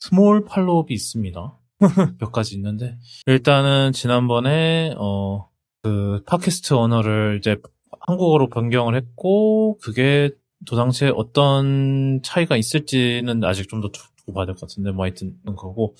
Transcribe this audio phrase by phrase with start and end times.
[0.00, 1.58] small follow-up이 있습니다.
[2.18, 5.50] 몇 가지 있는데 일단은 지난번에 어
[5.82, 7.56] 그 팟캐스트 언어를 이제
[8.00, 10.30] 한국어로 변경을 했고 그게
[10.66, 13.88] 도당체 어떤 차이가 있을지는 아직 좀 더
[14.32, 15.94] 될것 같은데 뭐 하여튼 그런 거고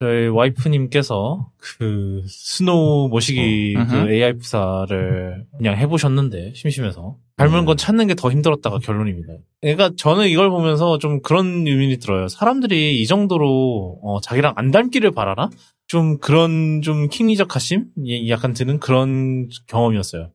[0.00, 4.10] 저희 와이프님께서 그 스노우 모시기 어, 그.
[4.12, 7.64] AI 프사를 그냥 해보셨는데 심심해서 닮은 음.
[7.64, 9.32] 건 찾는 게 더 힘들었다가 결론입니다.
[9.60, 12.28] 그러니까 저는 이걸 보면서 좀 그런 의미이 들어요.
[12.28, 15.50] 사람들이 이 정도로 어, 자기랑 안 닮기를 바라나?
[15.88, 17.86] 좀 그런 좀 킹리적 가심?
[18.04, 20.30] 이- 약간 드는 그런 경험이었어요.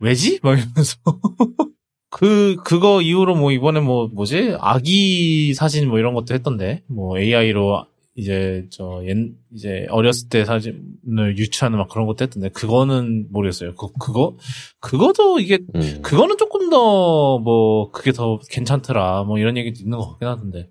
[0.00, 0.40] 왜지?
[0.42, 0.96] 막 이러면서.
[2.10, 4.56] 그, 그거 이후로 뭐 이번에 뭐, 뭐지?
[4.60, 6.82] 아기 사진 뭐 이런 것도 했던데.
[6.88, 9.16] 뭐 AI로 이제 저 옛,
[9.54, 12.48] 이제 어렸을 때 사진을 유추하는 막 그런 것도 했던데.
[12.50, 13.74] 그거는 모르겠어요.
[13.76, 14.36] 그, 그거?
[14.80, 16.02] 그거도 이게, 음.
[16.02, 19.24] 그거는 조금 더 뭐, 그게 더 괜찮더라.
[19.24, 20.68] 뭐 이런 얘기도 있는 것 같긴 하던데.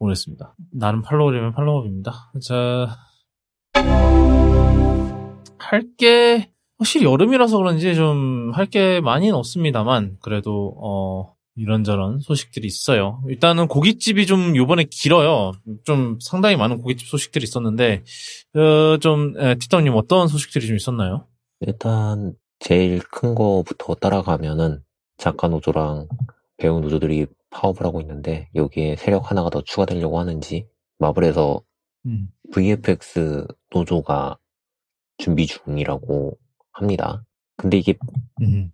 [0.00, 0.54] 모르겠습니다.
[0.72, 2.32] 나는 팔로우려면 팔로우입니다.
[2.42, 2.96] 자,
[5.58, 13.22] 할게 확실히 여름이라서 그런지 좀 할 게 많이는 없습니다만 그래도 어 이런저런 소식들이 있어요.
[13.28, 15.52] 일단은 고깃집이 좀 요번에 길어요.
[15.84, 18.02] 좀 상당히 많은 고깃집 소식들이 있었는데
[18.56, 21.26] 어, 좀 에, 티덤님 어떤 소식들이 좀 있었나요?
[21.60, 24.82] 일단 제일 큰 거부터 따라가면은
[25.16, 26.08] 작가 노조랑
[26.56, 30.66] 배우 노조들이 파업을 하고 있는데 여기에 세력 하나가 더 추가되려고 하는지
[30.98, 31.60] 마블에서
[32.06, 32.28] 음.
[32.52, 34.38] VFX 노조가
[35.18, 36.36] 준비 중이라고
[36.74, 37.24] 합니다.
[37.56, 37.94] 근데 이게
[38.42, 38.70] 음.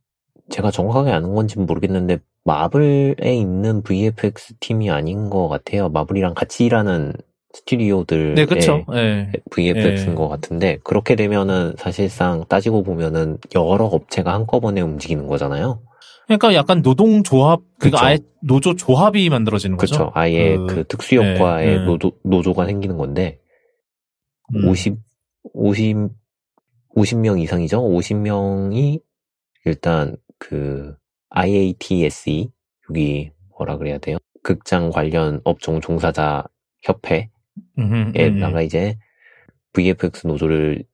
[0.50, 5.88] 제가 정확하게 아는 건지는 모르겠는데 마블에 있는 VFX 팀이 아닌 것 같아요.
[5.90, 7.12] 마블이랑 같이 일하는
[7.52, 8.84] 스튜디오들의 네, 그렇죠.
[8.94, 9.30] 예.
[9.50, 10.14] VFX인 예.
[10.14, 15.82] 것 같은데 그렇게 되면은 사실상 따지고 보면은 여러 업체가 한꺼번에 움직이는 거잖아요.
[16.26, 18.06] 그러니까 약간 노동 조합 그러니까 그쵸.
[18.06, 19.94] 아예 노조 조합이 만들어지는 거죠.
[19.96, 20.12] 그렇죠.
[20.14, 21.78] 아예 그- 그, 특수 효과의 예, 예.
[21.84, 23.40] 노조, 노조가 생기는 건데
[24.54, 24.68] 음.
[24.68, 24.96] 50
[25.52, 26.10] 50
[26.96, 27.82] 50명 이상이죠.
[27.82, 29.00] 50명이
[29.64, 30.94] 일단 그
[31.30, 32.50] IATSE
[32.88, 34.18] 여기 뭐라 그래야 돼요?
[34.42, 36.44] 극장 관련 업종 종사자
[36.82, 37.30] 협회에
[37.78, 38.38] 음, 음.
[38.38, 38.96] 나가 이제
[39.72, 40.84] VFX 노조를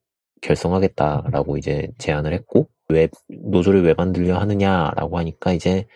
[0.43, 5.87] 결성하겠다라고 이제 제안을 했고 왜 노조를 왜 만들려 하느냐라고 하니까 이제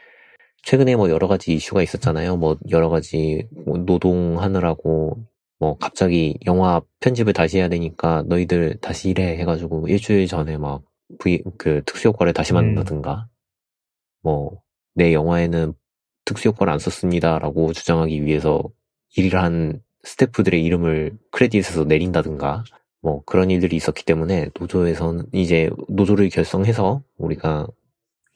[0.63, 2.37] 최근에 뭐 여러 가지 이슈가 있었잖아요.
[2.37, 5.25] 뭐 여러 가지 뭐 노동하느라고
[5.61, 10.83] 뭐 갑자기 영화 편집을 다시 해야 되니까 너희들 다시 일해 해가지고 일주일 전에 막
[11.19, 12.55] V 그 특수 효과를 다시 음.
[12.55, 13.29] 만든다든가
[14.23, 15.75] 뭐내 영화에는
[16.25, 18.63] 특수 효과를 안 썼습니다라고 주장하기 위해서
[19.17, 22.65] 일한 스태프들의 이름을 크레딧에서 내린다든가
[23.03, 27.67] 뭐 그런 일들이 있었기 때문에 노조에서는 이제 노조를 결성해서 우리가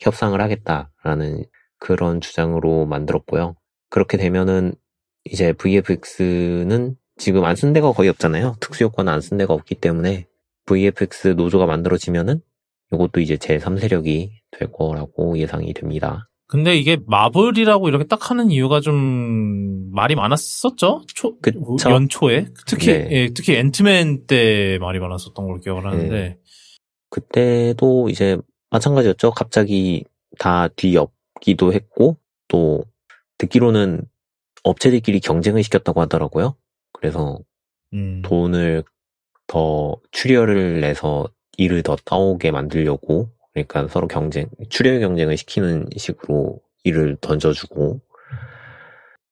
[0.01, 1.45] 협상을 하겠다라는
[1.79, 3.57] 그런 주장으로 만들었고요.
[3.89, 4.75] 그렇게 되면은
[5.25, 8.57] 이제 VFX는 지금 안 쓴 데가 거의 없잖아요.
[8.61, 10.27] 특수효과는 안 쓴 데가 없기 때문에
[10.67, 12.41] VFX 노조가 만들어지면은
[12.93, 16.29] 이것도 이제 제3세력이 될 거라고 예상이 됩니다.
[16.47, 21.03] 근데 이게 마블이라고 이렇게 딱 하는 이유가 좀 말이 많았었죠?
[21.15, 21.91] 초, 그쵸.
[21.91, 22.47] 연초에?
[22.67, 23.09] 특히, 네.
[23.11, 26.39] 예, 특히 앤트맨 때 말이 많았었던 걸로 기억을 하는데.
[27.11, 28.37] 그때도 이제
[28.71, 29.31] 마찬가지였죠.
[29.33, 30.05] 갑자기
[30.39, 32.85] 다 뒤엎기도 했고 또
[33.39, 34.03] 듣기로는
[34.63, 36.57] 업체들끼리 경쟁을 시켰다고 하더라고요.
[37.05, 37.39] 그래서
[37.93, 38.83] 음, 돈을
[39.47, 41.29] 더 출혈을 내서
[41.59, 48.01] 일을 더 따오게 만들려고 그러니까 서로 경쟁, 출혈 경쟁을 시키는 식으로 일을 던져주고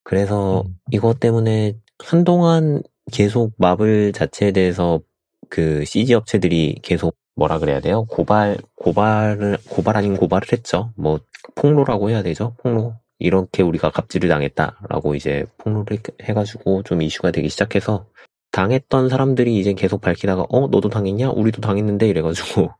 [0.04, 0.76] 그래서 음.
[0.90, 5.00] 이것 때문에 한동안 계속 마블 자체에 대해서
[5.48, 8.04] 그 CG 업체들이 계속 뭐라 그래야 돼요?
[8.04, 10.92] 고발, 고발을, 고발 아닌 고발을 했죠.
[10.94, 11.20] 뭐,
[11.54, 12.54] 폭로라고 해야 되죠?
[12.62, 12.96] 폭로.
[13.22, 18.06] 이렇게 우리가 갑질을 당했다라고 이제 폭로를 해가지고 좀 이슈가 되기 시작해서
[18.50, 21.30] 당했던 사람들이 이제 계속 밝히다가 어 너도 당했냐?
[21.30, 22.70] 우리도 당했는데 이래가지고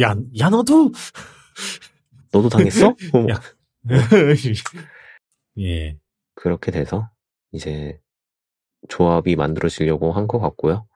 [0.00, 0.90] 야, 야, 너도!
[2.32, 2.88] 너도 당했어?
[2.88, 3.40] 어, 야.
[5.58, 5.96] 예.
[6.34, 7.10] 그렇게 돼서
[7.52, 8.00] 이제
[8.88, 10.86] 조합이 만들어지려고 한 것 같고요.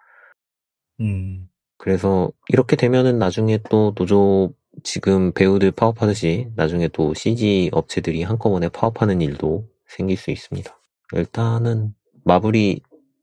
[1.00, 8.68] 음, 그래서 이렇게 되면은 나중에 또 노조 지금 배우들 파업하듯이 나중에 또 CG 업체들이 한꺼번에
[8.68, 10.76] 파업하는 일도 생길 수 있습니다.
[11.12, 11.94] 일단은
[12.24, 12.80] 마블이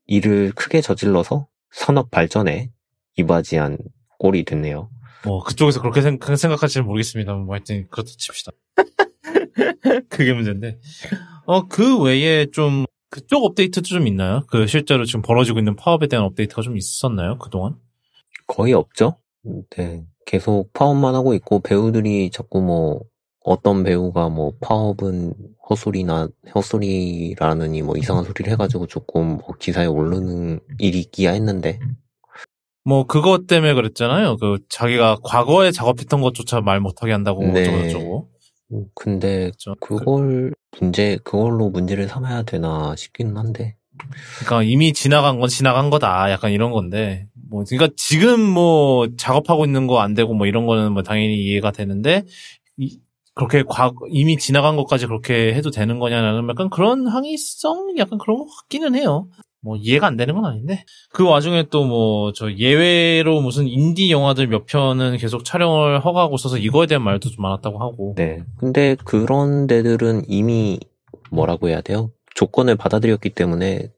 [0.07, 2.71] 일을 크게 저질러서 산업 발전에
[3.17, 3.77] 이바지한
[4.17, 4.89] 꼴이 됐네요.
[5.23, 8.51] 뭐, 그쪽에서 그렇게 생각, 생각 할지는 모르겠습니다만, 뭐, 하여튼, 그렇다 칩시다.
[10.09, 10.79] 그게 문제인데.
[11.45, 14.43] 어, 그 외에 좀, 그쪽 업데이트도 좀 있나요?
[14.47, 17.37] 그, 실제로 지금 벌어지고 있는 파업에 대한 업데이트가 좀 있었나요?
[17.37, 17.75] 그동안?
[18.47, 19.17] 거의 없죠?
[19.77, 20.05] 네.
[20.25, 23.01] 계속 파업만 하고 있고 배우들이 자꾸 뭐
[23.43, 25.33] 어떤 배우가 뭐 파업은
[25.69, 31.79] 헛소리나 헛소리라느니 뭐 이상한 소리를 해가지고 조금 뭐 기사에 오르는 일이 있기야 했는데
[32.83, 34.37] 뭐 그것 때문에 그랬잖아요.
[34.37, 37.61] 그 자기가 과거에 작업했던 것조차 말 못하게 한다고 네.
[37.61, 38.29] 어쩌고저쩌고.
[38.73, 39.75] 음, 근데 그렇죠.
[39.79, 43.75] 그걸 문제 그걸로 문제를 삼아야 되나 싶기는 한데
[44.39, 46.31] 그러니까 이미 지나간 건 지나간 거다.
[46.31, 47.27] 약간 이런 건데.
[47.51, 51.71] 뭐 그러니까 지금 뭐 작업하고 있는 거 안 되고 뭐 이런 거는 뭐 당연히 이해가
[51.71, 52.23] 되는데
[52.77, 52.97] 이-
[53.35, 57.95] 그렇게 과 이미 지나간 것까지 그렇게 해도 되는 거냐는 약간 그런 항의성?
[57.97, 59.27] 약간 그런 것 같기는 해요.
[59.63, 60.83] 뭐 이해가 안 되는 건 아닌데.
[61.11, 66.57] 그 와중에 또 뭐 저 예외로 무슨 인디 영화들 몇 편은 계속 촬영을 허가하고 있어서
[66.57, 68.15] 이거에 대한 말도 좀 많았다고 하고.
[68.17, 68.43] 네.
[68.57, 70.79] 근데 그런 데들은 이미
[71.31, 72.11] 뭐라고 해야 돼요?
[72.35, 73.89] 조건을 받아들였기 때문에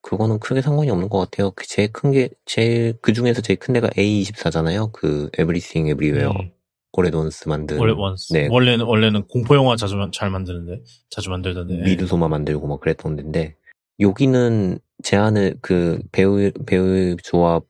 [0.00, 1.50] 그거는 크게 상관이 없는 것 같아요.
[1.52, 4.92] 그 제일 큰 게 제일 그 중에서 제일 큰 데가 A24잖아요.
[4.92, 6.50] 그 Everything Everywhere 음,
[6.92, 8.48] 오레돈스 만든 원래 원스 네.
[8.50, 11.74] 원래는 원래는 공포 영화 자주 만- 잘 만드는데 자주 만들던데.
[11.84, 13.56] 미드소마 만들고 막 그랬던 데인데
[14.00, 17.64] 여기는 제안을 그 배우 배우 조합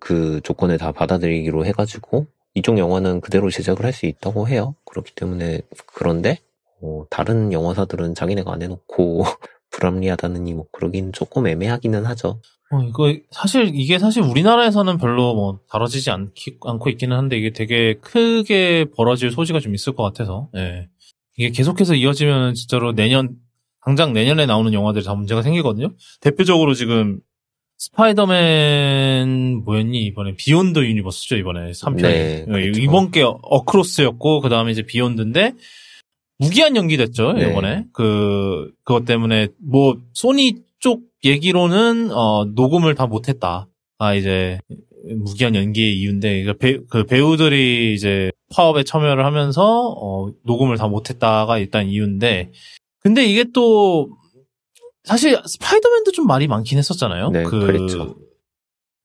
[0.00, 4.74] 그 조건을 다 받아들이기로 해가지고 이쪽 영화는 그대로 제작을 할 수 있다고 해요.
[4.84, 6.38] 그렇기 때문에 그런데
[6.82, 9.24] 어, 다른 영화사들은 자기네가 안 해놓고
[9.78, 12.40] 불합리하다느니 뭐 그러긴 조금 애매하기는 하죠.
[12.70, 17.94] 어, 이거 사실 이게 사실 우리나라에서는 별로 뭐 다뤄지지 않기, 않고 있기는 한데 이게 되게
[18.00, 20.88] 크게 벌어질 소지가 좀 있을 것 같아서 예.
[21.36, 23.36] 이게 계속해서 이어지면 진짜로 내년
[23.82, 25.94] 당장 내년에 나오는 영화들이 다 문제가 생기거든요.
[26.20, 27.20] 대표적으로 지금
[27.78, 32.80] 스파이더맨 뭐였니 이번에 Beyond Universe죠 이번에 3편이 네, 그렇죠.
[32.80, 35.54] 이번 게 Across였고 그 다음에 이제 Beyond인데
[36.38, 37.50] 무기한 연기됐죠 네.
[37.50, 43.68] 이번에 그 그것 때문에 뭐 소니 쪽 얘기로는 어 녹음을 다 못했다
[43.98, 44.58] 아 이제
[45.16, 51.58] 무기한 연기의 이유인데 그, 배, 그 배우들이 이제 파업에 참여를 하면서 어 녹음을 다 못했다가
[51.58, 52.52] 일단 이유인데
[53.00, 54.10] 근데 이게 또
[55.04, 57.30] 사실 스파이더맨도 좀 말이 많긴 했었잖아요.
[57.30, 58.16] 네, 그 그랬죠.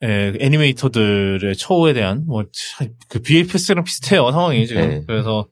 [0.03, 4.81] 예, 애니메이터들의 처우에 대한 뭐그 BFS랑 비슷해요 상황이 지금.
[4.81, 5.03] 네.
[5.07, 5.47] 그래서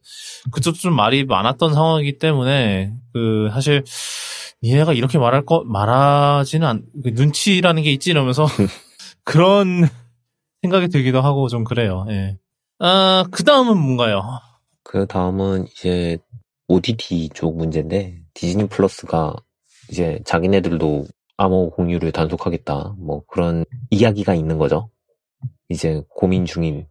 [0.51, 3.83] 그쪽도 좀 말이 많았던 상황이기 때문에 그 사실
[4.63, 8.45] 니네가 이렇게 말할 거 말하지는 않그 눈치라는 게 있지 이러면서
[9.23, 9.87] 그런
[10.61, 12.05] 생각이 들기도 하고 좀 그래요.
[12.09, 12.37] 예.
[12.79, 14.21] 아, 그 다음은 뭔가요?
[14.83, 16.17] 그 다음은 이제
[16.67, 19.35] OTT 쪽 문제인데 디즈니 플러스가
[19.89, 21.05] 이제 자기네들도
[21.41, 24.89] 암호 공유를 단속하겠다 뭐 그런 이야기가 있는 거죠.
[25.69, 26.87] 이제 고민 중인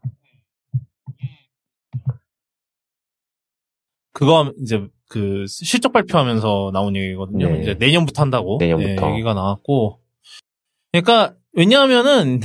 [4.12, 7.48] 그거 이제 그 실적 발표하면서 나온 얘기거든요.
[7.50, 7.62] 네.
[7.62, 9.06] 이제 내년부터 한다고 내년부터.
[9.06, 10.00] 네, 얘기가 나왔고.
[10.92, 12.40] 그러니까 왜냐하면은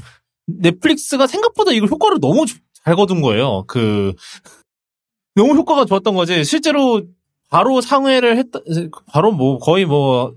[0.47, 2.45] 넷플릭스가 생각보다 이걸 효과를 너무
[2.83, 3.65] 잘 거둔 거예요.
[3.67, 4.13] 그
[5.35, 6.43] 너무 효과가 좋았던 거지.
[6.43, 7.03] 실제로
[7.49, 8.59] 바로 상회를 했다.
[9.07, 10.35] 바로 뭐 거의 뭐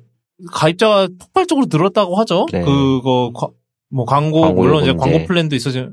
[0.53, 2.47] 가입자가 폭발적으로 늘었다고 하죠.
[2.53, 2.63] 네.
[2.63, 3.49] 그거 과-
[3.91, 4.93] 뭐 광고 광고 물론 이제.
[4.95, 5.89] 광고 플랜도 있어지.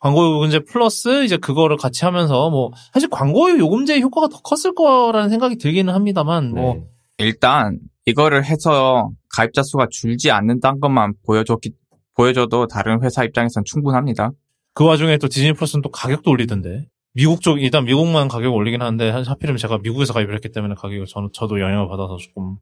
[0.00, 5.28] 광고 요금제 플러스 이제 그거를 같이 하면서 뭐 사실 광고 요금제 효과가 더 컸을 거라는
[5.28, 6.84] 생각이 들기는 합니다만 뭐 네.
[7.18, 11.72] 일단 이거를 해서 가입자 수가 줄지 않는다는 것만 보여줬기
[12.14, 14.30] 보여줘도 다른 회사 입장에선 충분합니다.
[14.74, 16.86] 그 와중에 또 디즈니 플러스는 또 가격도 올리던데.
[17.14, 21.06] 미국 쪽, 일단 미국만 가격 올리긴 하는데, 하- 하필이면 제가 미국에서 가입을 했기 때문에 가격을
[21.06, 22.56] 저는, 저도 영향을 받아서 조금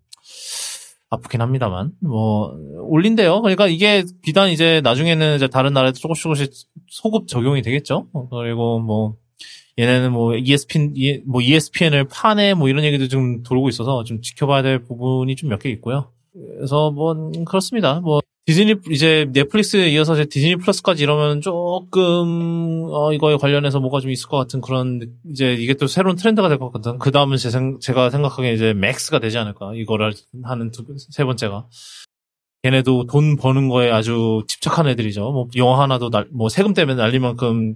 [1.11, 2.53] 아프긴 합니다만, 뭐,
[2.89, 3.41] 올린대요.
[3.43, 6.51] 그러니까 이게 비단 이제 나중에는 이제 다른 나라에도 조금씩 조금씩
[6.89, 8.09] 소급 적용이 되겠죠.
[8.13, 9.17] 어, 그리고 뭐,
[9.79, 14.63] 얘네는 뭐 ESPN, 이- 뭐 ESPN을 파네 뭐 이런 얘기도 좀 돌고 있어서 좀 지켜봐야
[14.63, 16.11] 될 부분이 좀 몇 개 있고요.
[16.33, 18.01] 그래서 뭐 그렇습니다.
[18.01, 24.13] 뭐 디즈니 이제 넷플릭스에 이어서 이제 디즈니 플러스까지 이러면 조금 어 이거에 관련해서 뭐가 좀
[24.13, 26.99] 있을 것 같은 그런 이제 이게 또 새로운 트렌드가 될 것 같거든.
[27.01, 29.73] 그 다음은 제 생, 제가 생각하기에 이제 맥스가 되지 않을까.
[29.75, 30.13] 이거를
[30.45, 31.67] 하는 두, 세 번째가.
[32.63, 35.31] 걔네도 돈 버는 거에 아주 집착한 애들이죠.
[35.33, 37.75] 뭐 영화 하나도 날, 뭐 세금 때문에 날릴 만큼.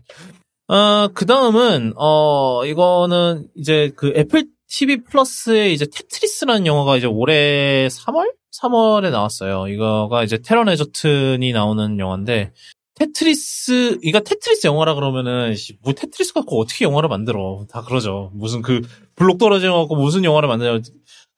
[0.68, 7.88] 어, 그 다음은 어 이거는 이제 그 애플 TV 플러스의 이제 테트리스라는 영화가 이제 올해
[7.88, 8.32] 3월?
[8.62, 9.68] 3월에 나왔어요.
[9.68, 12.52] 이거가 이제 태런 에저튼이 나오는 영화인데
[13.00, 17.64] 테트리스, 이거 테트리스 영화라 그러면은, 씨, 뭐 테트리스 갖고 어떻게 영화를 만들어.
[17.70, 18.30] 다 그러죠.
[18.34, 18.82] 무슨 그,
[19.16, 20.80] 블록 거 갖고 무슨 영화를 만들어.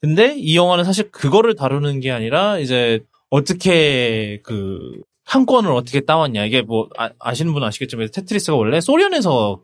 [0.01, 6.45] 근데 이 영화는 사실 그거를 다루는 게 아니라, 이제, 어떻게 그, 한 권을 어떻게 따왔냐.
[6.47, 9.61] 이게 뭐, 아, 시는 분은 아시겠지만, 테트리스가 원래 소련에서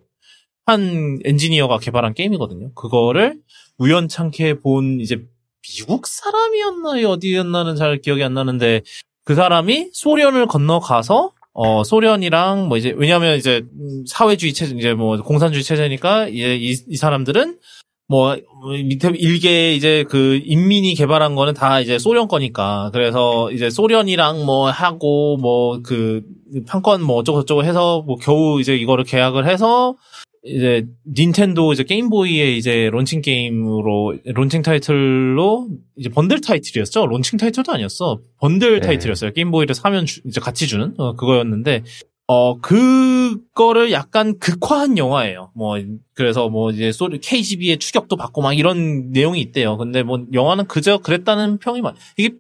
[0.68, 2.72] 한 엔지니어가 개발한 게임이거든요.
[2.74, 3.38] 그거를
[3.78, 5.24] 우연찮게 본 이제
[5.62, 8.82] 미국 사람이었나 어디였나는 잘 기억이 안 나는데
[9.24, 15.16] 그 사람이 소련을 건너가서 어 소련이랑 뭐 이제 왜냐하면 이제 음, 사회주의 체제 이제 뭐
[15.22, 17.58] 공산주의 체제니까 이제 이, 이 사람들은
[18.06, 18.36] 뭐
[18.84, 24.70] 밑에 일개 이제 그 인민이 개발한 거는 다 이제 소련 거니까 그래서 이제 소련이랑 뭐
[24.70, 26.22] 하고 뭐 그
[26.66, 29.96] 판권 뭐 어쩌고 저쩌고 해서 뭐 겨우 이제 이거를 계약을 해서
[30.44, 37.06] 이제 닌텐도 이제 게임보이의 이제 론칭 게임으로 론칭 타이틀로 이제 번들 타이틀이었죠.
[37.06, 38.20] 론칭 타이틀도 아니었어.
[38.40, 38.86] 번들 네.
[38.86, 39.32] 타이틀이었어요.
[39.32, 41.82] 게임보이를 사면 주- 이제 같이 주는 어, 그거였는데
[42.28, 45.50] 어 그거를 약간 극화한 영화예요.
[45.54, 45.76] 뭐
[46.14, 49.76] 그래서 뭐 이제 소련 KGB의 추격도 받고 막 이런 내용이 있대요.
[49.76, 51.94] 근데 뭐 영화는 그저 그랬다는 평이 많.
[52.16, 52.34] 이게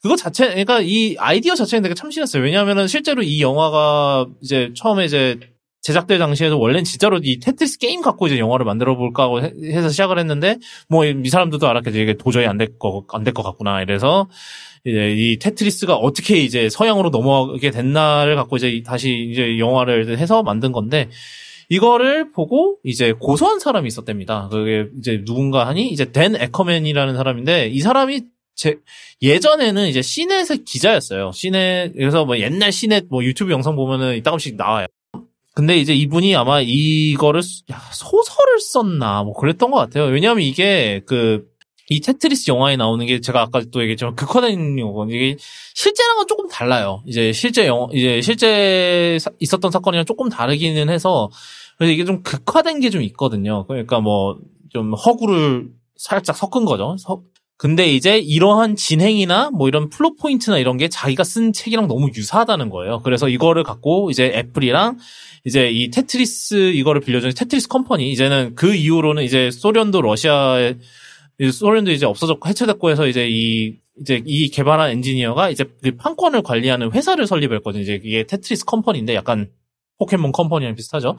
[0.00, 2.42] 그거 자체 그러니까 이 아이디어 자체는 되게 참신했어요.
[2.42, 5.38] 왜냐하면은 실제로 이 영화가 이제 처음에 이제
[5.82, 9.88] 제작될 당시에도 원래는 진짜로 이 테트리스 게임 갖고 이제 영화를 만들어 볼까 하고 해- 해서
[9.88, 10.58] 시작을 했는데
[10.88, 11.98] 뭐 이 사람들도 알았겠죠.
[11.98, 13.82] 이게 도저히 안 될 거 안 될 것 같구나.
[13.82, 14.28] 이래서
[14.84, 20.72] 이제 이 테트리스가 어떻게 이제 서양으로 넘어가게 됐나를 갖고 이제 다시 이제 영화를 해서 만든
[20.72, 21.08] 건데
[21.68, 24.48] 이거를 보고 이제 고소한 사람이 있었답니다.
[24.50, 28.22] 그게 이제 누군가 하니 이제 댄 에커맨이라는 사람인데 이 사람이
[28.54, 28.76] 제
[29.22, 31.32] 예전에는 이제 시넷의 기자였어요.
[31.32, 34.86] 시넷 그래서 뭐 옛날 시넷 뭐 유튜브 영상 보면은 이따금씩 나와요.
[35.54, 40.04] 근데 이제 이분이 아마 이거를 쓰- 야, 소설을 썼나 뭐 그랬던 것 같아요.
[40.04, 41.50] 왜냐하면 이게 그
[41.90, 45.36] 이 테트리스 영화에 나오는 게 제가 아까 또 얘기했지만 극화된 영화 이게
[45.74, 47.02] 실제랑은 조금 달라요.
[47.06, 51.28] 이제 실제 영화 이제 실제 사- 있었던 사건이랑 조금 다르기는 해서
[51.76, 53.66] 그래서 이게 좀 극화된 게 좀 있거든요.
[53.66, 54.38] 그러니까 뭐
[54.70, 56.96] 좀 허구를 살짝 섞은 거죠.
[56.98, 57.20] 서-
[57.62, 62.70] 근데 이제 이러한 진행이나 뭐 이런 plot point나 이런 게 자기가 쓴 책이랑 너무 유사하다는
[62.70, 63.02] 거예요.
[63.04, 64.98] 그래서 이거를 갖고 이제 애플이랑
[65.44, 70.74] 이제 이 테트리스 이거를 빌려준 테트리스 컴퍼니 이제는 그 이후로는 이제 소련도 러시아에
[71.52, 76.90] 소련도 이제 없어졌고 해체됐고 해서 이제 이 이제 이 개발한 엔지니어가 이제 그 판권을 관리하는
[76.90, 77.84] 회사를 설립했거든요.
[77.84, 79.48] 이제 이게 테트리스 컴퍼니인데 약간
[79.98, 81.16] 포켓몬 컴퍼니랑 비슷하죠.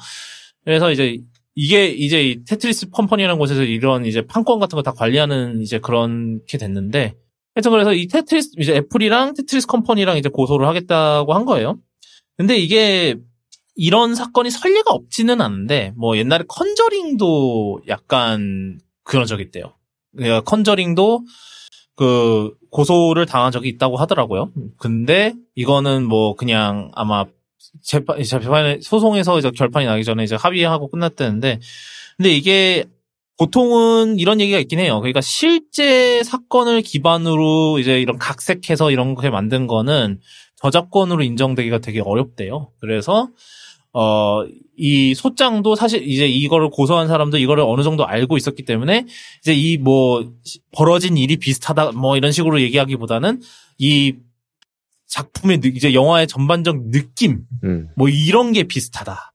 [0.66, 1.20] 그래서 이제
[1.56, 6.58] 이게 이제 이 테트리스 컴퍼니라는 곳에서 이런 이제 판권 같은 거 다 관리하는 이제 그렇게
[6.58, 7.14] 됐는데
[7.56, 11.78] 하여튼 그래서 이 테트리스 이제 애플이랑 테트리스 컴퍼니랑 이제 고소를 하겠다고 한 거예요.
[12.38, 13.16] 근데 이게
[13.76, 19.74] 이런 사건이 선례가 없지는 않은데 뭐 옛날에 컨저링도 약간 그런 적이 있대요.
[20.16, 21.22] 그러니까 컨저링도
[21.96, 24.52] 그 고소를 당한 적이 있다고 하더라고요.
[24.78, 27.26] 근데 이거는 뭐 그냥 아마
[27.82, 31.60] 재판 재판에 소송에서 이제 결판이 나기 전에 이제 합의하고 끝났다는데
[32.18, 32.86] 근데 이게
[33.38, 35.00] 보통은 이런 얘기가 있긴 해요.
[35.00, 40.20] 그러니까 실제 사건을 기반으로 이제 이런 각색해서 이런 거 만든 거는
[40.58, 42.70] 저작권으로 인정되기가 되게 어렵대요.
[42.80, 43.30] 그래서
[43.92, 44.44] 어,
[44.78, 49.06] 이 소장도 사실 이제 이거를 고소한 사람도 이거를 어느 정도 알고 있었기 때문에
[49.42, 50.24] 이제 이 뭐
[50.72, 53.42] 벌어진 일이 비슷하다 뭐 이런 식으로 얘기하기보다는
[53.78, 54.16] 이
[55.14, 57.90] 작품의 느- 이제 영화의 전반적 느낌 음.
[57.96, 59.32] 뭐 이런 게 비슷하다.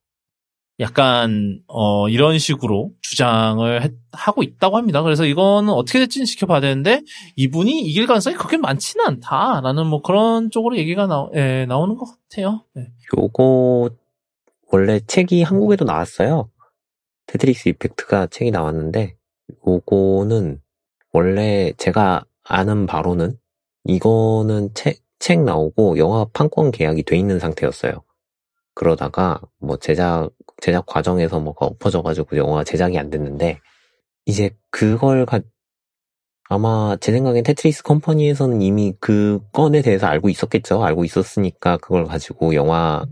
[0.81, 5.03] 약간 어 이런 식으로 주장을 했- 하고 있다고 합니다.
[5.03, 7.03] 그래서 이거는 어떻게 될지는 지켜봐야 되는데
[7.37, 12.65] 이분이 이길 가능성이 그렇게 많지는 않다라는 뭐 그런 쪽으로 얘기가 나, 예, 나오는 것 같아요.
[12.75, 12.89] 네.
[13.17, 13.91] 요거
[14.71, 16.49] 원래 책이 한국에도 나왔어요.
[17.27, 19.17] 테트리스 이펙트가 책이 나왔는데
[19.67, 20.61] 요거는
[21.13, 23.37] 원래 제가 아는 바로는
[23.85, 28.03] 이거는 책, 책 나오고 영화 판권 계약이 돼 있는 상태였어요.
[28.75, 30.31] 그러다가 뭐 제작
[30.63, 33.61] 제작 과정에서 뭐가 엎어져가지고 영화 제작이 안 됐는데
[34.27, 35.41] 이제 그걸 가
[36.51, 40.83] 아마 제 생각엔 테트리스 컴퍼니에서는 이미 그 건에 대해서 알고 있었겠죠.
[40.83, 43.05] 알고 있었으니까 그걸 가지고 영화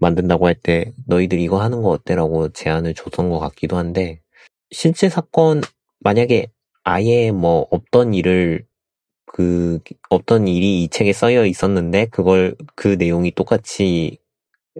[0.00, 4.20] 만든다고 할 때 너희들 이거 하는 거 어때라고 제안을 줬던 것 같기도 한데
[4.70, 5.62] 실제 사건
[6.00, 6.48] 만약에
[6.84, 8.66] 아예 뭐 없던 일을
[9.38, 9.78] 그
[10.08, 14.18] 없던 일이 이 책에 써여 있었는데 그걸 그 내용이 똑같이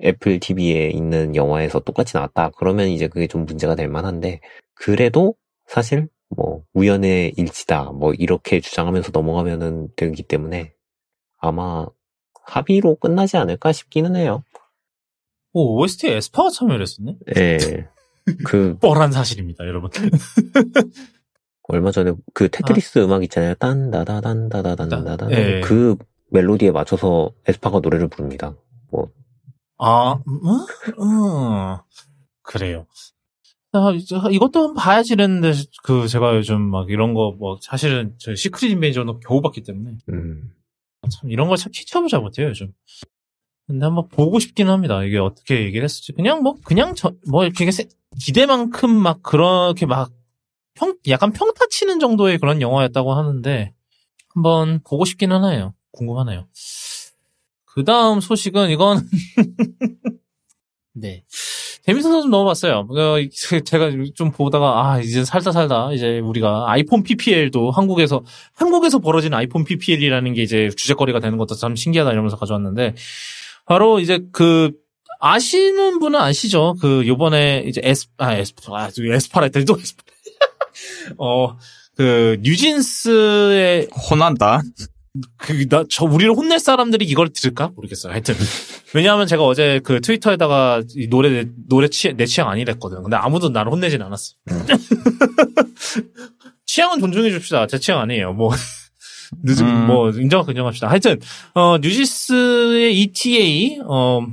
[0.03, 4.41] 애플 TV에 있는 영화에서 똑같이 나왔다 그러면 이제 그게 좀 문제가 될 만한데
[4.75, 5.37] 그래도
[5.69, 10.73] 사실 뭐 우연의 일치다 뭐 이렇게 주장하면서 넘어가면은 되기 때문에
[11.39, 11.87] 아마
[12.43, 14.43] 합의로 끝나지 않을까 싶기는 해요.
[15.53, 17.17] 오, OST에 에스파가 참여를 했었네?
[17.37, 17.59] 예.
[18.45, 19.91] 그 뻔한 사실입니다, 여러분.
[21.69, 23.55] 얼마 전에 그 테트리스 음악 있잖아요.
[23.55, 25.31] 딴다다단다다단다다.
[25.33, 25.61] 예.
[25.61, 25.97] 그
[26.31, 28.55] 멜로디에 맞춰서 에스파가 노래를 부릅니다.
[28.91, 29.11] 뭐
[29.79, 30.41] 아, 음,
[31.01, 31.77] 음,
[32.43, 32.87] 그래요.
[33.73, 33.93] 아,
[34.31, 35.53] 이것도 한번 봐야지 이랬는데,
[35.85, 40.51] 그, 제가 요즘 막 이런 거, 뭐, 사실은 저 Secret Invasion은 겨우 봤기 때문에, 음,
[41.11, 42.73] 참, 이런 걸참 캐치업을 잘 못해요, 요즘.
[43.69, 45.05] 근데 한번 보고 싶긴 합니다.
[45.05, 46.13] 이게 어떻게 얘기를 했을지.
[46.13, 50.11] 그냥 뭐, 그냥 저, 뭐, 이렇게 세- 기대만큼 막, 그렇게 막,
[50.79, 53.73] 평, 약간 평타 치는 정도의 그런 영화였다고 하는데,
[54.35, 55.75] 한번 보고 싶기는 해요.
[55.93, 56.47] 궁금하네요.
[57.65, 59.09] 그 다음 소식은 이건,
[60.95, 61.25] 네.
[61.89, 62.87] 재밌어서 좀 넣어봤어요.
[62.91, 63.17] 어,
[63.65, 69.65] 제가 좀 보다가 아 이제 살다 살다 이제 우리가 아이폰 PPL도 한국에서 한국에서 벌어진 아이폰
[69.65, 72.95] PPL이라는 게 이제 주제거리가 되는 것도 참 신기하다 이러면서 가져왔는데
[73.65, 74.73] 바로 이제 그
[75.21, 76.75] 아시는 분은 아시죠?
[76.79, 80.03] 그 요번에 이제 에스 아 에스 아 에스파라 했더니 또 에스파
[81.19, 81.57] 어
[81.99, 84.63] 그 뉴진스의 혼난다.
[85.37, 87.73] 그, 나, 저, 우리를 혼낼 사람들이 이걸 들을까?
[87.75, 88.13] 모르겠어요.
[88.13, 88.37] 하여튼.
[88.95, 93.03] 왜냐하면 제가 어제 그 트위터에다가 이 노래, 노래 취, 내 취향 아니랬거든.
[93.03, 94.35] 근데 아무도 나를 혼내진 않았어.
[96.67, 97.67] 취향은 존중해 줍시다.
[97.67, 98.33] 제 취향 아니에요.
[98.33, 98.53] 뭐.
[99.43, 99.87] 늦은, 음.
[99.89, 100.89] 뭐, 인정, 인정합시다.
[100.89, 101.19] 하여튼,
[101.55, 104.25] 어, 뉴진스의 ETA, 어,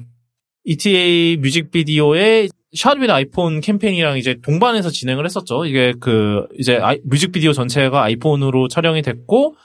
[0.65, 5.65] ETA 뮤직비디오에 Shot on 아이폰 캠페인이랑 이제 동반해서 진행을 했었죠.
[5.65, 9.55] 이게 그, 이제 아이- 뮤직비디오 전체가 아이폰으로 촬영이 됐고,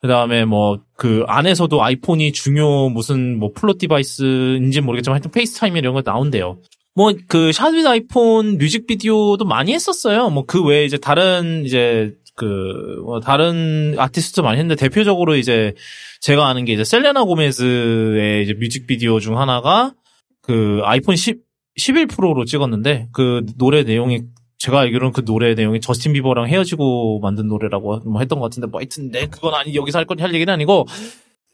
[0.00, 5.94] 그 다음에 뭐, 그 안에서도 아이폰이 중요 무슨 뭐 plot device인지 모르겠지만 하여튼 페이스타임 이런
[5.94, 6.58] 거 나온대요.
[6.94, 10.30] 뭐, 그, Shot on 아이폰 뮤직비디오도 많이 했었어요.
[10.30, 15.74] 뭐, 그 외에 이제 다른, 이제, 그, 뭐 다른 아티스트도 많이 했는데, 대표적으로 이제,
[16.20, 19.92] 제가 아는 게 이제, 셀레나 고메즈의 이제 뮤직비디오 중 하나가,
[20.40, 21.40] 그, 아이폰 10,
[21.76, 24.22] 11 프로로 찍었는데, 그 노래 내용이,
[24.58, 28.80] 제가 알기로는 그 노래 내용이 저스틴 비버랑 헤어지고 만든 노래라고 뭐 했던 것 같은데, 뭐
[28.80, 30.86] 하여튼, 네, 그건 아니, 여기서 할 건 할 얘기는 아니고,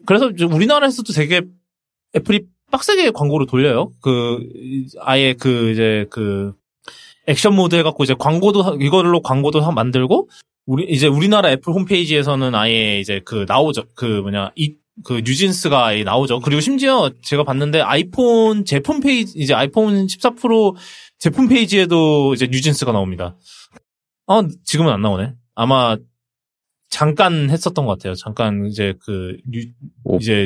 [0.06, 1.42] 그래서 우리나라에서도 되게
[2.16, 3.90] 애플이 빡세게 광고를 돌려요.
[4.00, 4.38] 그
[5.00, 6.54] 아예 그 이제 그
[7.26, 10.28] action mode 해갖고 이제 광고도 하- 이걸로 광고도 하- 만들고
[10.66, 13.82] 우리 이제 우리나라 애플 홈페이지에서는 아예 이제 그 나오죠.
[13.94, 16.40] 그 뭐냐 이 그 뉴진스가 나오죠.
[16.40, 20.76] 그리고 심지어 제가 봤는데 아이폰 제품 페이지 이제 아이폰 14 프로
[21.18, 23.36] 제품 페이지에도 이제 뉴진스가 나옵니다.
[24.26, 25.34] 아 지금은 안 나오네.
[25.54, 25.96] 아마
[26.90, 28.14] 잠깐 했었던 것 같아요.
[28.14, 29.62] 잠깐 이제 그 뉴,
[30.20, 30.44] 이제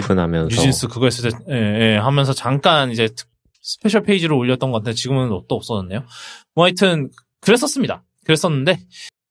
[0.56, 1.54] 뉴진스 그거 했을 때, 예,
[1.94, 3.28] 예, 하면서 잠깐 이제 특-
[3.62, 6.04] special 페이지로 올렸던 것 같은데 지금은 또 없어졌네요.
[6.54, 7.08] 뭐 하여튼,
[7.40, 8.04] 그랬었습니다.
[8.26, 8.78] 그랬었는데,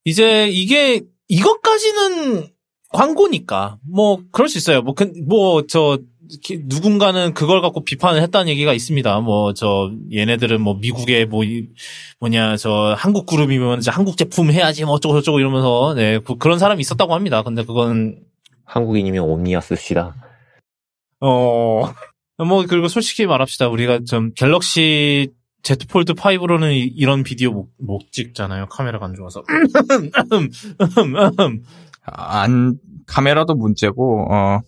[0.06, 2.48] 이제 이게, 이것까지는
[2.94, 4.82] 광고니까, 뭐, 그럴 수 있어요.
[4.82, 6.00] 뭐, 그, 뭐, 저,
[6.66, 9.20] 누군가는 그걸 갖고 비판을 했다는 얘기가 있습니다.
[9.20, 11.68] 뭐, 저, 얘네들은 뭐, 미국의 뭐, 이-
[12.20, 16.60] 뭐냐, 저, 한국 그룹이면 이제 한국 제품 해야지, 뭐, 어쩌고 저쩌고 이러면서, 네, 그- 그런
[16.60, 17.44] 사람이 있었다고 합니다.
[17.44, 18.20] 근데 그건
[18.66, 20.16] 한국인이면 옴니아 씁시다.
[21.20, 21.84] 어,
[22.48, 23.68] 뭐, 그리고 솔직히 말합시다.
[23.68, 25.30] 우리가 좀 갤럭시
[25.64, 28.68] Z 폴드 5로는 이, 런 비디오 못, 못 찍잖아요.
[28.68, 29.44] 카메라가 안 좋아서.
[32.04, 34.60] 안 카메라도 문제고 어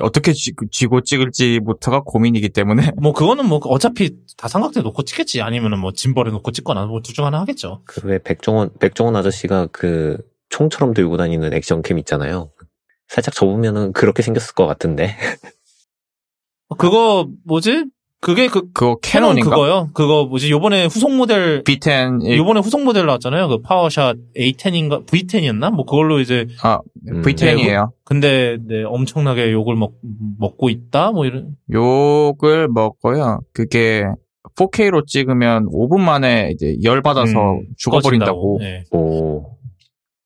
[0.00, 5.42] 어떻게 쥐, 쥐고 찍을지부터가 고민이기 때문에 뭐, 그거는 뭐, 어차피 다 삼각대 놓고 찍겠지.
[5.42, 7.82] 아니면은 뭐, 짐벌에 놓고 찍거나 뭐, 둘 중 하나 하겠죠.
[7.84, 10.16] 그 왜 백종원 백종원 아저씨가 그
[10.48, 12.50] 총처럼 들고 다니는 액션캠 있잖아요.
[13.08, 15.14] 살짝 접으면은 그렇게 생겼을 것 같은데.
[16.78, 17.84] 그거, 뭐지?
[18.22, 19.50] 그게 그, 그거 캐논 캐논인가?
[19.50, 19.90] 그거요?
[19.94, 20.48] 그거 뭐지?
[20.52, 23.48] 요번에 후속 모델, V10 이- 요번에 후속 모델 나왔잖아요.
[23.48, 25.04] 그 파워샷 A10인가?
[25.06, 25.72] V10이었나?
[25.72, 26.78] 뭐, 그걸로 이제, 아
[27.10, 27.90] 음, V10이에요.
[28.04, 29.94] 근데, 네, 엄청나게 욕을 먹,
[30.38, 31.10] 먹고 있다?
[31.10, 31.56] 뭐, 이런.
[31.72, 33.40] 욕을 먹고요.
[33.52, 34.04] 그게
[34.54, 38.58] 4K로 찍으면 5분 만에 이제 열 받아서 음, 죽어버린다고.
[38.60, 38.84] 네.
[38.92, 39.46] 오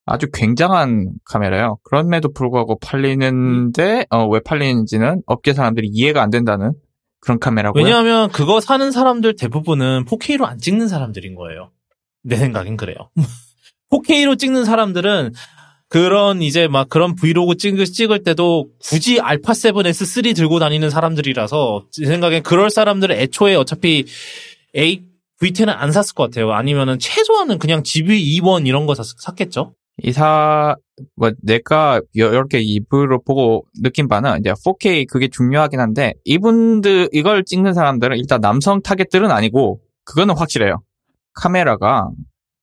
[0.04, 1.78] 아주 굉장한 카메라예요.
[1.82, 6.72] 그럼에도 불구하고 팔리는데 어, 왜 팔리는지는 업계 사람들이 이해가 안 된다는
[7.20, 7.83] 그런 카메라고요.
[7.83, 11.70] 왜냐하면 그거 사는 사람들 대부분은 4K로 안 찍는 사람들인 거예요.
[12.22, 13.11] 내 생각엔 그래요.
[13.90, 15.33] 4K로 찍는 사람들은
[15.88, 22.07] 그런 이제 막 그런 브이로그 찍을, 찍을 때도 굳이 알파 7S3 들고 다니는 사람들이라서 제
[22.07, 24.05] 생각엔 그럴 사람들은 애초에 어차피
[24.76, 25.05] A,
[25.40, 26.52] V10은 안 샀을 것 같아요.
[26.52, 29.74] 아니면은 최소한은 그냥 GV2원 이런 거 샀, 샀겠죠?
[30.02, 30.76] 이사
[31.16, 37.74] 뭐 내가 이렇게 리뷰로 보고 느낀 바는 이제 4K 그게 중요하긴 한데 이분들 이걸 찍는
[37.74, 40.82] 사람들은 일단 남성 타겟들은 아니고 그거는 확실해요.
[41.35, 42.11] 카메라가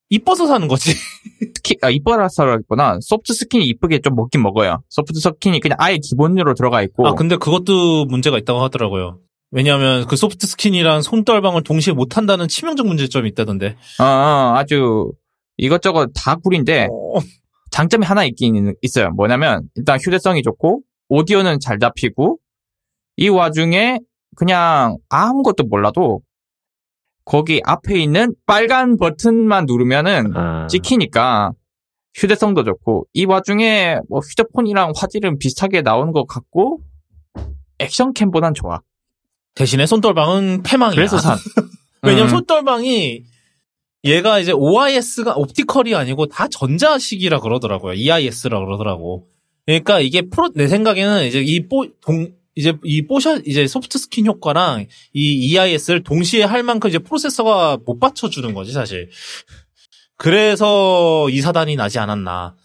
[0.09, 0.91] 이뻐서 사는 거지.
[1.63, 4.83] 스킨 아, 이뻐라서라기보다 soft skin이 이쁘게 좀 먹긴 먹어요.
[4.89, 9.19] soft skin이 그냥 아예 기본으로 들어가 있고 아, 근데 그것도 문제가 있다고 하더라고요.
[9.51, 13.77] 왜냐하면 그 소프트 스킨이랑 손떨방을 동시에 못 한다는 치명적 문제점이 있다던데.
[13.99, 15.11] 어, 어, 아주
[15.57, 17.19] 이것저것 다 꿀인데 어.
[17.71, 19.09] 장점이 하나 있긴 있어요.
[19.11, 22.37] 뭐냐면 일단 휴대성이 좋고 오디오는 잘 잡히고
[23.17, 23.99] 이 와중에
[24.35, 26.21] 그냥 아무것도 몰라도
[27.25, 31.53] 거기 앞에 있는 빨간 버튼만 누르면은 아 찍히니까
[32.15, 36.79] 휴대성도 좋고 이 와중에 뭐 휴대폰이랑 화질은 비슷하게 나오는 것 같고
[37.79, 38.81] action cam보단 좋아.
[39.55, 40.95] 대신에 손떨방은 패망이야.
[40.95, 41.37] 그래서 산.
[42.01, 42.29] 왜냐면 음.
[42.29, 43.23] 손떨방이
[44.03, 47.93] 얘가 이제 OIS가 optical이 아니고 다 전자식이라 그러더라고요.
[47.93, 49.27] EIS라 그러더라고.
[49.65, 54.27] 그러니까 이게 프로 내 생각에는 이제 이 뽀, 동 이제 이 뽀샤 이제 soft skin
[54.27, 59.09] 효과랑 이 EIS를 동시에 할 만큼 이제 프로세서가 못 받쳐 주는 거지 사실.
[60.17, 62.55] 그래서 이 사단이 나지 않았나.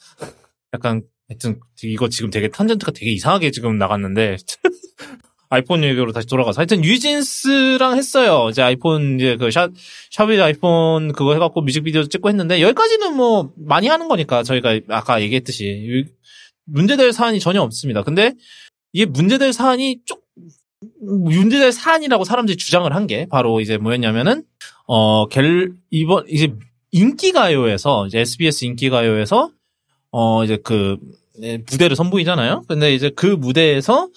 [0.74, 4.36] 약간 하여튼 이거 지금 되게 탄젠트가 되게 이상하게 지금 나갔는데
[5.50, 8.48] 아이폰 얘기로 다시 돌아가서 하여튼 뉴진스랑 했어요.
[8.50, 9.70] 이제 아이폰 이제 그 샵,
[10.10, 16.04] 샵이 아이폰 그거 해갖고 뮤직비디오 찍고 했는데 여기까지는 뭐 많이 하는 거니까 저희가 아까 얘기했듯이
[16.66, 18.02] 문제될 사안이 전혀 없습니다.
[18.02, 18.34] 근데
[18.92, 20.22] 이게 문제될 사안이 쪽
[21.00, 24.44] 문제될 사안이라고 사람들이 주장을 한 게 바로 이제 뭐였냐면은
[24.86, 26.52] 어갤 이번 이제
[26.92, 29.50] 인기가요에서 이제 SBS 인기가요에서
[30.10, 30.98] 어 이제 그
[31.70, 32.64] 무대를 선보이잖아요.
[32.68, 34.08] 근데 이제 그 무대에서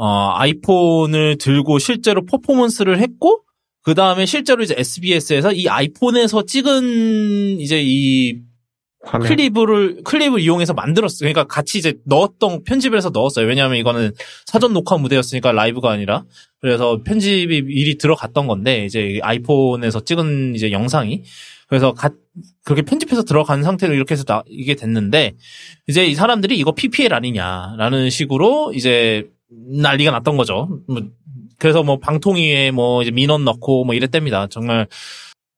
[0.00, 3.42] 어 아이폰을 들고 실제로 퍼포먼스를 했고
[3.82, 8.38] 그 다음에 실제로 이제 SBS에서 이 아이폰에서 찍은 이제 이
[9.04, 9.26] 화면.
[9.26, 11.32] 클립을 클립을 이용해서 만들었어요.
[11.32, 13.46] 그러니까 같이 이제 넣었던 편집을 해서 넣었어요.
[13.46, 14.12] 왜냐하면 이거는
[14.46, 16.24] 사전 녹화 무대였으니까 라이브가 아니라
[16.60, 21.24] 그래서 편집이 미리 들어갔던 건데 이제 아이폰에서 찍은 이제 영상이
[21.66, 22.10] 그래서 가,
[22.64, 25.34] 그렇게 편집해서 들어간 상태로 이렇게 해서 나, 이게 됐는데
[25.88, 30.68] 이제 이 사람들이 이거 PPL 아니냐라는 식으로 이제 난리가 났던 거죠.
[30.86, 31.02] 뭐
[31.58, 34.46] 그래서 뭐 방통위에 뭐 이제 민원 넣고 뭐 이랬답니다.
[34.48, 34.86] 정말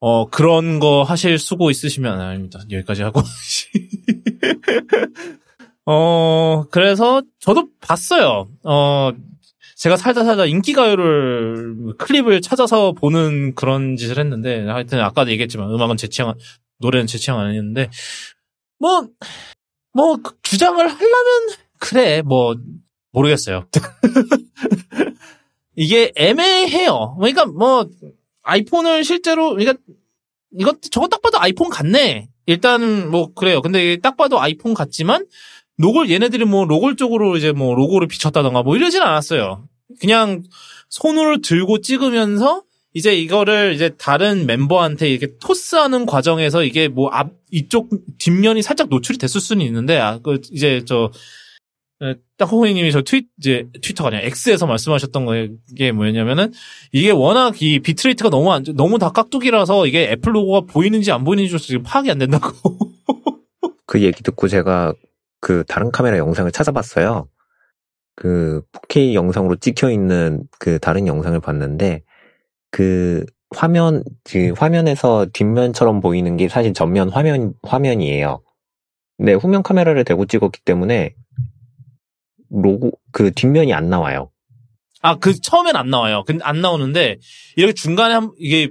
[0.00, 2.60] 어 그런 거 하실 수고 있으시면 아닙니다.
[2.70, 3.20] 여기까지 하고
[5.86, 8.48] 어 그래서 저도 봤어요.
[8.64, 9.10] 어
[9.76, 16.08] 제가 살다 살다 인기가요를 클립을 찾아서 보는 그런 짓을 했는데 하여튼 아까도 얘기했지만 음악은 제
[16.08, 16.34] 취향
[16.78, 17.90] 노래는 제 취향 아니었는데
[18.78, 21.48] 뭐뭐 주장을 하려면
[21.78, 22.56] 그래 뭐
[23.12, 23.66] 모르겠어요.
[25.76, 27.16] 이게 애매해요.
[27.18, 27.86] 그러니까 뭐
[28.42, 29.74] 아이폰을 실제로 그러니까
[30.58, 32.28] 이것 저거 딱 봐도 아이폰 같네.
[32.46, 33.62] 일단 뭐 그래요.
[33.62, 35.26] 근데 딱 봐도 아이폰 같지만
[35.78, 39.64] 로골 얘네들이 뭐 로골 쪽으로 이제 뭐 로고를 비쳤다던가 뭐 이러진 않았어요.
[40.00, 40.42] 그냥
[40.88, 47.88] 손으로 들고 찍으면서 이제 이거를 이제 다른 멤버한테 이렇게 토스하는 과정에서 이게 뭐 앞 이쪽
[48.18, 51.10] 뒷면이 살짝 노출이 됐을 수는 있는데 아 그 이제 저
[52.38, 56.52] 딱호이님이 저 트윗 이제 트위터가 아니라 X에서 말씀하셨던 게 뭐였냐면은
[56.92, 61.58] 이게 워낙 이 bitrate가 너무 안 너무 다 깍두기라서 이게 애플 로고가 보이는지 안 보이는지
[61.58, 62.52] 지금 파악이 안 된다고.
[63.86, 64.94] 그 얘기 듣고 제가
[65.40, 67.28] 그 다른 카메라 영상을 찾아봤어요.
[68.16, 72.02] 그 4K 영상으로 찍혀 있는 그 다른 영상을 봤는데
[72.70, 78.42] 그 화면 그 화면에서 뒷면처럼 보이는 게 사실 전면 화면 화면이에요.
[79.18, 81.14] 네, 후면 카메라를 대고 찍었기 때문에
[82.50, 84.30] 로고 그 뒷면이 안 나와요.
[85.02, 86.24] 아, 그 처음엔 안 나와요.
[86.26, 87.18] 근데 안 나오는데
[87.56, 88.70] 이렇게 중간에 한 이게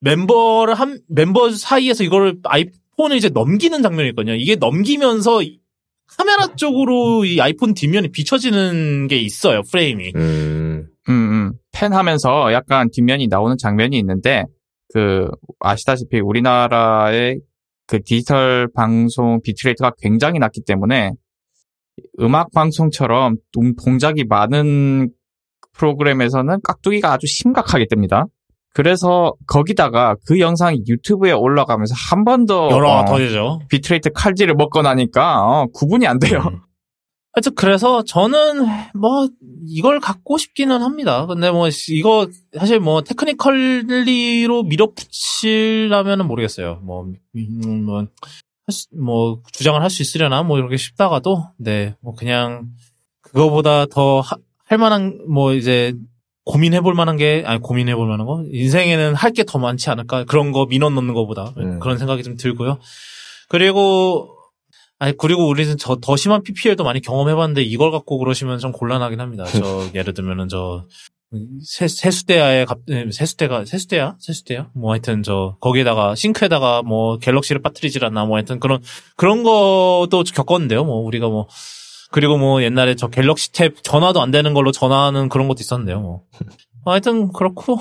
[0.00, 4.34] 멤버를 한 멤버 사이에서 이거를 아이폰을 이제 넘기는 장면이 있거든요.
[4.34, 5.40] 이게 넘기면서
[6.06, 9.62] 카메라 쪽으로 이 아이폰 뒷면이 비춰지는 게 있어요.
[9.70, 10.12] 프레임이.
[10.14, 10.86] 음.
[11.08, 11.52] 음, 음.
[11.72, 14.44] 팬 하면서 약간 뒷면이 나오는 장면이 있는데,
[14.92, 15.28] 그,
[15.60, 17.40] 아시다시피 우리나라의
[17.86, 21.12] 그 디지털 방송 비트레이트가 굉장히 낮기 때문에,
[22.20, 23.36] 음악 방송처럼
[23.84, 25.10] 동작이 많은
[25.72, 28.26] 프로그램에서는 깍두기가 아주 심각하게 뜹니다.
[28.74, 33.60] 그래서 거기다가 그 영상이 유튜브에 올라가면서 한 번더 여러 어, 더 되죠.
[33.68, 36.40] 비트레이트 칼질을 먹고 나니까 어, 구분이 안 돼요.
[36.40, 36.60] 음.
[37.34, 39.28] 하여튼 그래서 저는 뭐
[39.66, 41.26] 이걸 갖고 싶기는 합니다.
[41.26, 46.80] 근데 뭐 이거 사실 뭐 테크니컬리로 밀어붙이려면은 모르겠어요.
[46.82, 48.06] 뭐, 음, 뭐,
[48.98, 52.68] 뭐 주장을 할 수 있으려나 뭐 이렇게 싶다가도 네 뭐 그냥
[53.22, 54.22] 그거보다 더
[54.66, 55.94] 할 만한 뭐 이제
[56.46, 60.24] 고민해 볼 만한 게 아니 고민해 볼 만한 거 인생에는 할 게 더 많지 않을까
[60.24, 61.78] 그런 거 민원 넣는 거보다 음.
[61.80, 62.78] 그런 생각이 좀 들고요.
[63.48, 64.30] 그리고
[64.98, 69.44] 아니 그리고 우리는 저 더 심한 PPL도 많이 경험해봤는데 이걸 갖고 그러시면 좀 곤란하긴 합니다.
[69.44, 70.86] 저 예를 들면은 저
[71.64, 78.04] 세, 세수대야에 갑 네, 세수대가 세수대야 세수대야 뭐 하여튼 저 거기에다가 싱크에다가 뭐 갤럭시를 빠뜨리질
[78.04, 78.82] 않나 뭐 하여튼 그런
[79.16, 80.84] 그런 것도 겪었는데요.
[80.84, 81.48] 뭐 우리가 뭐
[82.10, 86.00] 그리고 뭐 옛날에 저 갤럭시 탭 전화도 안 되는 걸로 전화하는 그런 것도 있었는데요.
[86.00, 86.22] 뭐
[86.84, 87.78] 하여튼 그렇고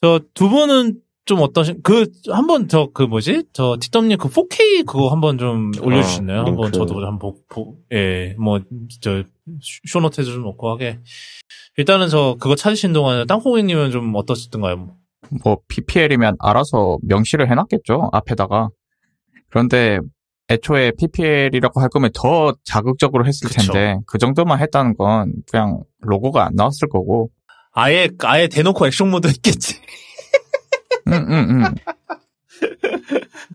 [0.00, 5.08] 저 두 분은 좀 어떠신 그 한번 저 그 뭐지 저 티덤님 그 4K 그거
[5.10, 6.40] 한번 좀 올려주시나요?
[6.40, 6.72] 어, 한번.
[6.72, 8.60] 저도 한번 보예뭐
[9.02, 9.22] 저
[9.86, 10.98] 쇼노트에도 좀 넣고 하게
[11.76, 14.96] 일단은 저 그거 찾으신 동안에 땅콩이님은 좀 어떠셨던가요?
[15.44, 18.70] 뭐 PPL이면 알아서 명시를 해놨겠죠 앞에다가
[19.50, 19.98] 그런데
[20.50, 23.72] 애초에 PPL이라고 할 거면 더 자극적으로 했을 그쵸.
[23.72, 27.30] 텐데 그 정도만 했다는 건 그냥 로고가 안 나왔을 거고
[27.72, 29.74] 아예 아예 대놓고 액션 모드 했겠지.
[31.08, 31.74] 음, 음, 음.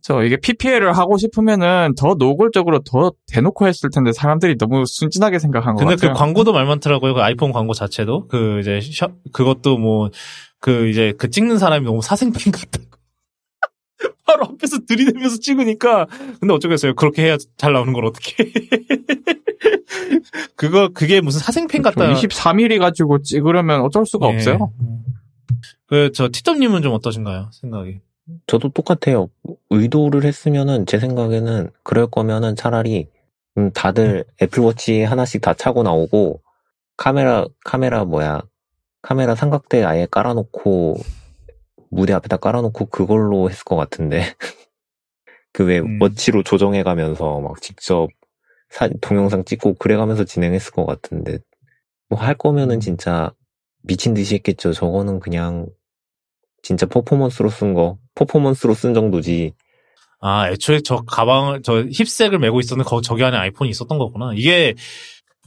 [0.02, 5.76] 저 이게 PPL을 하고 싶으면은 더 노골적으로 더 대놓고 했을 텐데 사람들이 너무 순진하게 생각한
[5.76, 6.14] 것 근데 같아요.
[6.14, 7.14] 그 광고도 말 많더라고요.
[7.14, 10.10] 그 아이폰 광고 자체도 그 이제 셔, 그것도 뭐
[10.64, 12.86] 그 이제 그 찍는 사람이 너무 사생팬 같다고.
[14.26, 16.08] 바로 앞에서 들이대면서 찍으니까
[16.40, 16.96] 근데 어쩌겠어요.
[16.96, 18.50] 그렇게 해야 잘 나오는 걸 어떻게?
[20.56, 22.14] 그거 그게 무슨 사생팬 같다.
[22.14, 24.36] 23mm 가지고 찍으려면 어쩔 수가 예.
[24.36, 24.72] 없어요.
[25.94, 27.52] 그 저 티점님은 좀 어떠신가요?
[27.54, 28.02] 생각이?
[28.48, 29.30] 저도 똑같아요.
[29.70, 33.10] 의도를 했으면은 제 생각에는 그럴 거면은 차라리
[33.60, 36.42] 음, 다들 애플워치 하나씩 다 차고 나오고
[36.98, 38.42] 카메라 카메라 뭐야
[39.04, 40.96] 카메라 삼각대 아예 깔아놓고
[41.92, 44.24] 무대 앞에다 깔아놓고 그걸로 했을 것 같은데
[45.54, 46.02] 그왜 음.
[46.02, 48.08] 워치로 조정해가면서 막 직접
[48.70, 51.38] 사, 동영상 찍고 그래가면서 진행했을 것 같은데
[52.10, 53.32] 뭐 할 거면은 진짜
[53.84, 54.74] 미친 듯이 했겠죠.
[54.74, 55.68] 저거는 그냥
[56.64, 59.54] 진짜 퍼포먼스로 쓴 거, 퍼포먼스로 쓴 정도지.
[60.22, 64.32] 아, 애초에 저 가방을, 저 힙색을 메고 있었는데, 거, 저기 안에 아이폰이 있었던 거구나.
[64.36, 64.74] 이게,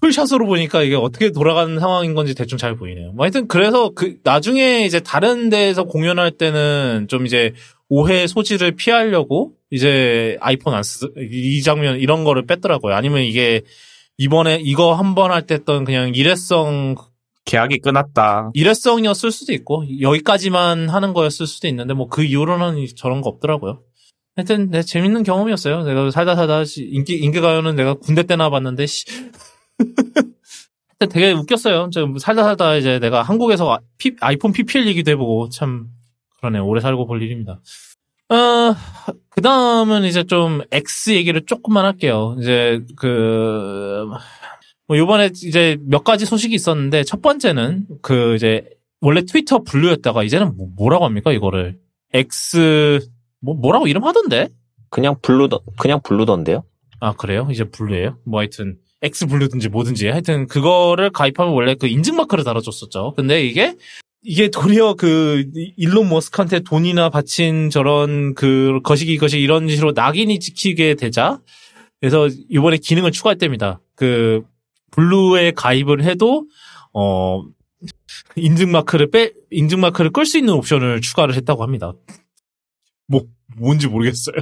[0.02, 3.12] 풀샷으로 보니까 이게 어떻게 돌아가는 상황인 건지 대충 잘 보이네요.
[3.12, 7.55] 뭐 하여튼, 그래서 그, 나중에 이제 다른 데에서 공연할 때는 좀 이제
[7.88, 12.94] 오해 소지를 피하려고, 이제 아이폰 안 쓰, 이 장면, 이런 거를 뺐더라고요.
[12.94, 13.62] 아니면 이게,
[14.18, 16.96] 이번에 이거 한 번 할 때 했던 그냥 일회성
[17.46, 18.50] 계약이 끝났다.
[18.54, 23.80] 일회성이었을 수도 있고 여기까지만 하는 거였을 수도 있는데 뭐 그 이후로는 저런 거 없더라고요.
[24.37, 25.85] 하여튼 네, 재밌는 경험이었어요.
[25.85, 29.06] 내가 살다 살다 시- 인기 인기 가요는 내가 군대 때나 봤는데 씨.
[30.98, 31.90] 하여튼 되게 웃겼어요.
[31.92, 35.87] 저 살다 살다 이제 내가 한국에서 아- 피- 아이폰 PPL 얘기도 해보고 참
[36.38, 37.61] 그러네 오래 살고 볼 일입니다.
[38.28, 38.74] 어,
[39.30, 42.37] 그 다음은 이제 좀 X 얘기를 조금만 할게요.
[42.40, 44.04] 이제 그,
[44.88, 48.64] 뭐 요번에 이제 몇 가지 소식이 있었는데 첫 번째는 그 이제
[49.01, 51.79] 원래 트위터 블루였다가 이제는 뭐- 뭐라고 합니까 이거를
[52.14, 53.01] X
[53.40, 54.49] 뭐 뭐라고 이름 하던데?
[54.88, 56.64] 그냥 블루던, 그냥 블루던데요?
[57.01, 57.49] 아 그래요?
[57.51, 58.18] 이제 블루예요?
[58.25, 63.12] 뭐 하여튼 X 블루든지 뭐든지 하여튼 그거를 가입하면 원래 그 인증 마크를 달아줬었죠.
[63.16, 63.75] 근데 이게
[64.22, 65.44] 이게 도리어 그
[65.77, 71.40] 일론 머스크한테 돈이나 바친 저런 그 거시기 거시기 이런 식으로 낙인이 찍히게 되자
[72.01, 73.81] 그래서 이번에 기능을 추가했답니다.
[73.94, 74.42] 그
[74.90, 76.46] 블루에 가입을 해도
[76.92, 77.42] 어
[78.37, 81.92] 인증 마크를 빼 인증 마크를 끌 수 있는 옵션을 추가를 했다고 합니다.
[83.07, 83.22] 뭐
[83.57, 84.37] 뭔지 모르겠어요.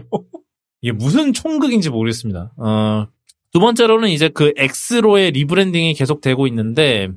[0.85, 2.53] 이게 무슨 총극인지 모르겠습니다.
[2.59, 3.07] 어,
[3.53, 7.09] 두 번째로는 이제 그 X로의 rebranding이 계속 되고 있는데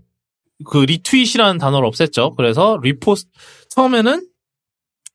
[0.66, 2.36] 그 retweet이라는 단어를 없앴죠.
[2.36, 3.30] 그래서 repost
[3.70, 4.26] 처음에는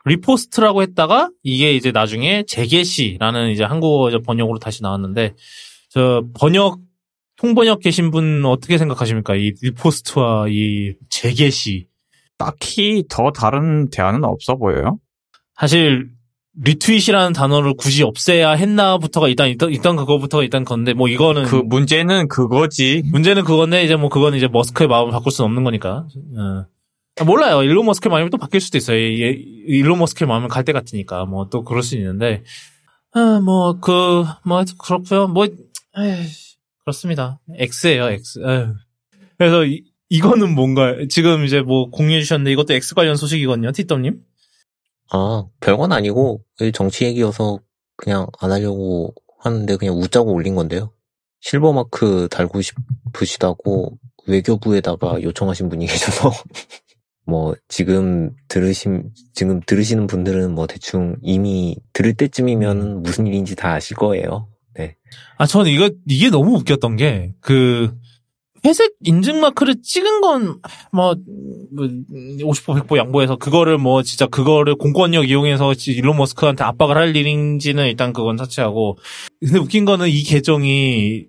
[0.05, 5.35] repost라고 했다가 이게 이제 나중에 재게시라는 이제 한국어 번역으로 다시 나왔는데
[5.89, 6.81] 저 번역
[7.43, 9.35] 통번역 계신 분 어떻게 생각하십니까?
[9.35, 11.89] 이 repost와 이 재게시
[12.39, 14.99] 딱히 더 다른 대안은 없어 보여요.
[15.59, 16.09] 사실
[16.63, 22.29] retweet이라는 단어를 굳이 없애야 했나부터가 일단 일단, 일단 그거부터가 일단 건데 뭐 이거는 그 문제는
[22.29, 23.03] 그거지.
[23.07, 26.07] 문제는 그건데 이제 뭐 그건 이제 머스크의 마음을 바꿀 수는 없는 거니까.
[26.39, 26.67] 어.
[27.21, 27.63] 아, 몰라요.
[27.65, 28.99] 일론 머스크의 마음이 또 바뀔 수도 있어요.
[28.99, 32.45] 이- 이- 일론 머스크의 마음은 갈대 같으니까 뭐 또 그럴 수 있는데
[33.13, 34.25] 아 뭐그뭐
[34.79, 35.27] 그렇고요.
[35.29, 36.27] 뭐 에이,
[36.85, 37.41] 그렇습니다.
[37.59, 38.11] X예요.
[38.11, 38.41] X.
[38.41, 38.75] 에휴.
[39.39, 43.73] 그래서 이, 이거는 뭔가 지금 이제 뭐 공유해 주셨는데 이것도 X 관련 소식이거든요.
[43.73, 44.23] 티덤님.
[45.11, 46.43] 아, 별건 아니고,
[46.73, 47.59] 정치 얘기여서
[47.97, 50.93] 그냥 안 하려고 하는데 그냥 웃자고 올린 건데요.
[51.41, 56.31] 실버 마크 달고 싶으시다고 외교부에다가 요청하신 분이 계셔서,
[57.25, 63.97] 뭐, 지금 들으신, 지금 들으시는 분들은 뭐 대충 이미 들을 때쯤이면 무슨 일인지 다 아실
[63.97, 64.52] 거예요.
[65.13, 65.35] 네.
[65.39, 67.95] 아, 저는 이거, 이게 너무 웃겼던 게, 그,
[68.65, 70.61] 회색 인증 마크를 찍은 건,
[70.93, 71.15] 뭐,
[71.75, 77.15] 뭐 50% 100% 양보해서, 그거를 뭐, 진짜 그거를 공권력 이용해서 지- 일론 머스크한테 압박을 할
[77.17, 78.99] 일인지는 일단 그건 차치하고.
[79.41, 81.27] 근데 웃긴 거는 이 계정이,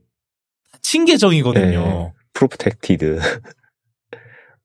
[0.81, 1.79] 친 계정이거든요.
[1.85, 2.11] 네.
[2.33, 3.19] Protected.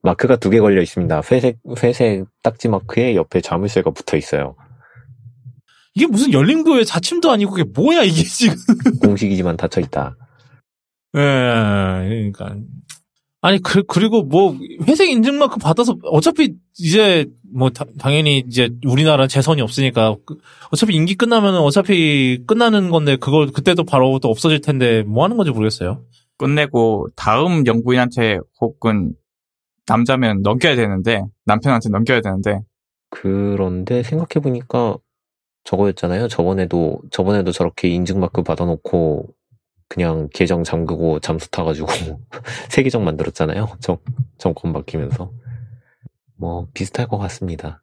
[0.03, 1.23] 마크가 두 개 걸려 있습니다.
[1.31, 4.57] 회색, 회색 딱지 마크에 옆에 자물쇠가 붙어 있어요.
[5.99, 8.55] 이게 무슨 열린교회 자침도 아니고, 그게 뭐야, 이게 지금.
[9.03, 10.17] 공식이지만 닫혀 있다.
[11.17, 12.55] 예, 그러니까.
[13.41, 14.57] 아니, 그, 그리고 뭐,
[14.87, 20.39] 회색 인증마크 받아서, 어차피 이제, 뭐, 다- 당연히 이제 우리나라 재선이 없으니까, 그-
[20.71, 25.51] 어차피 임기 끝나면 어차피 끝나는 건데, 그걸 그때도 바로 또 없어질 텐데, 뭐 하는 건지
[25.51, 26.05] 모르겠어요.
[26.37, 29.13] 끝내고 다음 영부인한테 혹은
[29.87, 32.61] 남자면 넘겨야 되는데 남편한테 넘겨야 되는데
[33.11, 34.99] 그런데 생각해 보니까
[35.69, 36.29] 저거였잖아요.
[36.29, 39.35] 저번에도, 저번에도 저렇게 인증마크 받아놓고
[39.87, 41.89] 그냥 계정 잠그고 잠수 타가지고
[42.71, 43.77] 새 계정 만들었잖아요.
[43.81, 43.99] 정,
[44.39, 45.31] 정권 바뀌면서.
[46.37, 47.83] 뭐, 비슷할 것 같습니다.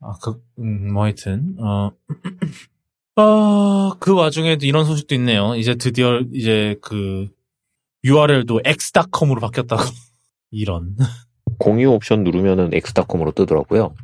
[0.00, 1.92] 아, 그, 음, 뭐 하여튼, 어,
[3.16, 5.54] 어, 그 와중에도 이런 소식도 있네요.
[5.54, 7.28] 이제 드디어 이제 그
[8.04, 9.82] URL도 x.com으로 바뀌었다고.
[10.50, 10.94] 이런.
[11.58, 13.94] 공유 옵션 누르면은 엑스닷컴으로 뜨더라고요.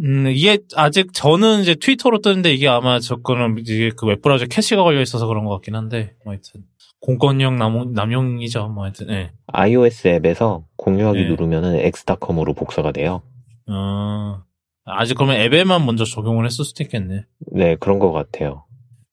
[0.00, 5.00] 음, 이게 아직 저는 이제 트위터로 뜨는데 이게 아마 저거는 이게 그 웹브라우저 캐시가 걸려
[5.00, 6.62] 있어서 그런 것 같긴 한데, 뭐 하여튼.
[7.00, 8.68] 공권력 남용, 남용이죠.
[8.68, 9.32] 뭐 하여튼, 예.
[9.46, 11.28] iOS 앱에서 공유하기 네.
[11.28, 13.22] 누르면은 엑스닷컴으로 복사가 돼요.
[13.68, 14.42] 어,
[14.84, 17.24] 아직 그러면 앱에만 먼저 적용을 했을 수도 있겠네.
[17.52, 18.64] 네, 그런 것 같아요.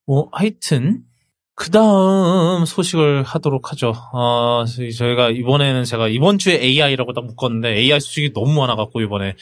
[0.05, 1.03] 뭐, 하여튼,
[1.55, 3.93] 그 다음 소식을 하도록 하죠.
[4.11, 9.35] 어, 저희가 이번에는 제가 이번 주에 AI라고 딱 묶었는데, AI 소식이 너무 많아갖고, 이번에.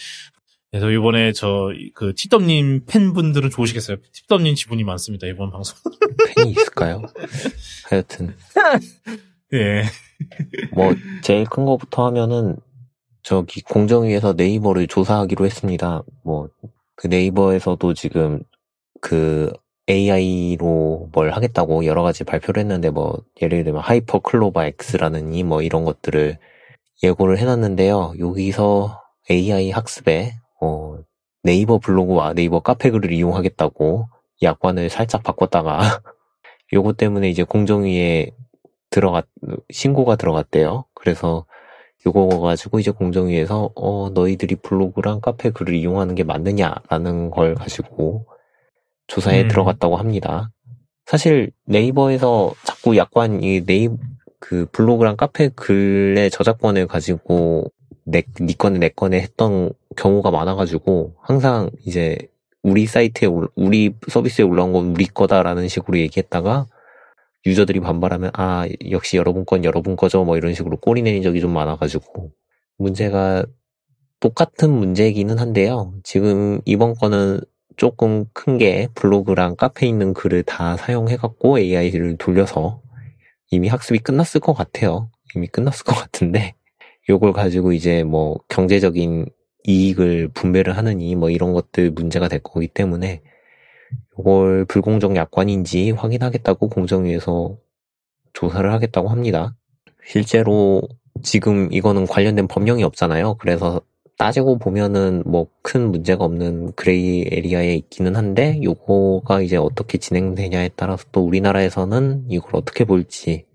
[0.71, 3.97] 그래서 이번에 저, 그, 티덤님 팬분들은 좋으시겠어요.
[4.13, 5.77] 티덤님 지분이 많습니다, 이번 방송.
[6.33, 7.01] 팬이 있을까요?
[7.89, 8.33] 하여튼,
[9.53, 9.83] 예.
[10.73, 12.55] 뭐, 제일 큰 거부터 하면은,
[13.21, 16.03] 저기, 공정위에서 네이버를 조사하기로 했습니다.
[16.23, 16.47] 뭐,
[16.95, 18.41] 그 네이버에서도 지금,
[19.01, 19.51] 그,
[19.89, 25.83] AI로 뭘 하겠다고 여러 가지 발표를 했는데, 뭐, 예를 들면, 하이퍼 클로바 X라느니, 뭐, 이런
[25.83, 26.37] 것들을
[27.03, 28.13] 예고를 해놨는데요.
[28.19, 30.99] 여기서 AI 학습에, 어,
[31.43, 34.07] 네이버 블로그와 네이버 카페 글을 이용하겠다고
[34.41, 35.79] 약관을 살짝 바꿨다가,
[36.73, 38.31] 요거 때문에 이제 공정위에
[38.89, 39.27] 들어갔,
[39.71, 40.85] 신고가 들어갔대요.
[40.93, 41.45] 그래서
[42.05, 48.25] 요거 가지고 이제 공정위에서, 어, 너희들이 블로그랑 카페 글을 이용하는 게 맞느냐라는 걸 가지고
[49.07, 49.47] 조사에 음.
[49.49, 50.51] 들어갔다고 합니다.
[51.05, 53.89] 사실 네이버에서 자꾸 약관, 이 네이,
[54.39, 57.71] 그 블로그랑 카페 글의 저작권을 가지고
[58.03, 62.17] 내, 니 거네 내 거네 했던 경우가 많아가지고 항상 이제
[62.63, 66.67] 우리 사이트에, 올- 우리 서비스에 올라온 건 우리 거다라는 식으로 얘기했다가
[67.45, 71.51] 유저들이 반발하면 아 역시 여러분 건 여러분 거죠 뭐 이런 식으로 꼬리 내린 적이 좀
[71.53, 72.31] 많아가지고
[72.77, 73.45] 문제가
[74.19, 75.93] 똑같은 문제이기는 한데요.
[76.03, 77.41] 지금 이번 거는
[77.77, 82.81] 조금 큰 게 블로그랑 카페에 있는 글을 다 사용해갖고 AI를 돌려서
[83.49, 85.09] 이미 학습이 끝났을 것 같아요.
[85.35, 86.53] 이미 끝났을 것 같은데
[87.11, 89.27] 요걸 가지고 이제 뭐 경제적인
[89.67, 93.21] 이익을 분배를 하느니 뭐 이런 것들 문제가 될 거기 때문에
[94.19, 97.57] 요걸 불공정 약관인지 확인하겠다고 공정위에서
[98.33, 99.55] 조사를 하겠다고 합니다.
[100.05, 100.81] 실제로
[101.23, 103.35] 지금 이거는 관련된 법령이 없잖아요.
[103.35, 103.81] 그래서
[104.17, 111.05] 따지고 보면은 뭐 큰 문제가 없는 gray area에 있기는 한데 요거가 이제 어떻게 진행되냐에 따라서
[111.11, 113.45] 또 우리나라에서는 이걸 어떻게 볼지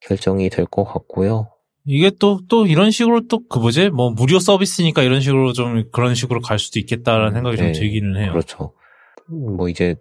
[0.00, 1.51] 결정이 될 것 같고요.
[1.84, 3.90] 이게 또, 또 이런 식으로 또, 그 뭐지?
[3.90, 8.16] 뭐, 무료 서비스니까 이런 식으로 좀, 그런 식으로 갈 수도 있겠다라는 생각이 네, 좀 들기는
[8.16, 8.32] 해요.
[8.32, 8.72] 그렇죠.
[9.28, 9.96] 뭐 이제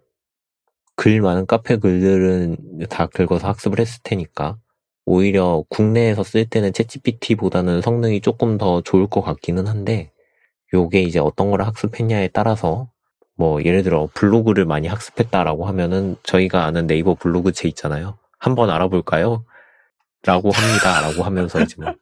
[0.96, 4.58] 글 많은 카페 글들은 다 긁어서 학습을 했을 테니까
[5.06, 10.12] 오히려 국내에서 쓸 때는 챗GPT보다는 성능이 조금 더 좋을 것 같기는 한데
[10.74, 12.90] 요게 이제 어떤 거를 학습했냐에 따라서
[13.36, 18.18] 뭐 예를 들어 블로그를 많이 학습했다라고 하면은 저희가 아는 네이버 블로그체 있잖아요.
[18.38, 19.44] 한번 알아볼까요?
[20.26, 21.02] 라고 합니다.
[21.02, 21.94] 라고 하면서 이제 뭐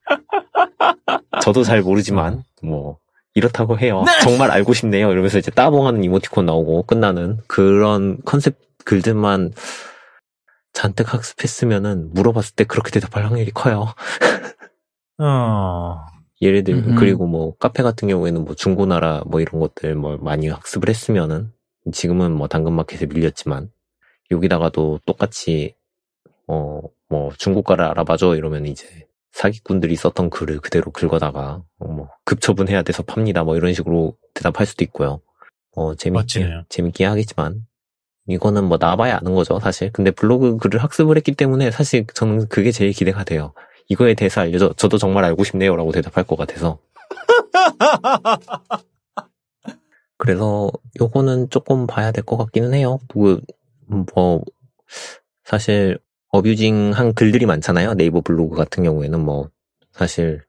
[1.41, 2.99] 저도 잘 모르지만 뭐
[3.33, 4.03] 이렇다고 해요.
[4.21, 5.11] 정말 알고 싶네요.
[5.11, 9.53] 이러면서 이제 따봉하는 이모티콘 나오고 끝나는 그런 컨셉 글들만
[10.73, 13.93] 잔뜩 학습했으면은 물어봤을 때 그렇게 대답할 확률이 커요.
[15.19, 15.97] 어,
[16.41, 16.95] 예를 들 음.
[16.95, 21.51] 그리고 뭐 카페 같은 경우에는 뭐 중고나라 뭐 이런 것들 뭐 많이 학습을 했으면은
[21.91, 23.69] 지금은 뭐 당근마켓에 밀렸지만
[24.31, 25.75] 여기다가도 똑같이
[26.47, 33.03] 어 뭐 중고가를 알아봐줘 이러면 이제 사기꾼들이 썼던 글을 그대로 긁어다가 어, 뭐 급처분해야 돼서
[33.03, 35.21] 팝니다 뭐 이런 식으로 대답할 수도 있고요.
[35.75, 36.63] 어 재밌게.
[36.69, 37.65] 재밌게 하겠지만
[38.27, 39.91] 이거는 뭐 나봐야 아는 거죠 사실.
[39.93, 43.53] 근데 블로그 글을 학습을 했기 때문에 사실 저는 그게 제일 기대가 돼요.
[43.89, 44.73] 이거에 대해서 알려줘.
[44.77, 46.79] 저도 정말 알고 싶네요라고 대답할 것 같아서.
[50.17, 52.99] 그래서 요거는 조금 봐야 될 것 같기는 해요.
[53.13, 53.39] 뭐,
[54.15, 54.41] 뭐
[55.43, 55.97] 사실
[56.29, 57.95] 어뷰징한 글들이 많잖아요.
[57.95, 59.49] 네이버 블로그 같은 경우에는 뭐
[59.91, 60.41] 사실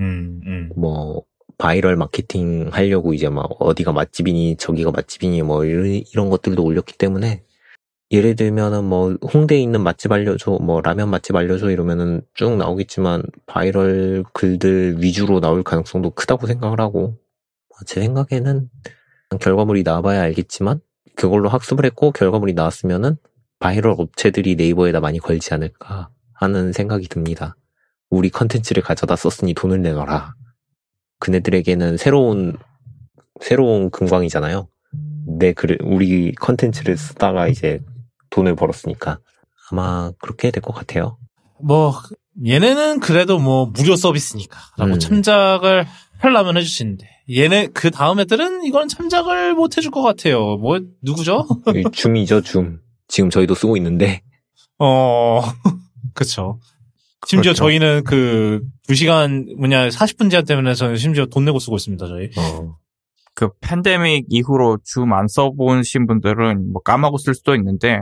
[0.00, 0.70] 음, 음.
[0.76, 1.22] 뭐
[1.58, 7.42] 바이럴 마케팅 하려고 이제 막 어디가 맛집이니 저기가 맛집이니 뭐 이런, 이런 것들도 올렸기 때문에
[8.10, 14.24] 예를 들면은 뭐 홍대에 있는 맛집 알려줘 뭐 라면 맛집 알려줘 이러면은 쭉 나오겠지만 바이럴
[14.32, 17.18] 글들 위주로 나올 가능성도 크다고 생각을 하고
[17.86, 18.70] 제 생각에는
[19.40, 20.80] 결과물이 나와봐야 알겠지만
[21.16, 23.16] 그걸로 학습을 했고 결과물이 나왔으면은
[23.58, 27.56] 바이럴 업체들이 네이버에다 많이 걸지 않을까 하는 생각이 듭니다.
[28.10, 30.34] 우리 컨텐츠를 가져다 썼으니 돈을 내놔라.
[31.20, 32.56] 그네들에게는 새로운
[33.40, 34.68] 새로운 금광이잖아요.
[35.38, 37.80] 내 글, 우리 컨텐츠를 쓰다가 이제
[38.30, 39.18] 돈을 벌었으니까
[39.70, 41.18] 아마 그렇게 될 것 같아요.
[41.60, 41.92] 뭐,
[42.46, 44.58] 얘네는 그래도 뭐, 무료 서비스니까.
[44.78, 44.98] 라고 음.
[44.98, 45.86] 참작을
[46.18, 47.06] 하려면 해주시는데.
[47.36, 50.56] 얘네 그 다음 애들은 이건 참작을 못 해줄 것 같아요.
[50.56, 51.46] 뭐 누구죠?
[51.74, 52.80] 이 줌이죠, 줌.
[53.08, 54.22] 지금 저희도 쓰고 있는데
[54.78, 55.40] 어,
[56.14, 56.60] 그쵸.
[57.26, 57.64] 심지어 그렇죠.
[57.64, 62.30] 저희는 그 2시간 뭐냐 40분 제한 때문에 저는 심지어 돈 내고 쓰고 있습니다, 저희.
[62.38, 62.76] 어,
[63.34, 68.00] 그 팬데믹 이후로 줌 안 써보신 분들은 뭐 까먹고 쓸 수도 있는데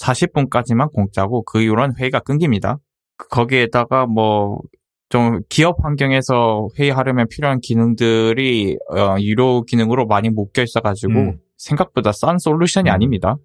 [0.00, 2.78] 40분까지만 공짜고 그 이후로는 회의가 끊깁니다.
[3.16, 4.60] 그- 거기에다가 뭐
[5.08, 11.38] 좀 기업 환경에서 회의하려면 필요한 기능들이 어, 유료 기능으로 많이 묶여 있어가지고 음.
[11.58, 12.94] 생각보다 싼 솔루션이 음.
[12.94, 13.36] 아닙니다.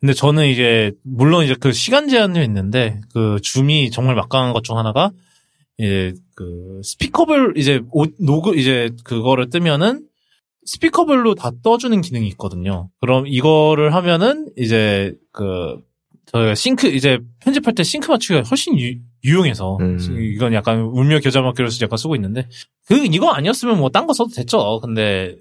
[0.00, 4.76] 근데 저는 이제 물론 이제 그 시간 제한도 있는데 그 줌이 정말 막강한 것 중
[4.76, 5.10] 하나가
[5.78, 10.06] 이제 그 스피커별 이제 오- 노그 이제 그거를 뜨면은
[10.66, 12.90] 스피커별로 다 떠주는 기능이 있거든요.
[13.00, 15.78] 그럼 이거를 하면은 이제 그
[16.26, 19.98] 저희가 싱크 이제 편집할 때 싱크 맞추기가 훨씬 유, 유용해서 음.
[20.20, 22.46] 이건 약간 울며 겨자 먹기로 서 약간 쓰고 있는데
[22.86, 24.80] 그 이거 아니었으면 뭐 딴 거 써도 됐죠.
[24.80, 25.36] 근데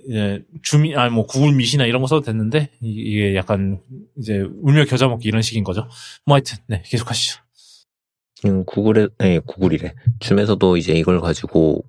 [0.61, 3.79] 줌이 아니 뭐 구글 미시나 이런 거 써도 됐는데 이- 이게 약간
[4.17, 5.87] 이제 울며 겨자 먹기 이런 식인 거죠.
[6.25, 7.41] 뭐 하여튼 네 계속하시죠.
[8.45, 9.93] 음, 구글에, 네, 구글이래.
[10.19, 11.83] 줌에서도 이제 이걸 가지고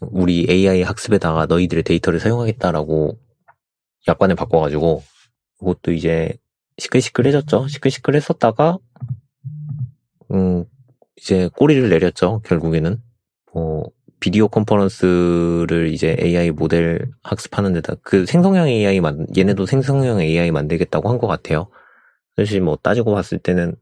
[0.00, 3.18] 우리 AI 학습에다가 너희들의 데이터를 사용하겠다라고
[4.08, 5.02] 약관을 바꿔가지고
[5.58, 6.32] 그것도 이제
[6.78, 7.68] 시끌시끌해졌죠.
[7.68, 8.78] 시끌시끌했었다가
[10.32, 10.64] 음,
[11.16, 12.42] 이제 꼬리를 내렸죠.
[12.44, 13.00] 결국에는
[13.52, 13.84] 뭐
[14.20, 21.08] 비디오 컨퍼런스를 이제 AI 모델 학습하는 데다 그 생성형 AI 만 얘네도 생성형 AI 만들겠다고
[21.10, 21.68] 한 것 같아요.
[22.36, 23.76] 사실 뭐 따지고 봤을 때는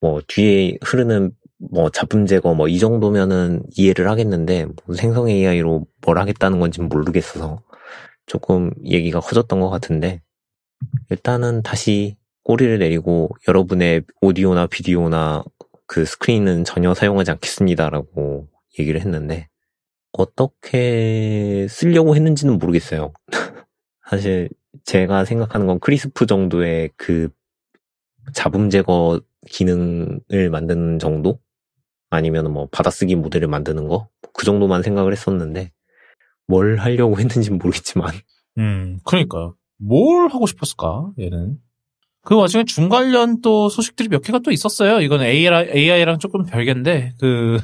[0.00, 1.32] 뭐 뒤에 흐르는
[1.72, 7.62] 뭐 잡음 제거 뭐 이 정도면은 이해를 하겠는데 뭐 생성 AI로 뭘 하겠다는 건지 모르겠어서
[8.26, 10.22] 조금 얘기가 커졌던 것 같은데
[11.10, 15.44] 일단은 다시 꼬리를 내리고 여러분의 오디오나 비디오나
[15.92, 19.50] 그 스크린은 전혀 사용하지 않겠습니다라고 얘기를 했는데
[20.12, 23.12] 어떻게 쓰려고 했는지는 모르겠어요.
[24.08, 24.48] 사실
[24.84, 27.28] 제가 생각하는 건 크리스프 정도의 그
[28.32, 31.38] 잡음 제거 기능을 만드는 정도?
[32.08, 34.08] 아니면 뭐 받아쓰기 모델을 만드는 거?
[34.32, 35.72] 그 정도만 생각을 했었는데
[36.46, 38.14] 뭘 하려고 했는지 모르겠지만
[38.56, 39.56] 음 그러니까요.
[39.76, 41.60] 뭘 하고 싶었을까 얘는.
[42.22, 45.00] 그 와중에 줌 관련 또 소식들이 몇 개가 또 있었어요.
[45.00, 47.58] 이건 AI랑, AI랑 조금 별개인데, 그,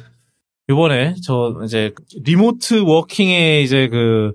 [0.68, 1.92] 요번에 저 이제
[2.24, 4.32] 리모트 워킹에 이제 그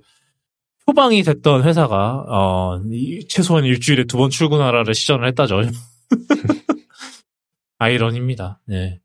[0.85, 5.61] 표방이 됐던 회사가, 어, 이- 최소한 일주일에 두 번 출근하라를 시전을 했다죠.
[7.79, 8.59] 아이러니입니다.
[8.65, 8.99] 네.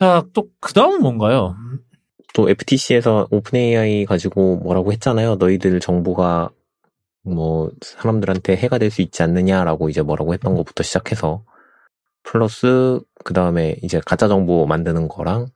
[0.00, 1.54] 자, 또, 그 다음은 뭔가요?
[2.34, 5.36] 또 FTC에서 오픈 AI 가지고 뭐라고 했잖아요.
[5.36, 6.50] 너희들 정보가
[7.26, 11.44] 뭐 사람들한테 해가 될 수 있지 않느냐라고 이제 뭐라고 했던 것부터 시작해서
[12.22, 15.46] 플러스 그 다음에 이제 가짜 정보 만드는 거랑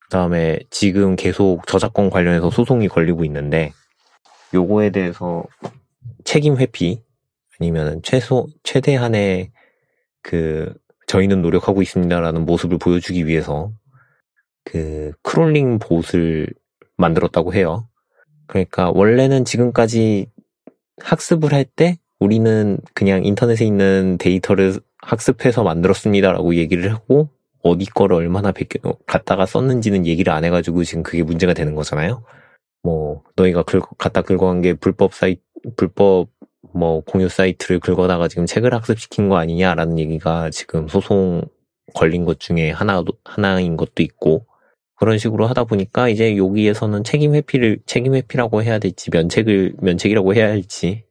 [0.00, 3.72] 그 다음에 지금 계속 저작권 관련해서 소송이 걸리고 있는데
[4.54, 5.44] 요거에 대해서
[6.24, 7.02] 책임 회피
[7.60, 9.52] 아니면 최소 최대한의
[10.22, 10.74] 그
[11.06, 13.72] 저희는 노력하고 있습니다라는 모습을 보여주기 위해서
[14.64, 16.48] 그 crawling bot을
[16.96, 17.88] 만들었다고 해요.
[18.46, 20.30] 그러니까 원래는 지금까지
[21.00, 27.28] 학습을 할 때 우리는 그냥 인터넷에 있는 데이터를 학습해서 만들었습니다라고 얘기를 하고
[27.62, 32.24] 어디 거를 얼마나 베껴 갖다가 썼는지는 얘기를 안 해가지고 지금 그게 문제가 되는 거잖아요.
[32.82, 35.36] 뭐 너희가 긁, 갖다 긁어간 게 불법 사이
[35.76, 36.28] 불법
[36.74, 41.42] 뭐 공유 사이트를 긁어다가 지금 책을 학습시킨 거 아니냐라는 얘기가 지금 소송
[41.94, 44.46] 걸린 것 중에 하나 하나인 것도 있고
[44.98, 50.48] 그런 식으로 하다 보니까 이제 여기에서는 책임 회피를 책임 회피라고 해야 될지 면책을 면책이라고 해야
[50.48, 51.04] 할지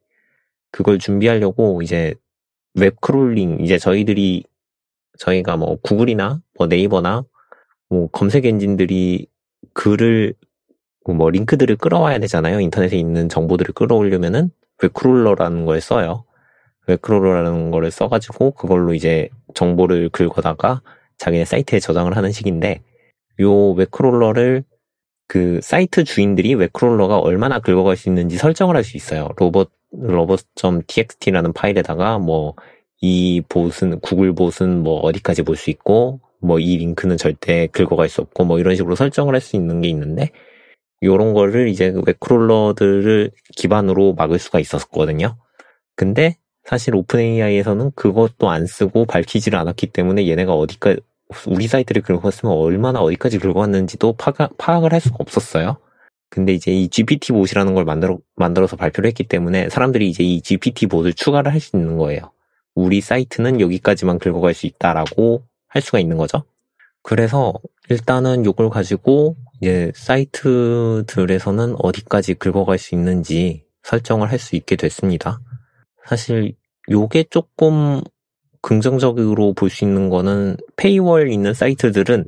[0.70, 2.14] 그걸 준비하려고 이제
[2.74, 4.44] web crawling 이제 저희들이
[5.18, 7.24] 저희가 뭐 구글이나 뭐 네이버나
[7.88, 9.26] 뭐 검색 엔진들이
[9.72, 10.34] 글을
[11.06, 12.60] 뭐 링크들을 끌어와야 되잖아요.
[12.60, 14.50] 인터넷에 있는 정보들을 끌어오려면은
[14.82, 16.24] web crawler라는 걸 써요.
[16.86, 20.82] web crawler라는 거를 써가지고 그걸로 이제 정보를 긁어다가
[21.16, 22.82] 자기네 사이트에 저장을 하는 식인데
[23.40, 24.64] 요 web crawler를
[25.28, 29.28] 그 사이트 주인들이 web crawler가 얼마나 긁어갈 수 있는지 설정을 할 수 있어요.
[29.36, 36.76] 로봇 robots.txt라는 파일에다가 뭐 이 bot은 구글 bot은 뭐 어디까지 볼 수 있고 뭐 이
[36.78, 40.30] 링크는 절대 긁어갈 수 없고 뭐 이런 식으로 설정을 할 수 있는 게 있는데
[41.02, 45.36] 요런 거를 이제 web crawler들을 기반으로 막을 수가 있었거든요.
[45.96, 51.00] 근데 사실 오픈 AI에서는 그것도 안 쓰고 밝히지를 않았기 때문에 얘네가 어디까지
[51.46, 55.76] 우리 사이트를 긁었으면 얼마나 어디까지 긁어왔는지도 파가, 파악을 할 수가 없었어요.
[56.30, 60.86] 근데 이제 이 GPT 봇이라는 걸 만들어, 만들어서 발표를 했기 때문에 사람들이 이제 이 GPT
[60.86, 62.32] 봇을 추가를 할 수 있는 거예요.
[62.74, 66.44] 우리 사이트는 여기까지만 긁어갈 수 있다라고 할 수가 있는 거죠.
[67.02, 67.54] 그래서
[67.88, 75.40] 일단은 요걸 가지고 이제 사이트들에서는 어디까지 긁어갈 수 있는지 설정을 할 수 있게 됐습니다.
[76.06, 76.54] 사실
[76.90, 78.02] 요게 조금
[78.62, 82.26] 긍정적으로 볼 수 있는 거는 페이월 있는 사이트들은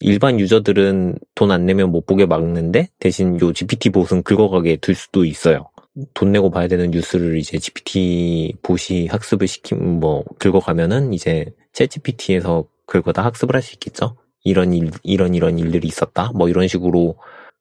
[0.00, 5.24] 일반 유저들은 돈 안 내면 못 보게 막는데 대신 요 GPT 봇은 긁어가게 될 수도
[5.24, 5.70] 있어요.
[6.14, 12.64] 돈 내고 봐야 되는 뉴스를 이제 GPT 봇이 학습을 시키면 뭐 긁어가면은 이제 챗 GPT에서
[12.86, 14.16] 긁어다 학습을 할 수 있겠죠.
[14.44, 16.30] 이런 일, 이런 이런 일들이 있었다.
[16.34, 17.16] 뭐 이런 식으로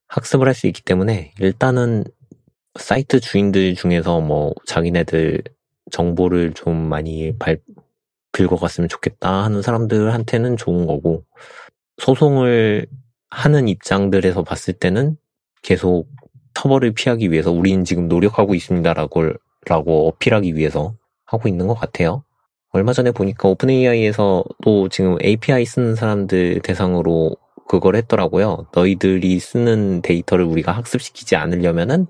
[0.10, 2.06] 학습을 할 수 있기 때문에 일단은
[2.80, 5.42] 사이트 주인들 중에서 뭐 자기네들
[5.92, 7.60] 정보를 좀 많이 발,
[8.46, 11.24] 긁어갔으면 좋겠다 하는 사람들한테는 좋은 거고,
[11.98, 12.86] 소송을
[13.30, 15.18] 하는 입장들에서 봤을 때는
[15.64, 16.08] 계속
[16.54, 19.34] 처벌을 피하기 위해서 우리는 지금 노력하고 있습니다라고
[19.66, 22.24] 라고 어필하기 위해서 하고 있는 것 같아요.
[22.72, 27.36] 얼마 전에 보니까 오픈 AI에서 또 지금 API 쓰는 사람들 대상으로
[27.68, 28.68] 그걸 했더라고요.
[28.74, 32.08] 너희들이 쓰는 데이터를 우리가 학습시키지 않으려면은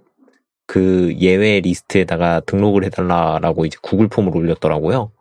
[0.68, 5.12] 그 예외 리스트에다가 등록을 해달라라고 이제 구글 폼을 올렸더라고요.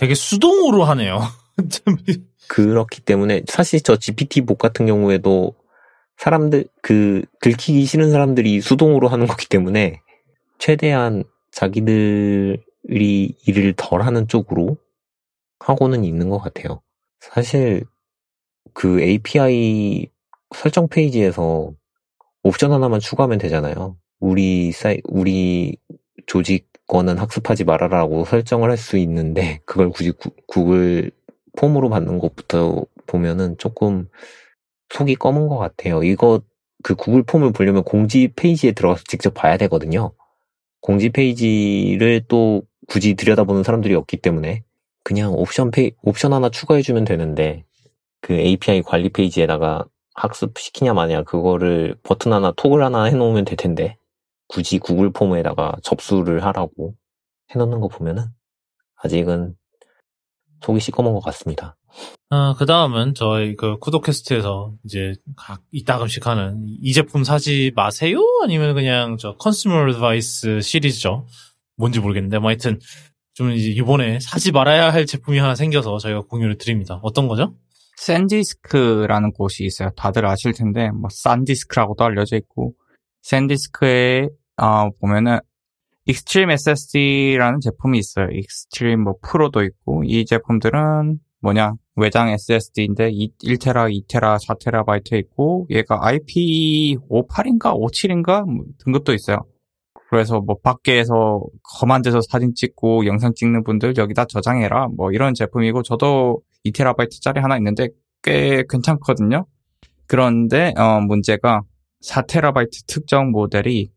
[0.00, 1.20] 되게 수동으로 하네요.
[2.48, 5.54] 그렇기 때문에 사실 저 GPT 봇 같은 경우에도
[6.16, 10.00] 사람들 그 들키기 싫은 사람들이 수동으로 하는 거기 때문에
[10.58, 12.56] 최대한 자기들이
[12.88, 14.78] 일을 덜 하는 쪽으로
[15.58, 16.80] 하고는 있는 것 같아요.
[17.18, 17.84] 사실
[18.72, 20.08] 그 API
[20.56, 21.72] 설정 페이지에서
[22.42, 23.98] 옵션 하나만 추가하면 되잖아요.
[24.18, 25.76] 우리 사이 우리
[26.26, 31.10] 조직 권은 학습하지 말아라고 설정을 할 수 있는데 그걸 굳이 구, 구글
[31.56, 34.08] 폼으로 받는 것부터 보면은 조금
[34.90, 36.02] 속이 검은 것 같아요.
[36.02, 36.40] 이거
[36.82, 40.12] 그 구글 폼을 보려면 공지 페이지에 들어가서 직접 봐야 되거든요.
[40.80, 44.64] 공지 페이지를 또 굳이 들여다보는 사람들이 없기 때문에
[45.04, 47.64] 그냥 옵션 페이, 옵션 하나 추가해주면 되는데
[48.20, 49.84] 그 API 관리 페이지에다가
[50.14, 53.96] 학습시키냐 마냐 그거를 버튼 하나 토글 하나 해놓으면 될 텐데
[54.50, 56.94] 굳이 구글 폼에다가 접수를 하라고
[57.54, 58.24] 해놓는 거 보면은
[58.96, 59.54] 아직은
[60.62, 61.76] 속이 시꺼먼 것 같습니다.
[62.28, 68.20] 아, 그 다음은 저희 그 쿠도캐스트에서 이제 각 이따금씩 하는 이 제품 사지 마세요?
[68.42, 71.26] 아니면 그냥 저 consumer device 시리즈죠.
[71.76, 72.78] 뭔지 모르겠는데, 뭐 하여튼
[73.34, 77.00] 좀 이제 이번에 사지 말아야 할 제품이 하나 생겨서 저희가 공유를 드립니다.
[77.02, 77.54] 어떤 거죠?
[77.96, 79.90] 샌디스크라는 곳이 있어요.
[79.96, 82.74] 다들 아실 텐데, 뭐, 산디스크라고도 알려져 있고,
[83.22, 84.28] 샌디스크에,
[84.60, 85.38] 어, 보면은,
[86.06, 88.28] 익스트림 SSD라는 제품이 있어요.
[88.32, 93.10] 익스트림 뭐 프로도 있고, 이 제품들은 뭐냐, 외장 SSD인데
[93.42, 98.44] 1테라, 2테라, 4테라바이트 있고, 얘가 IP58인가 57인가
[98.84, 99.44] 등급도 있어요.
[100.10, 101.40] 그래서 뭐 밖에서
[101.80, 107.56] 험한 데서 사진 찍고 영상 찍는 분들 여기다 저장해라 뭐 이런 제품이고 저도 2테라바이트짜리 하나
[107.58, 107.90] 있는데
[108.22, 109.46] 꽤 괜찮거든요.
[110.08, 111.62] 그런데 어 문제가
[112.04, 113.92] 4테라바이트 특정 모델이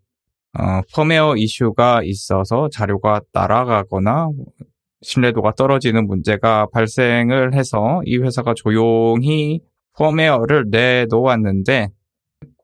[0.57, 4.29] 어 펌웨어 이슈가 있어서 자료가 날아가거나
[5.01, 9.61] 신뢰도가 떨어지는 문제가 발생을 해서 이 회사가 조용히
[9.93, 11.89] 펌웨어를 내놓았는데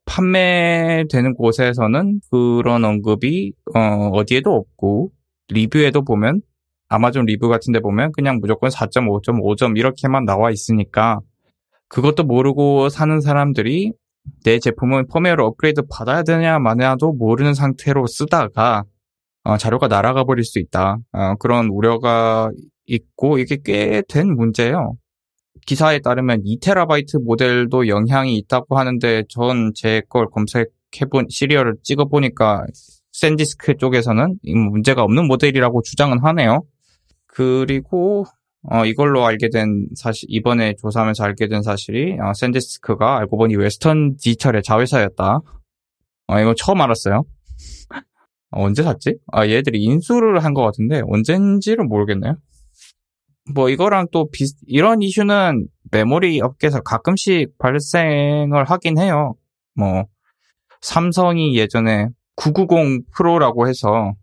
[0.05, 5.11] 판매되는 곳에서는 그런 언급이 어, 디에도 없고
[5.49, 6.41] 리뷰에도 보면
[6.87, 11.19] 아마존 리뷰 같은 데 보면 그냥 무조건 4.5점, 5점 이렇게만 나와 있으니까
[11.87, 13.93] 그것도 모르고 사는 사람들이
[14.43, 18.84] 내 제품은 펌웨어를 업그레이드 받아야 되냐 마냐도 모르는 상태로 쓰다가
[19.43, 20.97] 어, 자료가 날아가 버릴 수 있다.
[21.13, 22.49] 어, 그런 우려가
[22.88, 24.93] 있고 이게 꽤 된 문제예요.
[25.65, 32.65] 기사에 따르면 2테라바이트 모델도 영향이 있다고 하는데 전 제 걸 검색해본 시리얼을 찍어보니까
[33.11, 34.39] 샌디스크 쪽에서는
[34.71, 36.63] 문제가 없는 모델이라고 주장은 하네요.
[37.27, 38.25] 그리고
[38.64, 44.18] 어, 이걸로 알게 된 사실 이번에 조사하면서 알게 된 사실이 어, 샌디스크가 알고 보니 웨스턴
[44.18, 45.39] 디지털의 자회사였다.
[46.28, 47.24] 어, 이거 처음 알았어요.
[48.51, 49.16] 어, 언제 샀지?
[49.32, 52.36] 아 얘들이 인수를 한 것 같은데 언젠지는 모르겠네요.
[53.53, 59.36] 뭐 이거랑 또 비슷 이런 이슈는 메모리 업계에서 가끔씩 발생을 하긴 해요.
[59.76, 60.05] 뭐
[60.82, 64.14] 삼성이 예전에 990 프로라고 해서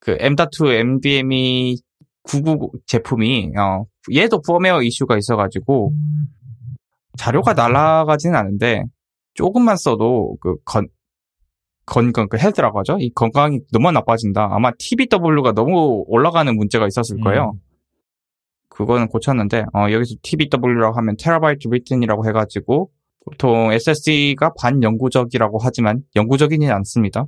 [0.00, 1.76] 그 M.2 NVMe
[2.24, 5.92] 990 제품이 어 얘도 펌웨어 이슈가 있어가지고
[7.16, 8.84] 자료가 날아가지는 않은데
[9.34, 10.88] 조금만 써도 그 건,
[11.86, 12.96] 건강, 그 헬스라고 하죠?
[12.98, 14.48] 이 건강이 너무 나빠진다.
[14.50, 17.52] 아마 TBW가 너무 올라가는 문제가 있었을 거예요.
[17.54, 17.60] 음.
[18.68, 22.90] 그거는 고쳤는데 어, 여기서 TBW라고 하면 테라바이트 리튼이라고 해가지고
[23.24, 27.26] 보통 SSD가 반영구적이라고 하지만 영구적이지 않습니다.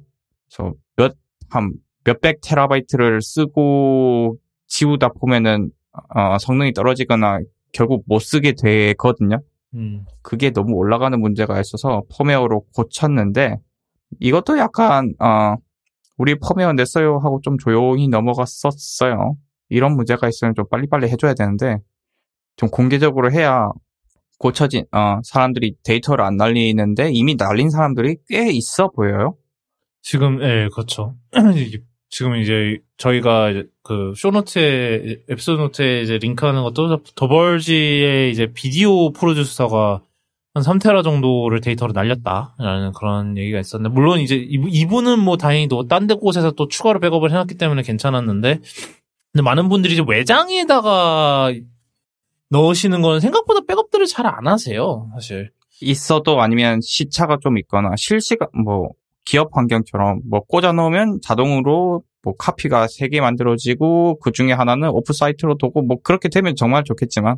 [0.49, 1.15] 그래서 몇
[1.51, 1.73] 한
[2.05, 4.37] 몇백 테라바이트를 쓰고
[4.67, 5.71] 지우다 보면은
[6.15, 7.41] 어, 성능이 떨어지거나
[7.73, 9.41] 결국 못 쓰게 되거든요.
[9.75, 10.05] 음.
[10.23, 13.57] 그게 너무 올라가는 문제가 있어서 펌웨어로 고쳤는데
[14.21, 15.57] 이것도 약간 어
[16.17, 19.37] 우리 펌웨어 냈어요 하고 좀 조용히 넘어갔었어요.
[19.69, 21.79] 이런 문제가 있으면 좀 빨리빨리 해줘야 되는데
[22.57, 23.71] 좀 공개적으로 해야
[24.39, 29.37] 고쳐진 어 사람들이 데이터를 안 날리는데 이미 날린 사람들이 꽤 있어 보여요.
[30.03, 31.17] 지금, 예, 그렇죠.
[32.09, 33.53] 지금 이제 저희가
[33.83, 40.01] 그 쇼노트에, 에피소드 노트에 이제 링크하는 것도 더벌지의 이제 비디오 프로듀서가
[40.55, 46.07] 한 3테라 정도를 데이터로 날렸다라는 그런 얘기가 있었는데, 물론 이제 이분- 이분은 뭐 다행히 또딴
[46.07, 48.61] 데 곳에서 또 추가로 백업을 해놨기 때문에 괜찮았는데,
[49.33, 51.53] 근데 많은 분들이 이제 외장에다가
[52.51, 55.51] 넣으시는 거는 생각보다 백업들을 잘 안 하세요, 사실.
[55.83, 58.91] 있어도 아니면 시차가 좀 있거나 실시간 뭐
[59.27, 65.83] 기업 환경처럼 뭐 꽂아 놓으면 자동으로 뭐 카피가 3개 만들어지고 그 중에 하나는 off-site로 두고
[65.83, 67.37] 뭐 그렇게 되면 정말 좋겠지만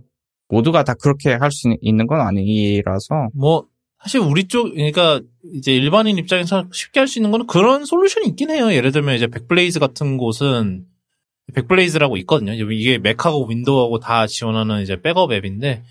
[0.49, 3.67] 모두가 다 그렇게 할 수 있는 건 아니라서 뭐
[4.01, 5.21] 사실 우리 쪽 그러니까
[5.55, 8.73] 이제 일반인 입장에서 쉽게 할 수 있는 거는 그런 솔루션이 있긴 해요.
[8.73, 10.85] 예를 들면 이제 백블레이즈 같은 곳은
[11.55, 12.53] 백블레이즈라고 있거든요.
[12.53, 15.83] 이게 맥하고 윈도우하고 다 지원하는 이제 백업 앱인데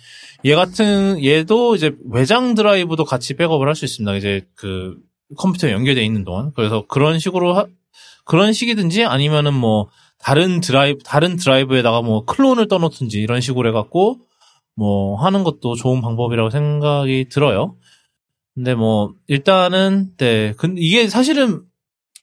[0.45, 4.15] 얘 같은 얘도 이제 외장 드라이브도 같이 백업을 할 수 있습니다.
[4.15, 4.95] 이제 그
[5.35, 7.65] 컴퓨터에 연결돼 있는 동안 그래서 그런 식으로 하-
[8.25, 14.19] 그런 식이든지 아니면은 뭐 다른 드라이브 다른 드라이브에다가 뭐 클론을 떠놓든지 이런 식으로 해갖고
[14.75, 17.75] 뭐 하는 것도 좋은 방법이라고 생각이 들어요.
[18.55, 21.61] 근데 뭐 일단은 네, 근데 이게 사실은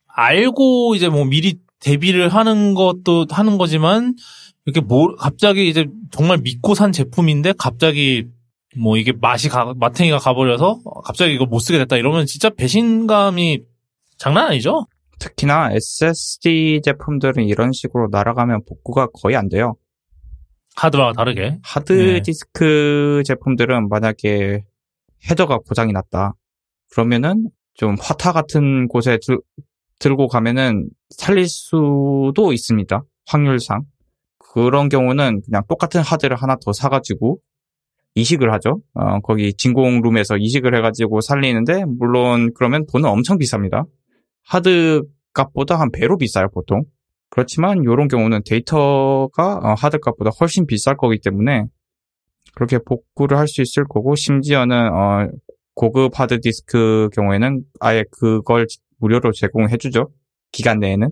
[0.08, 4.14] 알고 이제 뭐 미리 대비를 하는 것도 하는 거지만
[4.66, 8.26] 이렇게 뭐 갑자기 이제 정말 믿고 산 제품인데 갑자기
[8.76, 13.60] 뭐 이게 맛이 가, 마탱이가 가버려서 갑자기 이거 못 쓰게 됐다 이러면 진짜 배신감이
[14.18, 14.86] 장난 아니죠?
[15.18, 19.76] 특히나 SSD 제품들은 이런 식으로 날아가면 복구가 거의 안 돼요.
[20.76, 21.58] 하드와 다르게.
[21.62, 22.22] 하드 네.
[22.22, 24.64] 디스크 제품들은 만약에
[25.30, 26.34] 헤더가 고장이 났다.
[26.90, 29.38] 그러면은 좀 화타 같은 곳에 들,
[29.98, 33.02] 들고 가면은 살릴 수도 있습니다.
[33.26, 33.84] 확률상.
[34.38, 37.38] 그런 경우는 그냥 똑같은 하드를 하나 더 사가지고
[38.14, 38.80] 이식을 하죠.
[38.94, 43.84] 어, 거기 진공룸에서 이식을 해가지고 살리는데 물론 그러면 돈은 엄청 비쌉니다.
[44.46, 45.02] 하드
[45.32, 46.84] 값보다 한 배로 비싸요, 보통.
[47.30, 51.64] 그렇지만 이런 경우는 데이터가 어, 하드 값보다 훨씬 비쌀 거기 때문에
[52.54, 55.28] 그렇게 복구를 할 수 있을 거고 심지어는 어,
[55.74, 58.66] 고급 하드 디스크 경우에는 아예 그걸
[58.98, 60.10] 무료로 제공해 주죠.
[60.52, 61.08] 기간 내에는.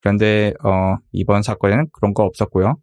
[0.00, 2.76] 그런데 어, 이번 사건에는 그런 거 없었고요.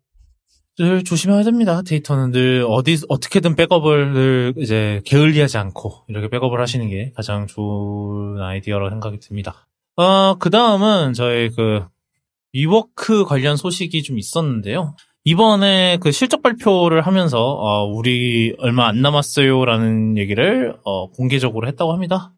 [0.78, 1.82] 늘 조심해야 됩니다.
[1.82, 8.39] 데이터는 늘 어디 어떻게든 백업을 늘 이제 게을리하지 않고 이렇게 백업을 하시는 게 가장 좋은
[8.39, 9.67] 아이디어라고 생각이 듭니다.
[9.95, 11.84] 어, 그 다음은 저희 그
[12.53, 14.95] 위워크 관련 소식이 좀 있었는데요.
[15.23, 22.34] 이번에 그 실적 발표를 하면서 어, 우리 얼마 안 남았어요라는 얘기를 어, 공개적으로 했다고 합니다.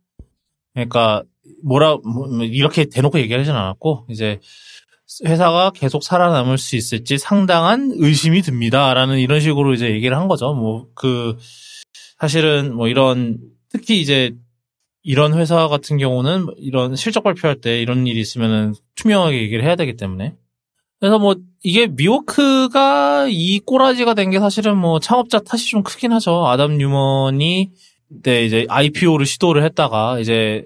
[0.74, 1.24] 그러니까
[1.64, 4.40] 뭐라 뭐, 이렇게 대놓고 얘기하진 않았고 이제
[5.26, 10.54] 회사가 계속 살아남을 수 있을지 상당한 의심이 듭니다라는 이런 식으로 이제 얘기를 한 거죠.
[10.54, 11.38] 뭐 그
[12.20, 13.38] 사실은 뭐 이런
[13.70, 14.36] 특히 이제
[15.04, 19.96] 이런 회사 같은 경우는 이런 실적 발표할 때 이런 일이 있으면은 투명하게 얘기를 해야 되기
[19.96, 20.36] 때문에
[21.00, 26.46] 그래서 뭐 이게 미워크가 이 꼬라지가 된 게 사실은 뭐 창업자 탓이 좀 크긴 하죠.
[26.48, 27.70] 아담 뉴먼이
[28.24, 30.66] 네 이제 IPO를 시도를 했다가 이제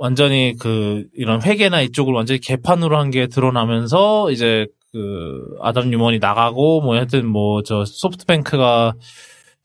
[0.00, 6.80] 완전히 그 이런 회계나 이쪽을 완전히 개판으로 한 게 드러나면서 이제 그 아담 뉴먼이 나가고
[6.80, 8.94] 뭐 하여튼 뭐 저 소프트뱅크가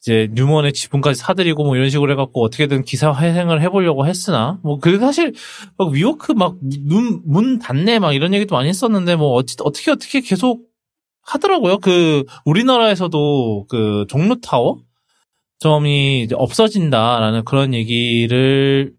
[0.02, 5.00] 이제 뉴먼의 지분까지 사들이고 뭐 이런 식으로 해갖고 어떻게든 기사 회생을 해보려고 했으나 뭐 그
[5.00, 5.34] 사실
[5.78, 10.22] 막 위워크 막 눈 문 닫네 막 이런 얘기도 많이 했었는데 뭐 어찌 어떻게 어떻게
[10.22, 10.62] 계속
[11.24, 11.80] 하더라고요.
[11.80, 14.78] 그 우리나라에서도 그 종로 타워
[15.60, 18.92] 점이 이제 없어진다라는 그런 얘기를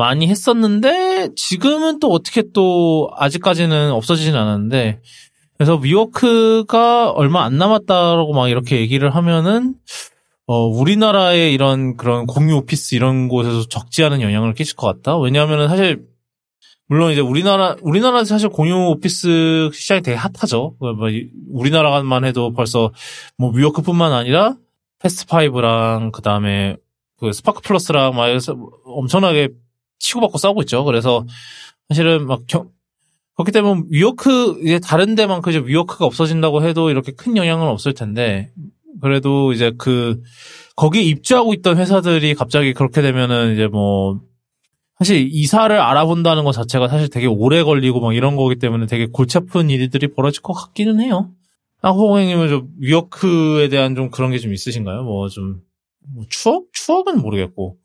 [0.00, 5.02] 많이 했었는데 지금은 또 어떻게 또 아직까지는 없어지진 않았는데
[5.58, 9.74] 그래서 위워크가 얼마 안 남았다라고 막 이렇게 얘기를 하면은
[10.46, 15.18] 어 우리나라의 이런 그런 공유 오피스 이런 곳에서 적지 않은 영향을 끼칠 것 같다.
[15.18, 16.02] 왜냐하면은 사실
[16.88, 20.76] 물론 이제 우리나라 우리나라 사실 공유 오피스 시장이 되게 핫하죠.
[20.80, 20.94] 뭐
[21.52, 22.90] 우리나라만 해도 벌써
[23.36, 24.56] 뭐 위워크뿐만 아니라
[24.98, 26.76] 패스트 파이브랑 그 다음에
[27.18, 29.50] 그 스파크 플러스랑 막 해서 엄청나게
[30.00, 30.84] 치고받고 싸우고 있죠.
[30.84, 31.24] 그래서
[31.88, 32.68] 사실은 막 경,
[33.36, 38.50] 그렇기 때문에 위워크 이제 다른 데만큼 이제 위워크가 없어진다고 해도 이렇게 큰 영향은 없을 텐데
[39.00, 40.20] 그래도 이제 그
[40.76, 44.20] 거기에 입주하고 있던 회사들이 갑자기 그렇게 되면은 이제 뭐
[44.98, 49.38] 사실 이사를 알아본다는 것 자체가 사실 되게 오래 걸리고 막 이런 거기 때문에 되게 골치
[49.38, 51.30] 아픈 일들이 벌어질 것 같기는 해요.
[51.82, 55.04] 아, 호공행님은 좀 위워크에 대한 좀 그런 게 좀 있으신가요?
[55.04, 55.62] 뭐 좀
[56.14, 56.64] 뭐 추억?
[56.72, 57.76] 추억은 모르겠고.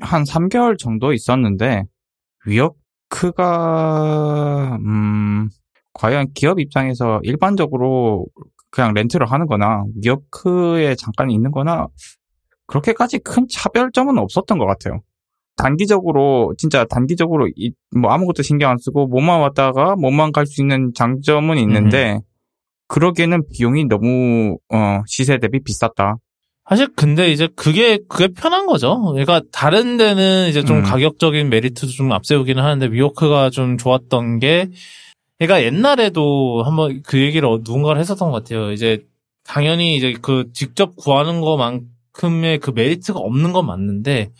[0.00, 1.84] 한 3개월 정도 있었는데
[3.38, 5.48] 위어크가 음
[5.94, 8.26] 과연 기업 입장에서 일반적으로
[8.70, 11.88] 그냥 렌트를 하는 거나 위어크에 잠깐 있는 거나
[12.66, 15.00] 그렇게까지 큰 차별점은 없었던 것 같아요.
[15.56, 20.92] 단기적으로 진짜 단기적으로 이- 뭐 아무것도 신경 안 쓰고 몸만 왔다가 몸만 갈 수 있는
[20.94, 22.20] 장점은 있는데
[22.88, 26.16] 그러기에는 비용이 너무 어 시세 대비 비쌌다.
[26.68, 29.00] 사실 근데 이제 그게 그게 편한 거죠.
[29.12, 30.82] 그러니까 다른 데는 이제 좀 음.
[30.82, 34.68] 가격적인 메리트도 좀 앞세우기는 하는데 위워크가 좀 좋았던 게
[35.38, 38.72] 그러니까 옛날에도 한번 그 얘기를 어- 누군가를 했었던 것 같아요.
[38.72, 39.06] 이제
[39.44, 44.30] 당연히 이제 그 직접 구하는 것만큼의 그 메리트가 없는 건 맞는데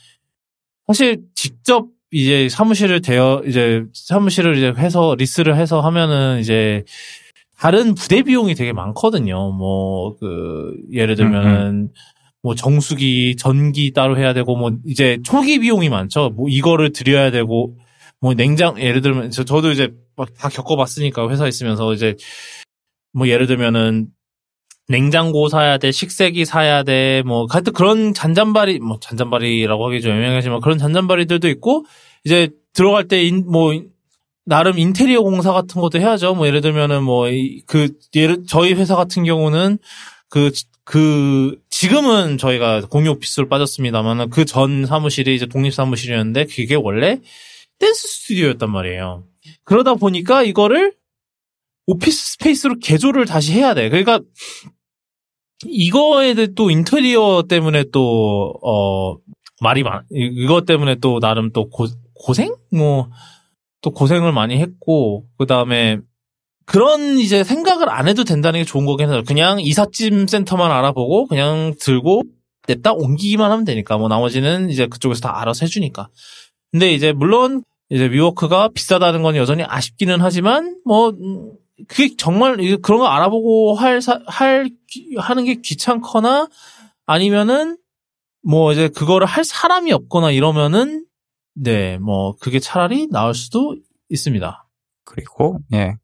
[0.86, 6.84] 사실 직접 이제 사무실을 대여 이제 사무실을 이제 해서 리스를 해서 하면은 이제
[7.58, 9.52] 다른 부대 비용이 되게 많거든요.
[9.52, 11.90] 뭐 그 예를 들면은
[12.48, 16.30] 뭐 정수기, 전기 따로 해야 되고 뭐 이제 초기 비용이 많죠.
[16.30, 17.76] 뭐 이거를 드려야 되고
[18.22, 22.16] 뭐 냉장 예를 들면 저, 저도 이제 막 다 겪어봤으니까 회사 있으면서 이제
[23.12, 24.06] 뭐 예를 들면은
[24.88, 30.60] 냉장고 사야 돼, 식세기 사야 돼, 뭐 하여튼 그런 잔잔바리 뭐 잔잔바리라고 하기 좀 애매하지만
[30.62, 31.84] 그런 잔잔바리들도 있고
[32.24, 33.74] 이제 들어갈 때 뭐
[34.46, 36.34] 나름 인테리어 공사 같은 것도 해야죠.
[36.34, 37.26] 뭐 예를 들면은 뭐
[37.66, 39.76] 그 예를 저희 회사 같은 경우는
[40.30, 40.50] 그
[40.90, 47.20] 그 지금은 저희가 공유 오피스로 빠졌습니다만은 그전 사무실이 이제 독립 사무실이었는데 그게 원래
[47.78, 49.24] 댄스 스튜디오였단 말이에요.
[49.64, 50.94] 그러다 보니까 이거를
[51.86, 53.90] office space로 개조를 다시 해야 돼.
[53.90, 54.20] 그러니까
[55.66, 59.18] 이거에 또 인테리어 때문에 또 어
[59.60, 63.10] 말이 많 이- 이것 때문에 또 나름 또 고, 고생 뭐
[63.82, 65.98] 또 고생을 많이 했고 그다음에
[66.68, 69.22] 그런 이제 생각을 안 해도 된다는 게 좋은 거긴 해요.
[69.26, 72.22] 그냥 이삿짐 센터만 알아보고 그냥 들고
[72.66, 76.08] 냈다 옮기기만 하면 되니까 뭐 나머지는 이제 그쪽에서 다 알아서 해주니까.
[76.70, 81.52] 근데 이제 물론 이제 위워크가 비싸다는 건 여전히 아쉽기는 하지만 뭐 음,
[81.88, 86.48] 그게 정말 그런 거 알아보고 할, 사- 할 귀- 하는 게 귀찮거나
[87.06, 87.78] 아니면은
[88.42, 91.06] 뭐 이제 그거를 할 사람이 없거나 이러면은
[91.54, 93.74] 네 뭐 그게 차라리 나을 수도
[94.10, 94.68] 있습니다.
[95.04, 95.94] 그리고 예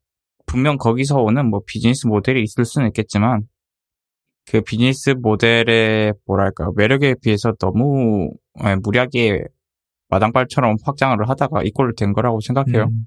[0.54, 3.42] 분명 거기서 오는 뭐 비즈니스 모델이 있을 수는 있겠지만
[4.46, 8.30] 그 비즈니스 모델의 뭐랄까 매력에 비해서 너무
[8.64, 9.42] 예, 무리하게
[10.10, 12.84] 마당발처럼 확장을 하다가 이꼴 된 거라고 생각해요.
[12.84, 13.06] 음.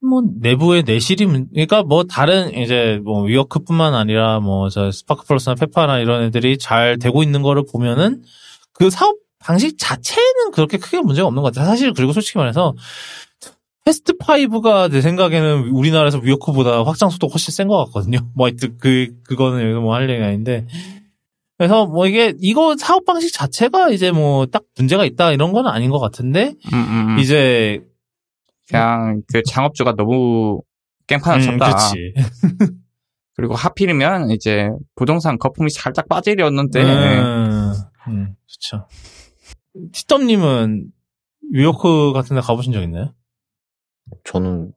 [0.00, 5.56] 뭐 내부의 내실이 문- 그러니까 뭐 다른 이제 뭐 위워크뿐만 아니라 뭐 저 스파크 플러스나
[5.56, 8.22] 페파나 이런 애들이 잘 되고 있는 거를 보면은
[8.72, 11.68] 그 사업 방식 자체는 그렇게 크게 문제가 없는 것 같아요.
[11.68, 12.74] 사실 그리고 솔직히 말해서
[13.88, 18.18] 패스트 5가 내 생각에는 우리나라에서 위워크보다 확장 속도가 훨씬 센 것 같거든요.
[18.36, 20.66] 뭐 하여튼 그 그거는 여기서 뭐 할 얘기가 아닌데
[21.56, 25.88] 그래서 뭐 이게 이거 사업 방식 자체가 이제 뭐 딱 문제가 있다 이런 건 아닌
[25.88, 27.18] 것 같은데 음, 음, 음.
[27.18, 27.80] 이제
[28.68, 30.60] 그냥 그 창업주가 너무
[31.06, 31.90] 깽판을 음, 쳤다.
[33.36, 37.72] 그리고 하필이면 이제 부동산 거품이 살짝 빠지려는데 음,
[38.08, 38.86] 음, 그쵸.
[39.92, 40.88] 티덤님은
[41.52, 43.14] 위워크 같은 데 가보신 적 있나요?
[44.24, 44.72] 저는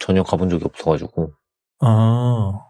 [0.00, 1.32] 전혀 가본 적이 없어가지고
[1.80, 2.66] 아,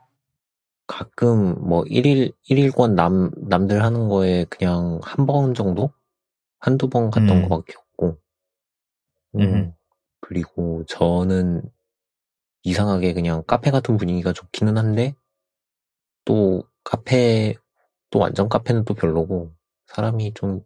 [0.87, 5.91] 가끔 뭐 1일 1일권 남 남들 하는 거에 그냥 한 번 정도
[6.61, 7.43] 한두 번 갔던 음.
[7.49, 8.19] 거밖에 없고
[9.37, 9.75] 음, 음.
[10.21, 11.63] 그리고 저는
[12.65, 15.15] 이상하게 그냥 카페 같은 분위기가 좋기는 한데
[16.25, 17.55] 또 카페
[18.11, 19.53] 또 완전 카페는 또 별로고
[19.87, 20.63] 사람이 좀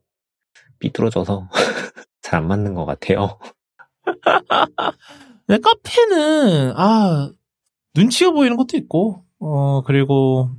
[0.81, 1.49] 삐뚤어져서
[2.23, 3.39] 잘 안 맞는 것 같아요.
[5.59, 7.31] 카페는, 아,
[7.95, 10.51] 눈치가 보이는 것도 있고, 어, 그리고,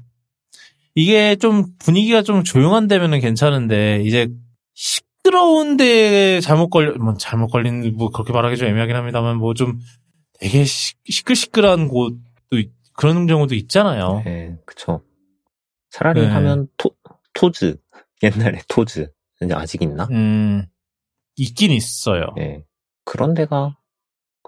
[0.95, 4.27] 이게 좀 분위기가 좀 조용한 데면은 괜찮은데, 이제,
[4.73, 9.79] 시끄러운 데 잘못 걸려, 뭐, 잘못 걸리는, 뭐, 그렇게 말하기 좀 애매하긴 합니다만, 뭐, 좀,
[10.39, 12.17] 되게 시, 시끌시끌한 곳도,
[12.59, 14.21] 있- 그런 경우도 있잖아요.
[14.25, 15.01] 네, 그쵸.
[15.91, 16.27] 차라리 네.
[16.27, 16.91] 하면 토,
[17.33, 17.77] 토즈.
[18.23, 19.11] 옛날에 토즈.
[19.41, 20.07] 이제 아직 있나?
[20.11, 20.65] 음,
[21.35, 22.27] 있긴 있어요.
[22.37, 22.63] 예.
[23.05, 23.75] 그런 데가,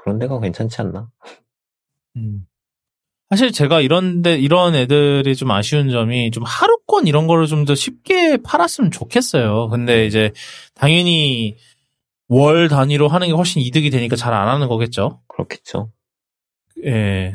[0.04, 1.10] 그런 데가 괜찮지 않나?
[2.18, 2.46] 음.
[3.30, 8.38] 사실 제가 이런데 이런 애들이 좀 아쉬운 점이 좀 하루권 이런 거를 좀 더 쉽게
[8.44, 9.70] 팔았으면 좋겠어요.
[9.70, 10.32] 근데 이제
[10.76, 11.58] 당연히
[12.28, 15.22] 월 단위로 하는 게 훨씬 이득이 되니까 잘 안 하는 거겠죠.
[15.28, 15.92] 그렇겠죠.
[16.86, 17.34] 예.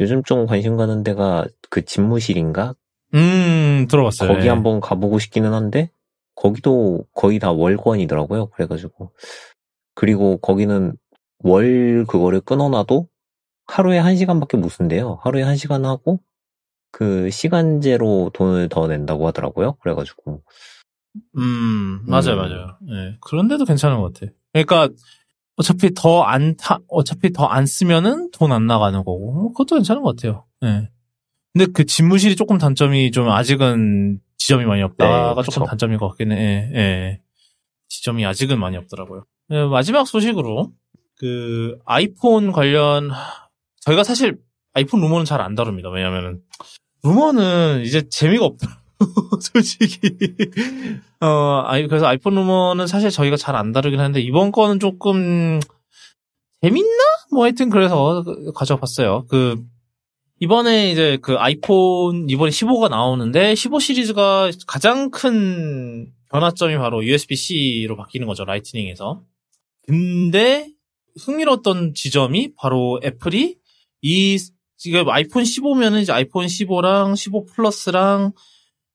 [0.00, 2.74] 요즘 좀 관심 가는 데가 그 집무실인가?
[3.14, 4.28] 음, 들어봤어요.
[4.32, 4.48] 거기 예.
[4.50, 5.90] 한번 가보고 싶기는 한데,
[6.34, 8.50] 거기도 거의 다 월권이더라고요.
[8.50, 9.12] 그래가지고.
[9.94, 10.94] 그리고 거기는
[11.40, 13.08] 월 그거를 끊어놔도
[13.66, 15.18] 하루에 한 시간밖에 못 쓴대요.
[15.22, 16.20] 하루에 한 시간 하고,
[16.92, 19.74] 그 시간제로 돈을 더 낸다고 하더라고요.
[19.76, 20.42] 그래가지고,
[21.38, 22.36] 음, 맞아요, 음.
[22.38, 22.78] 맞아요.
[22.90, 23.16] 예.
[23.20, 24.32] 그런데도 괜찮은 것 같아.
[24.52, 24.88] 그러니까,
[25.56, 30.16] 어차피 더안 타, 어차피 더 안 쓰면은 돈 안 나가는 거고, 뭐 그것도 괜찮은 것
[30.16, 30.46] 같아요.
[30.64, 30.88] 예.
[31.52, 35.66] 근데 그 집무실이 조금 단점이 좀 아직은 지점이 많이 없다가 네, 조금.
[35.66, 36.36] 단점인 것 같긴 해.
[36.74, 37.20] 예, 예.
[37.88, 39.24] 지점이 아직은 많이 없더라고요.
[39.50, 40.72] 예, 마지막 소식으로,
[41.20, 43.10] 그, 아이폰 관련,
[43.82, 44.38] 저희가 사실
[44.72, 45.90] 아이폰 루머는 잘 안 다룹니다.
[45.90, 46.40] 왜냐면은,
[47.02, 48.80] 루머는 이제 재미가 없더라고요.
[49.52, 49.98] 솔직히.
[51.20, 55.60] 어, 아이, 그래서 아이폰 루머는 사실 저희가 잘 안 다루긴 하는데, 이번 거는 조금,
[56.62, 57.02] 재밌나?
[57.32, 59.26] 뭐 하여튼 그래서 가져와 봤어요.
[59.28, 59.62] 그,
[60.40, 68.26] 이번에 이제 그 아이폰, 이번에 15가 나오는데, 15 시리즈가 가장 큰 변화점이 바로 USB-C로 바뀌는
[68.26, 68.46] 거죠.
[68.46, 69.22] 라이트닝에서.
[69.86, 70.68] 근데,
[71.20, 73.56] 흥미로웠던 지점이 바로 애플이
[74.02, 74.38] 이,
[74.76, 78.32] 지금 아이폰 15면은 이제 아이폰 15랑 15 플러스랑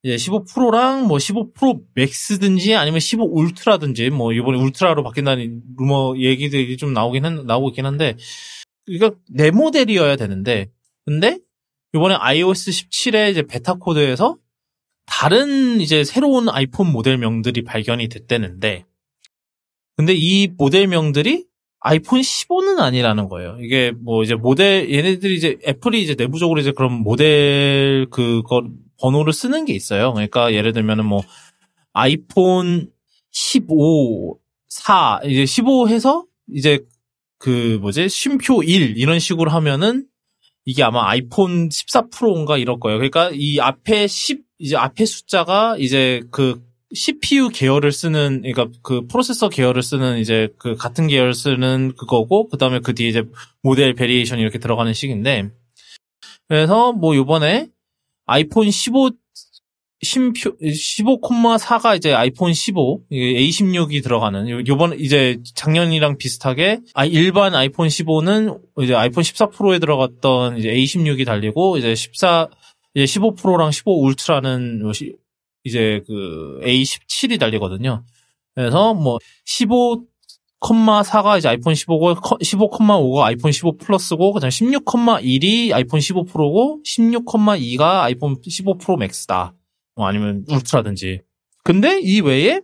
[0.03, 6.17] 이제 15 프로랑 뭐 15 프로 맥스든지 아니면 15 울트라든지 뭐 이번에 울트라로 바뀐다는 루머
[6.17, 8.15] 얘기들이 좀 나오긴 한, 나오고 있긴 한데
[8.87, 10.69] 이거 네 모델이어야 되는데
[11.05, 11.39] 근데
[11.95, 14.37] 이번에 iOS 17의 이제 베타 코드에서
[15.07, 18.85] 다른 이제 새로운 아이폰 모델명들이 발견이 됐다는데
[19.97, 21.45] 근데 이 모델명들이
[21.87, 23.57] 아이폰 15는 아니라는 거예요.
[23.61, 28.63] 이게 뭐 이제 모델 얘네들이 이제 애플이 이제 내부적으로 이제 그런 모델 그거
[28.99, 30.11] 번호를 쓰는 게 있어요.
[30.13, 31.21] 그러니까 예를 들면은 뭐
[31.93, 32.89] 아이폰
[33.29, 36.79] 15, 4 이제 15 해서 이제
[37.37, 40.07] 그 뭐지 쉼표 1 이런 식으로 하면은
[40.65, 42.97] 이게 아마 아이폰 14 프로인가 이럴 거예요.
[42.97, 46.63] 그러니까 이 앞에 10 이제 앞에 숫자가 이제 그
[46.93, 52.79] CPU 계열을 쓰는 그러니까 그 프로세서 계열을 쓰는 이제 그 같은 계열 쓰는 그거고 그다음에
[52.79, 53.23] 그 뒤에 이제
[53.63, 55.49] 모델 variation 이렇게 들어가는 식인데
[56.47, 57.67] 그래서 뭐 요번에
[58.27, 59.11] 아이폰 15
[60.01, 67.55] 쉼표 15,4가 이제 아이폰 15 이게 A16이 들어가는 요- 요번 이제 작년이랑 비슷하게 아 일반
[67.55, 72.49] 아이폰 15는 이제 아이폰 14 프로에 들어갔던 이제 A16이 달리고 이제 14
[72.93, 74.83] 이제 15 프로랑 15 울트라는
[75.65, 78.05] 이제 그 A17이 달리거든요.
[78.53, 86.81] 그래서 뭐 15,4가 이제 아이폰 15고 15,5가 아이폰 15 플러스고 그다음 16,1이 아이폰 15 프로고
[86.85, 89.53] 16,2가 아이폰 15 프로 맥스다.
[89.95, 91.21] 뭐 아니면 울트라든지.
[91.63, 92.61] 근데 이 외에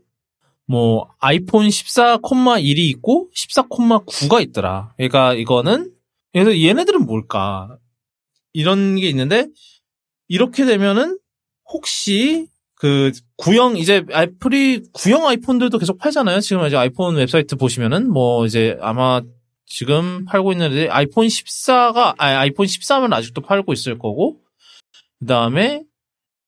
[0.68, 4.94] 뭐 아이폰 14,1이 있고 14,9가 있더라.
[4.96, 5.92] 그러니까 이거는
[6.32, 7.78] 그래서 얘네들은 뭘까?
[8.54, 9.48] 이런 게 있는데
[10.28, 11.18] 이렇게 되면은
[11.74, 12.48] 혹시
[12.82, 16.40] 그 구형 이제 애플이 구형 아이폰들도 계속 팔잖아요.
[16.40, 19.22] 지금 이제 아이폰 웹사이트 보시면은 뭐 이제 아마
[19.68, 24.40] 지금 팔고 있는데 아이폰 14가 아 아이폰 13은 아직도 팔고 있을 거고
[25.20, 25.84] 그다음에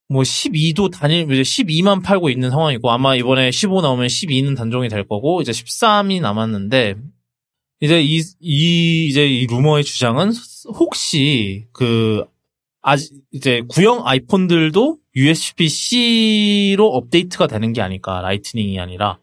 [0.09, 5.07] 뭐 12도 단일 이제 12만 팔고 있는 상황이고 아마 이번에 15 나오면 12는 단종이 될
[5.07, 6.95] 거고 이제 13이 남았는데
[7.81, 10.31] 이제 이, 이 이제 이 루머의 주장은
[10.79, 12.25] 혹시 그
[12.81, 19.17] 아직 이제 구형 아이폰들도 USB-C로 업데이트가 되는 게 아닐까 라이트닝이 아니라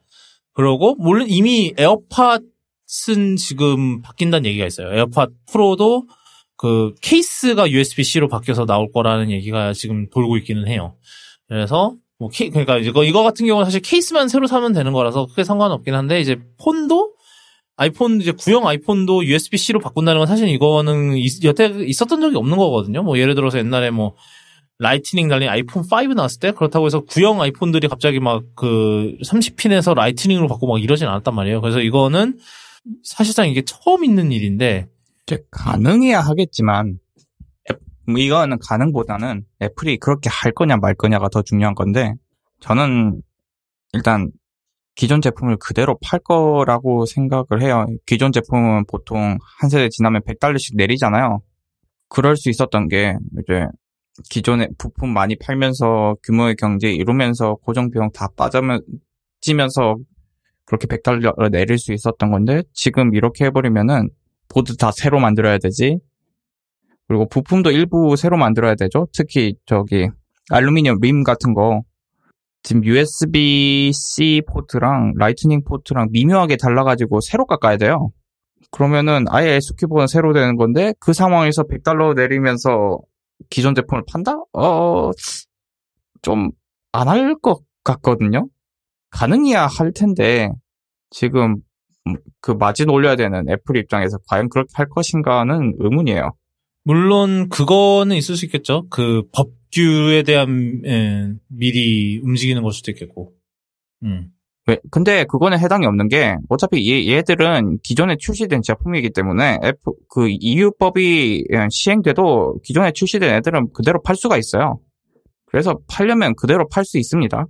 [0.53, 4.93] 그러고 물론 이미 에어팟은 지금 바뀐다는 얘기가 있어요.
[4.93, 6.07] 에어팟 프로도
[6.57, 10.95] 그 케이스가 USB-C로 바뀌어서 나올 거라는 얘기가 지금 돌고 있기는 해요.
[11.49, 15.43] 그래서 뭐 케, 그러니까 이거 이거 같은 경우는 사실 케이스만 새로 사면 되는 거라서 크게
[15.45, 17.15] 상관없긴 한데 이제 폰도
[17.77, 23.03] 아이폰 이제 구형 아이폰도 USB-C로 바꾼다는 건 사실 이거는 있- 여태 있었던 적이 없는 거거든요.
[23.03, 24.17] 뭐 예를 들어서 옛날에 뭐
[24.81, 30.49] 라이트닝 달린 아이폰 5 나왔을 때 그렇다고 해서 구형 아이폰들이 갑자기 막 그 30핀에서 라이트닝으로
[30.49, 31.61] 바꾸고 막 이러진 않았단 말이에요.
[31.61, 32.39] 그래서 이거는
[33.05, 34.89] 사실상 이게 처음 있는 일인데
[35.51, 36.99] 가능해야 하겠지만
[38.17, 42.15] 이거는 가능보다는 애플이 그렇게 할 거냐 말 거냐가 더 중요한 건데
[42.61, 43.23] 저는
[43.93, 44.31] 일단
[44.97, 47.87] 기존 제품을 그대로 팔 거라고 생각을 해요.
[48.07, 51.41] 기존 제품은 보통 한 세대 지나면 100달러씩 내리잖아요.
[52.09, 53.67] 그럴 수 있었던 게 이제
[54.29, 59.97] 기존에 부품 많이 팔면서 규모의 경제 이루면서 고정 비용 다 빠지면서
[60.65, 64.11] 그렇게 100달러 내릴 수 있었던 건데 지금 이렇게 해버리면은
[64.49, 65.99] 보드 다 새로 만들어야 되지.
[67.09, 69.09] 그리고 부품도 일부 새로 만들어야 되죠.
[69.13, 70.09] 특히 저기
[70.51, 71.83] 알루미늄 림 같은 거
[72.63, 78.11] 지금 USB-C 포트랑 라이트닝 포트랑 미묘하게 달라가지고 새로 깎아야 돼요.
[78.71, 82.99] 그러면은 아예 SKU로는 새로 되는 건데 그 상황에서 100달러 내리면서
[83.49, 84.37] 기존 제품을 판다?
[84.53, 85.11] 어,
[86.23, 86.51] 좀
[86.93, 88.49] 안 할 것 같거든요.
[89.11, 90.51] 가능해야 할 텐데
[91.11, 91.57] 지금
[92.07, 96.33] 음, 그 마진 올려야 되는 애플 입장에서 과연 그렇게 할 것인가는 의문이에요.
[96.85, 98.87] 물론 그거는 있을 수 있겠죠.
[98.91, 103.35] 그 법규에 대한 예, 미리 움직이는 걸 수도 있겠고.
[104.05, 104.31] 음.
[104.67, 104.79] 왜?
[104.91, 111.45] 근데 그거는 해당이 없는 게 어차피 얘, 얘들은 기존에 출시된 제품이기 때문에 F 그 EU법이
[111.71, 114.79] 시행돼도 기존에 출시된 애들은 그대로 팔 수가 있어요.
[115.47, 117.47] 그래서 팔려면 그대로 팔 수 있습니다.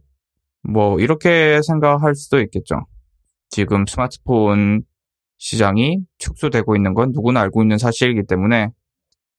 [0.63, 2.87] 뭐 이렇게 생각할 수도 있겠죠.
[3.49, 4.83] 지금 스마트폰
[5.39, 8.69] 시장이 축소되고 있는 건 누구나 알고 있는 사실이기 때문에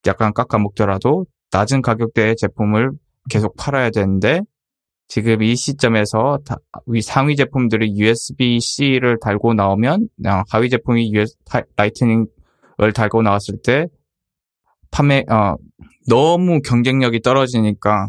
[0.07, 2.91] 약간 깎아먹더라도 낮은 가격대의 제품을
[3.29, 4.41] 계속 팔아야 되는데
[5.11, 6.55] 지금 이 시점에서 다,
[6.85, 11.35] 위 상위 제품들이 USB-C를 달고 나오면 어, 하위 제품이 US,
[11.75, 12.27] 라이트닝을
[12.95, 13.87] 달고 나왔을 때
[14.89, 15.57] 판매 어,
[16.07, 18.07] 너무 경쟁력이 떨어지니까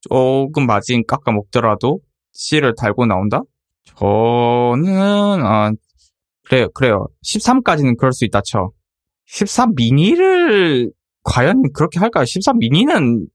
[0.00, 2.00] 조금 마진 깎아 먹더라도
[2.32, 3.42] C를 달고 나온다?
[3.96, 5.70] 저는 어,
[6.48, 8.72] 그래요 그래요 13까지는 그럴 수 있다 쳐.
[9.26, 10.90] 13 미니를
[11.22, 12.24] 과연 그렇게 할까요?
[12.24, 13.28] 13 미니는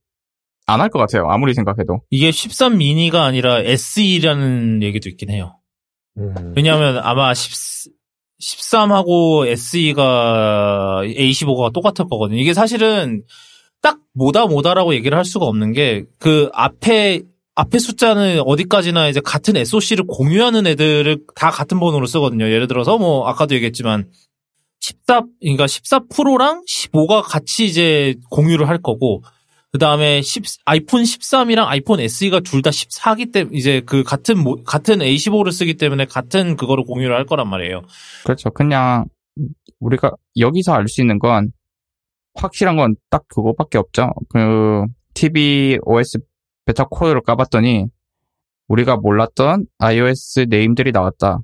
[0.68, 1.26] 안 할 것 같아요.
[1.28, 2.02] 아무리 생각해도.
[2.10, 5.58] 이게 13 미니가 아니라 SE라는 얘기도 있긴 해요.
[6.18, 7.92] 음, 왜냐하면 아마 10,
[8.40, 12.38] 13하고 SE가 A15가 똑같을 거거든요.
[12.40, 13.22] 이게 사실은
[13.82, 17.22] 딱 뭐다 뭐다라고 얘기를 할 수가 없는 게 그 앞에
[17.54, 22.44] 앞에 숫자는 어디까지나 이제 같은 SOC를 공유하는 애들을 다 같은 번호로 쓰거든요.
[22.44, 24.08] 예를 들어서 뭐 아까도 얘기했지만
[24.80, 29.22] 14 그러니까 14 프로랑 15가 같이 이제 공유를 할 거고
[29.70, 30.22] 그 다음에
[30.64, 35.74] 아이폰 13이랑 아이폰 SE가 둘 다 14기 때문에 이제 그 같은 모, 같은 A15를 쓰기
[35.74, 37.82] 때문에 같은 그거를 공유를 할 거란 말이에요.
[38.24, 38.50] 그렇죠.
[38.50, 39.04] 그냥
[39.80, 41.52] 우리가 여기서 알 수 있는 건
[42.34, 44.10] 확실한 건 딱 그거밖에 없죠.
[44.30, 46.18] 그 TV OS
[46.64, 47.86] 베타 코드를 까봤더니
[48.68, 51.40] 우리가 몰랐던 iOS name들이 나왔다.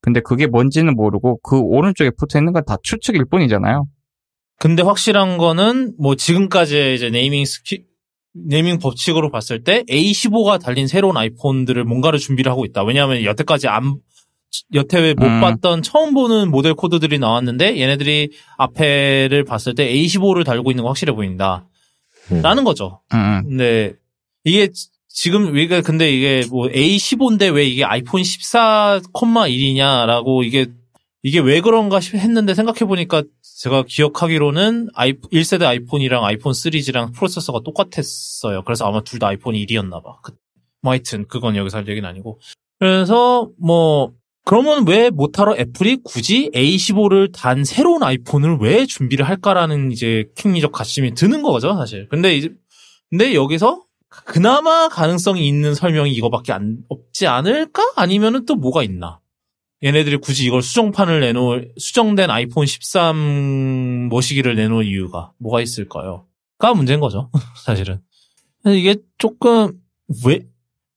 [0.00, 3.86] 근데 그게 뭔지는 모르고 그 오른쪽에 붙어 있는 건 다 추측일 뿐이잖아요.
[4.58, 7.84] 근데 확실한 거는 뭐 지금까지 이제 naming sche-
[8.34, 12.84] naming 법칙으로 봤을 때 A15가 달린 새로운 아이폰들을 뭔가를 준비를 하고 있다.
[12.84, 13.96] 왜냐하면 여태까지 안
[14.74, 15.40] 여태 못 음.
[15.40, 21.12] 봤던 처음 보는 모델 코드들이 나왔는데 얘네들이 앞에를 봤을 때 A15를 달고 있는 거 확실해
[21.12, 21.66] 보인다.
[22.32, 22.42] 음.
[22.42, 23.00] 라는 거죠.
[23.14, 23.94] 음, 근데
[24.44, 30.66] 이게 지- 지금 우리가 근데 이게 뭐 A15인데 왜 이게 아이폰 14,1이냐라고 이게
[31.22, 37.60] 이게 왜 그런가 싶- 했는데 생각해 보니까 제가 기억하기로는 아이 1세대 아이폰이랑 아이폰 3G랑 프로세서가
[37.64, 38.62] 똑같았어요.
[38.64, 40.18] 그래서 아마 둘 다 아이폰 1이었나 봐.
[40.22, 40.32] 그-
[40.82, 42.38] 뭐 하여튼 그건 여기서 할 얘기는 아니고.
[42.78, 44.12] 그래서 뭐
[44.44, 51.14] 그러면 왜 못하러 애플이 굳이 A15를 단 새로운 아이폰을 왜 준비를 할까라는 이제 킹리적 가심이
[51.14, 52.08] 드는 거죠, 사실.
[52.08, 52.54] 근데 이제
[53.10, 53.82] 근데 여기서
[54.24, 57.82] 그나마 가능성이 있는 설명이 이거밖에 안, 없지 않을까?
[57.96, 59.18] 아니면은 또 뭐가 있나?
[59.82, 66.26] 얘네들이 굳이 이걸 수정판을 내놓을, 수정된 아이폰 13 모시기를 내놓을 이유가 뭐가 있을까요?
[66.58, 67.30] 가 문제인 거죠,
[67.64, 68.00] 사실은.
[68.66, 69.72] 이게 조금,
[70.26, 70.40] 왜,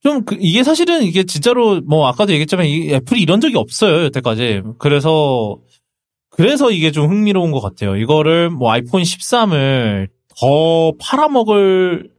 [0.02, 4.64] 좀, 그- 이게 사실은 이게 진짜로, 뭐, 아까도 얘기했지만, 이 애플이 이런 적이 없어요, 여태까지.
[4.80, 5.60] 그래서,
[6.32, 7.96] 그래서 이게 좀 흥미로운 것 같아요.
[7.98, 10.08] 이거를 뭐 아이폰 13을
[10.40, 12.10] 더 팔아먹을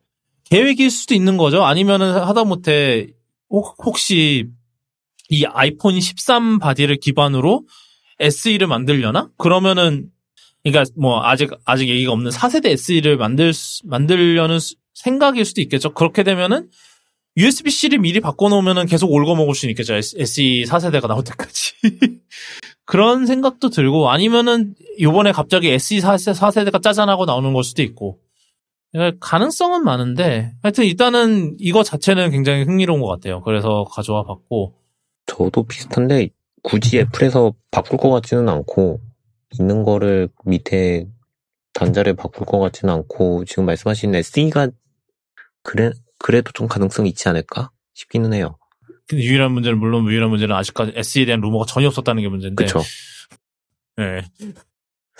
[0.44, 1.64] 계획일 수도 있는 거죠.
[1.64, 3.08] 아니면은 하다못해
[3.48, 4.48] 혹- 혹시
[5.32, 7.64] 이 아이폰 13 바디를 기반으로
[8.20, 9.30] SE를 만들려나?
[9.38, 10.10] 그러면은
[10.62, 15.94] 그러니까 뭐 아직 아직 얘기가 없는 4세대 SE를 만들 수- 만들려는 수- 생각일 수도 있겠죠.
[15.94, 16.68] 그렇게 되면은
[17.38, 19.94] USB-C를 미리 바꿔놓으면은 계속 올거 먹을 수 있겠죠.
[19.94, 21.72] SE 4세대가 나올 때까지.
[22.84, 28.18] 그런 생각도 들고 아니면은 요번에 갑자기 SE 4세 대가 짜잔하고 나오는 걸 수도 있고
[28.92, 33.40] 그러니까 가능성은 많은데 하여튼 일단은 이거 자체는 굉장히 흥미로운 것 같아요.
[33.42, 34.74] 그래서 가져와 봤고
[35.32, 36.28] 저도 비슷한데
[36.62, 39.00] 굳이 애플에서 바꿀 것 같지는 않고
[39.58, 41.08] 있는 거를 밑에
[41.72, 44.68] 단자를 바꿀 것 같지는 않고 지금 말씀하신 SE가
[45.62, 48.58] 그래 그래도 좀 가능성이 있지 않을까 싶기는 해요.
[49.08, 52.80] 근데 유일한 문제는 물론 유일한 문제는 아직까지 SE에 대한 루머가 전혀 없었다는 게 문제인데 그쵸?
[53.96, 54.22] 네.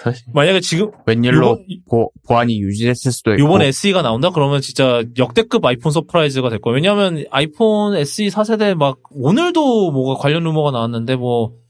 [0.03, 3.43] 사실 만약에 지금 웬일로 보, 보안이 유지됐을 수도 있고.
[3.43, 4.31] 요번에 SE가 나온다?
[4.31, 6.75] 그러면 진짜 역대급 아이폰 surprise가 될 거예요.
[6.75, 11.63] 왜냐하면 아이폰 SE 4세대 막 오늘도 뭐가 관련 루머가 나왔는데 뭐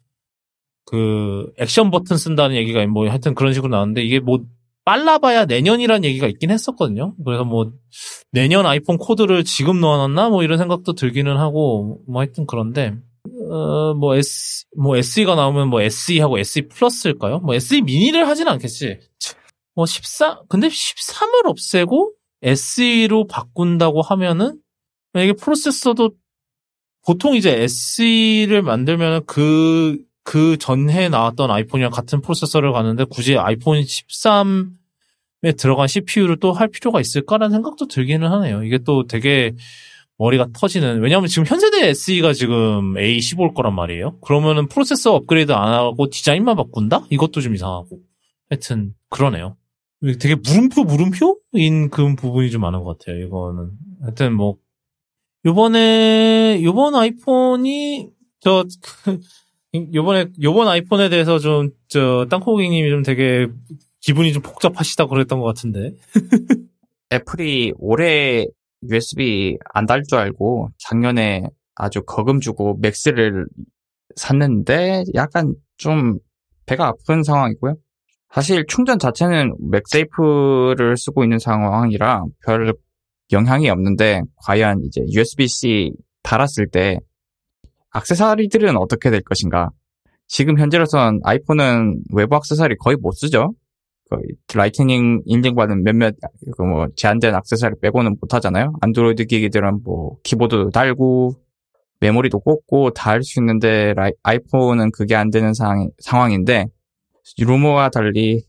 [0.93, 4.41] 그 액션 버튼 쓴다는 얘기가 뭐 하여튼 그런 식으로 나왔는데 이게 뭐
[4.85, 7.15] 빨라봐야 내년이란 얘기가 있긴 했었거든요.
[7.25, 7.73] 그래서 뭐
[8.33, 12.95] 내년 아이폰 코드를 지금 넣어놨나 뭐 이런 생각도 들기는 하고 뭐 하여튼 그런데
[13.53, 17.41] 어 뭐 S 뭐 SE가 나오면 뭐 SE하고 SE 플러스일까요?
[17.41, 18.99] 뭐 SE 미니를 하진 않겠지.
[19.75, 24.59] 뭐 14, 근데 13을 없애고 SE로 바꾼다고 하면은,
[25.13, 26.11] 만약에 프로세서도
[27.07, 35.59] 보통 이제 SE를 만들면 그, 그 전해 나왔던 아이폰이랑 같은 프로세서를 가는데 굳이 아이폰 13에
[35.59, 38.63] 들어간 CPU를 또 할 필요가 있을까라는 생각도 들기는 하네요.
[38.65, 39.55] 이게 또 되게
[40.23, 44.19] 머리가 터지는 왜냐하면 지금 현세대 SE가 지금 A15일 거란 말이에요.
[44.21, 47.07] 그러면은 프로세서 업그레이드 안 하고 디자인만 바꾼다?
[47.11, 47.99] 이것도 좀 이상하고.
[48.49, 49.57] 하여튼 그러네요.
[50.21, 53.25] 되게 물음표 물음표인 그 부분이 좀 많은 것 같아요.
[53.25, 53.71] 이거는
[54.03, 54.57] 하여튼 뭐
[55.45, 58.11] 요번에 요번 아이폰이
[58.41, 58.65] 저
[59.95, 63.49] 요번에 요번 아이폰에 대해서 좀 저 땅콩이님이 좀 되게
[64.01, 65.95] 기분이 좀 복잡하시다고 그랬던 것 같은데.
[67.13, 68.47] 애플이 올해
[68.91, 73.47] USB 안 달 줄 알고 작년에 아주 거금 주고 맥스를
[74.17, 76.19] 샀는데 약간 좀
[76.67, 77.75] 배가 아픈 상황이고요.
[78.35, 82.73] 사실 충전 자체는 맥세이프를 쓰고 있는 상황이라 별
[83.33, 86.99] 영향이 없는데 과연 이제 USB-C 달았을 때
[87.91, 89.71] 악세사리들은 어떻게 될 것인가?
[90.27, 93.53] 지금 현재로선 아이폰은 외부 악세사리 거의 못 쓰죠.
[94.55, 96.15] 라이트닝 인증받은 몇몇
[96.57, 98.73] 그뭐 제한된 악세사리 빼고는 못 하잖아요.
[98.81, 101.35] 안드로이드 기기들은 뭐 키보드도 달고
[102.01, 106.67] 메모리도 꽂고 다 할 수 있는데 라이, 아이폰은 그게 안 되는 상황, 상황인데
[107.39, 108.43] 루머와 달리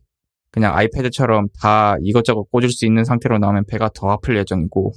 [0.52, 4.94] 그냥 아이패드처럼 다 이것저것 꽂을 수 있는 상태로 나오면 배가 더 아플 예정이고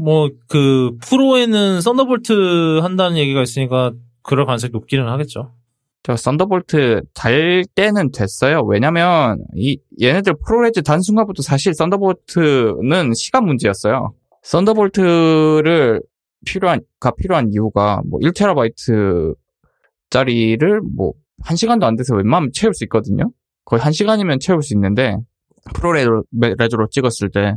[0.00, 3.92] 뭐 그 프로에는 썬더볼트 한다는 얘기가 있으니까
[4.22, 5.52] 그럴 가능성이 높기는 하겠죠.
[6.04, 8.62] 저 썬더볼트 달 때는 됐어요.
[8.64, 14.12] 왜냐면 이 얘네들 ProRes 단 순간부터 사실 썬더볼트는 시간 문제였어요.
[14.42, 16.02] 썬더볼트를
[16.44, 19.34] 필요한 가 필요한 이유가 뭐 1테라바이트
[20.10, 21.12] 짜리를 뭐
[21.44, 23.30] 1시간도 안 돼서 웬만하면 채울 수 있거든요.
[23.64, 25.16] 거의 1시간이면 채울 수 있는데
[25.74, 27.54] 프로레즈로 찍었을 때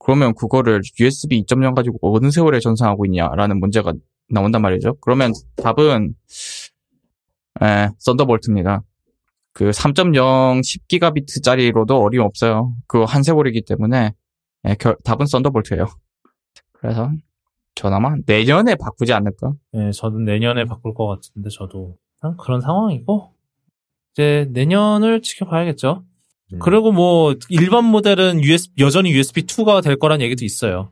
[0.00, 3.92] 그러면 그거를 USB 2.0 가지고 어느 세월에 전송하고 있냐라는 문제가
[4.28, 4.96] 나온단 말이죠.
[5.00, 6.14] 그러면 답은
[7.62, 8.82] 에, 썬더볼트입니다.
[9.52, 12.74] 그 3.0 10기가비트짜리로도 어림없어요.
[12.86, 14.12] 그거 한 세월이기 때문에
[14.64, 15.86] 에, 결, 답은 썬더볼트예요.
[16.72, 17.10] 그래서
[17.74, 19.52] 전 아마 내년에 바꾸지 않을까?
[19.72, 21.96] 네, 저도 내년에 바꿀 것 같은데 저도
[22.38, 23.32] 그런 상황이고
[24.12, 26.04] 이제 내년을 지켜봐야겠죠.
[26.52, 26.58] 음.
[26.60, 30.90] 그리고 뭐 일반 모델은 USB, 여전히 USB 2가 될 거란 얘기도 있어요.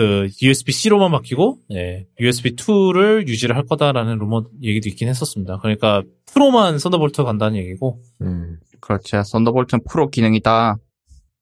[0.00, 5.58] 그 USB-C로만 바뀌고 예, USB2를 유지를 할 거다라는 루머 얘기도 있긴 했었습니다.
[5.58, 8.00] 그러니까 프로만 썬더볼트 간다는 얘기고.
[8.22, 9.22] 음, 그렇죠.
[9.22, 10.76] 썬더볼트는 프로 기능이다.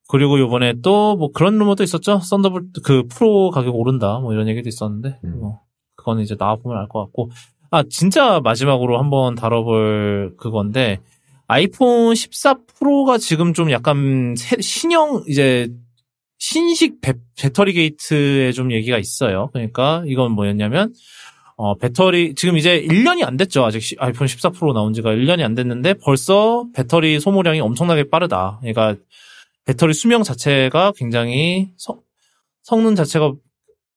[0.09, 2.18] 그리고 요번에 또 뭐 그런 루머도 있었죠.
[2.20, 5.38] 썬더볼트 그 프로 가격 오른다 뭐 이런 얘기도 있었는데 음.
[5.40, 5.61] 뭐
[5.96, 7.30] 그거는 이제 나와 보면 알 것 같고.
[7.70, 10.98] 아 진짜 마지막으로 한번 다뤄볼 그건데
[11.46, 15.68] 아이폰 14 프로가 지금 좀 약간 새, 신형 이제
[16.39, 19.51] 신식 배, 배터리 게이트에 좀 얘기가 있어요.
[19.53, 20.95] 그러니까 이건 뭐였냐면
[21.57, 23.64] 어, 배터리 지금 이제 1년이 안 됐죠.
[23.64, 28.59] 아직 시, 아이폰 14 프로 나온 지가 1년이 안 됐는데 벌써 배터리 소모량이 엄청나게 빠르다.
[28.61, 28.95] 그러니까
[29.64, 32.01] 배터리 수명 자체가 굉장히 성,
[32.62, 33.32] 성능 자체가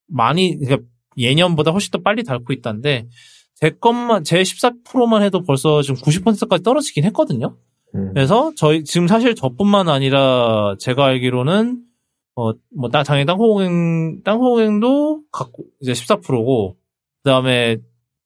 [0.07, 0.87] 많이 그러니까
[1.17, 3.07] 예년보다 훨씬 더 빨리 닳고 있다는데
[3.53, 7.57] 제 것만 제 14 프로만 해도 벌써 지금 90%까지 떨어지긴 했거든요.
[7.93, 8.11] 음.
[8.13, 11.90] 그래서 저희 지금 사실 저뿐만 아니라 제가 알기로는
[12.35, 16.77] 어, 뭐, 땅, 당연히 땅콩행, 땅콩행도 갖고, 이제 14%고,
[17.23, 17.77] 그 다음에,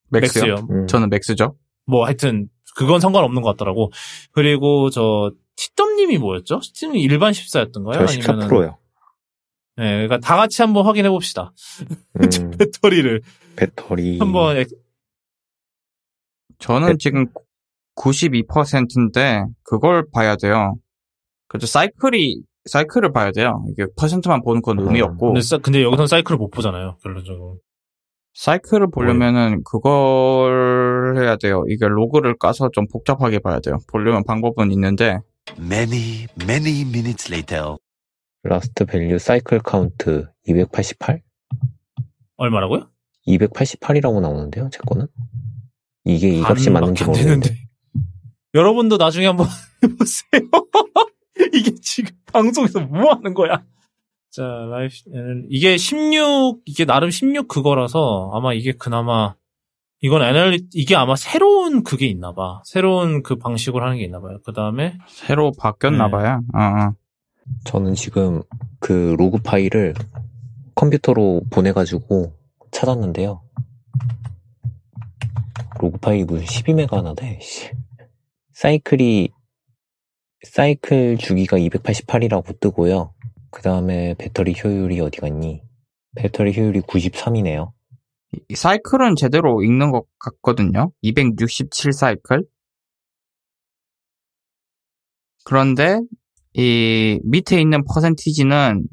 [0.10, 0.46] 맥스요.
[0.46, 0.68] 맥스요.
[0.70, 0.88] 음.
[0.88, 1.56] 저는 맥스죠.
[1.86, 3.92] 뭐, 하여튼, 그건 상관없는 것 같더라고.
[4.32, 6.60] 그리고, 저, 티덤님이 뭐였죠?
[6.60, 7.94] 티덤님 일반 14였던가요?
[7.94, 8.78] 저 14%요.
[9.78, 11.54] 네, 그러니까 다 같이 한번 확인해 봅시다.
[12.22, 12.52] 음.
[12.58, 13.22] 배터리를.
[13.56, 14.20] 배터리.
[14.20, 14.64] 한번,
[16.60, 16.98] 저는 배...
[17.00, 17.26] 지금
[17.96, 20.76] 92%인데, 그걸 봐야 돼요.
[21.48, 23.64] 그죠 사이클이 사이클을 봐야 돼요.
[23.70, 25.06] 이게 퍼센트만 보는 건 의미 음.
[25.06, 25.28] 없고.
[25.28, 27.60] 근데, 사, 근데 여기선 사이클을 못 보잖아요, 결론적으로.
[28.34, 31.64] 사이클을 보려면은 그걸 해야 돼요.
[31.70, 33.78] 이게 로그를 까서 좀 복잡하게 봐야 돼요.
[33.88, 35.20] 보려면 방법은 있는데.
[35.58, 37.78] Many, many minutes later.
[38.44, 41.22] last value cycle count 288?
[42.38, 42.90] 얼마라고요?
[43.28, 45.08] 288이라고 나오는데요, 제 거는.
[46.04, 47.56] 이게 이 값이 맞는지 모르겠는데.
[48.54, 49.48] 여러분도 나중에 한번
[49.84, 50.42] 해보세요.
[51.54, 53.64] 이게 지금 방송에서 뭐 하는 거야?
[54.32, 54.96] 자, 라이프,
[55.50, 59.36] 이게 16, 이게 나름 16 그거라서 아마 이게 그나마,
[60.02, 62.62] 이건 애널리, 이게 아마 새로운 그게 있나 봐.
[62.66, 64.40] 새로운 그 방식으로 하는 게 있나 봐요.
[64.46, 64.98] 그 다음에.
[65.08, 66.12] 새로 바뀌었나 네.
[66.12, 66.42] 봐요.
[66.54, 66.96] 어, 어.
[67.64, 68.42] 저는 지금
[68.80, 69.94] 그 로그 파일을
[70.76, 72.34] 컴퓨터로 보내가지고
[72.72, 73.42] 찾았는데요.
[75.80, 77.40] 로그 파일이 무슨 12메가 하나 돼,
[78.54, 79.30] 사이클이
[80.44, 83.14] 사이클 주기가 288이라고 뜨고요.
[83.52, 85.62] 그 다음에 배터리 효율이 어디 갔니?
[86.16, 87.72] 배터리 효율이 93이네요.
[88.50, 90.92] 이 사이클은 제대로 읽는 것 같거든요.
[91.02, 92.44] 267 사이클.
[95.46, 96.00] 그런데
[96.54, 98.84] 이 밑에 있는 퍼센티지는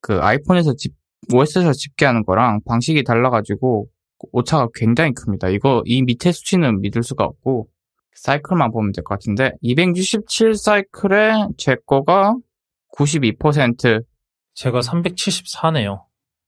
[0.00, 0.94] 그 아이폰에서 집,
[1.32, 3.88] OS에서 집계하는 거랑 방식이 달라가지고
[4.32, 5.48] 오차가 굉장히 큽니다.
[5.48, 7.68] 이거 이 밑에 수치는 믿을 수가 없고
[8.14, 12.34] 사이클만 보면 될 것 같은데 267 사이클에 제 거가
[12.96, 14.04] 92%
[14.54, 16.02] 제가 374네요.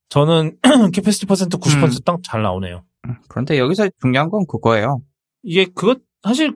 [0.08, 0.56] 저는
[0.94, 2.84] capacity percent 90%딱 잘 나오네요.
[3.28, 5.00] 그런데 여기서 중요한 건 그거예요.
[5.42, 6.52] 이게 그것 사실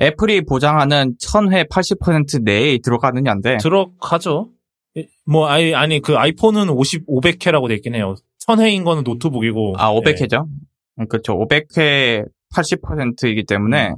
[0.00, 4.50] 애플이 보장하는 1000회 80% 내에 들어가느냐인데 들어가죠.
[4.96, 8.14] 예, 뭐 아니 아니 그 아이폰은 50 500회라고 돼 있긴 해요.
[8.46, 9.74] 1000회인 거는 노트북이고.
[9.78, 9.98] 아 예.
[9.98, 10.46] 500회죠.
[11.08, 11.34] 그렇죠.
[11.38, 12.24] 500회
[12.54, 13.96] 80%이기 때문에 음.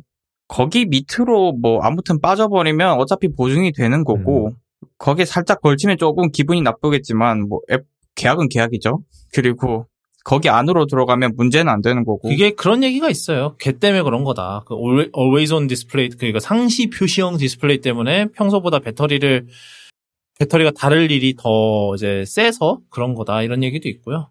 [0.48, 4.52] 거기 밑으로 뭐 아무튼 빠져버리면 어차피 보증이 되는 거고 음.
[4.98, 9.00] 거기에 살짝 걸치면 조금 기분이 나쁘겠지만 뭐 앱, 계약은 계약이죠.
[9.32, 9.86] 그리고
[10.24, 12.30] 거기 안으로 들어가면 문제는 안 되는 거고.
[12.30, 13.54] 이게 그런 얘기가 있어요.
[13.58, 14.64] 걔 때문에 그런 거다.
[14.66, 19.46] 그 alwa- always on display 그러니까 상시 표시형 디스플레이 때문에 평소보다 배터리를
[20.38, 24.30] 배터리가 닳을 일이 더 이제 세서 그런 거다 이런 얘기도 있고요.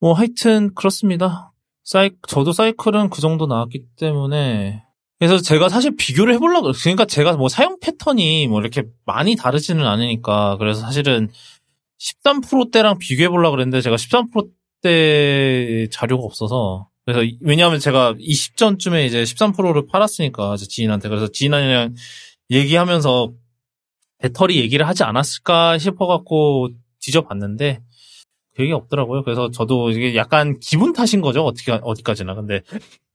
[0.00, 1.47] 뭐 하여튼 그렇습니다.
[1.88, 4.82] 사이 저도 사이클은 그 정도 나왔기 때문에.
[5.18, 10.58] 그래서 제가 사실 비교를 해보려고 그러니까 제가 뭐 사용 패턴이 뭐 이렇게 많이 다르지는 않으니까
[10.58, 11.30] 그래서 사실은
[11.98, 16.90] 13%대랑 비교해 보려고 그랬는데 제가 13%대 자료가 없어서.
[17.06, 21.08] 그래서 이- 왜냐하면 제가 20전쯤에 이제 13%를 팔았으니까 지인한테.
[21.08, 21.94] 그래서 지인이랑
[22.50, 23.32] 얘기하면서
[24.18, 26.68] 배터리 얘기를 하지 않았을까 싶어갖고
[27.00, 27.80] 뒤져봤는데
[28.58, 29.22] 그 얘기 없더라고요.
[29.22, 31.44] 그래서 저도 이게 약간 기분 탓인 거죠.
[31.44, 32.60] 어떻게 어디까지나 근데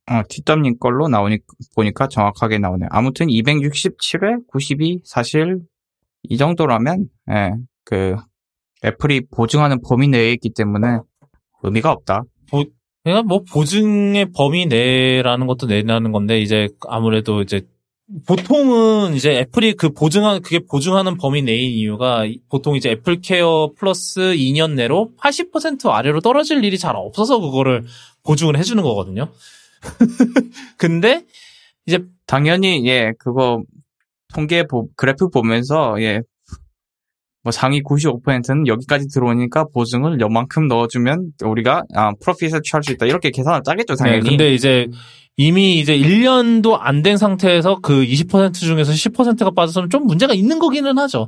[0.10, 1.40] 어, 뒷담님 걸로 나오니
[1.76, 2.88] 보니까 정확하게 나오네요.
[2.92, 5.60] 아무튼 267회 92 사실
[6.24, 7.52] 이 정도라면 예,
[7.84, 8.16] 그
[8.86, 11.00] 애플이 보증하는 범위 내에 있기 때문에
[11.62, 12.24] 의미가 없다.
[13.04, 17.64] 그러니까 뭐 보증의 범위 내라는 것도 내라는 건데 이제 아무래도 이제
[18.28, 24.20] 보통은 이제 애플이 그 보증한 그게 보증하는 범위 내인 이유가 보통 이제 애플 케어 플러스
[24.20, 27.86] 2년 내로 80% 아래로 떨어질 일이 잘 없어서 그거를
[28.24, 29.30] 보증을 해주는 거거든요.
[30.78, 31.26] 근데
[31.86, 33.64] 이제 당연히 예 그거
[34.34, 36.22] 통계 보, 그래프 보면서 예.
[37.44, 43.32] 뭐 상위 95%는 여기까지 들어오니까 보증을 요만큼 넣어주면 우리가 아, 프로핏을 취할 수 있다 이렇게
[43.32, 44.22] 계산을 짜겠죠 당연히.
[44.24, 44.88] 네, 근데 이제
[45.36, 50.98] 이미 이제 1년도 안 된 상태에서 그 20% 중에서 10%가 빠졌으면 좀 문제가 있는 거기는
[51.00, 51.28] 하죠.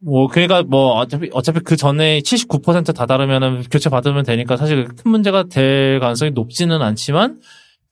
[0.00, 5.44] 뭐 그러니까 뭐 어차피 어차피 그 전에 79% 다다르면은 교체 받으면 되니까 사실 큰 문제가
[5.44, 7.40] 될 가능성이 높지는 않지만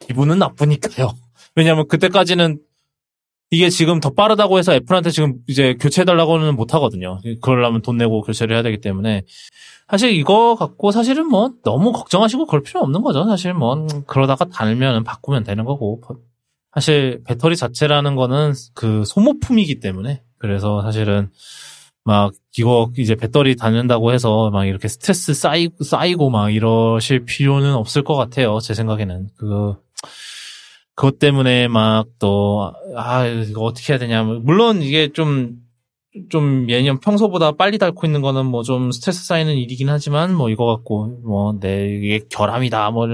[0.01, 1.15] 기분은 나쁘니까요.
[1.57, 2.59] 왜냐하면 그때까지는
[3.53, 7.21] 이게 지금 더 빠르다고 해서 애플한테 지금 이제 교체해달라고는 못 하거든요.
[7.43, 9.25] 그러려면 돈 내고 교체를 해야 되기 때문에
[9.91, 13.27] 사실 이거 갖고 사실은 뭐 너무 걱정하시고 그럴 필요 없는 거죠.
[13.27, 16.01] 사실 뭐 음, 그러다가 달면 바꾸면 되는 거고
[16.75, 21.29] 사실 배터리 자체라는 거는 그 소모품이기 때문에 그래서 사실은
[22.05, 28.03] 막 이거 이제 배터리 닳는다고 해서 막 이렇게 스트레스 쌓이고 쌓이고 막 이러실 필요는 없을
[28.03, 28.61] 것 같아요.
[28.61, 29.75] 제 생각에는 그
[31.03, 37.77] 그것 때문에 막 또 아 이거 어떻게 해야 되냐 물론 이게 좀좀 예년 평소보다 빨리
[37.79, 42.21] 닳고 있는 거는 뭐 좀 스트레스 쌓이는 일이긴 하지만 뭐 이거 갖고 뭐 내 이게
[42.31, 43.09] 결함이다 뭐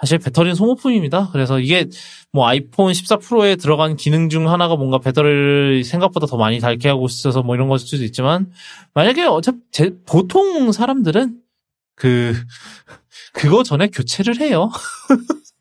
[0.00, 1.30] 사실 배터리는 소모품입니다.
[1.32, 1.88] 그래서 이게
[2.30, 7.06] 뭐 아이폰 14 프로에 들어간 기능 중 하나가 뭔가 배터리를 생각보다 더 많이 닳게 하고
[7.06, 8.50] 있어서 뭐 이런 것일 수도 있지만
[8.92, 11.38] 만약에 어차피 제, 보통 사람들은
[11.96, 12.34] 그
[13.32, 14.70] 그거 전에 교체를 해요.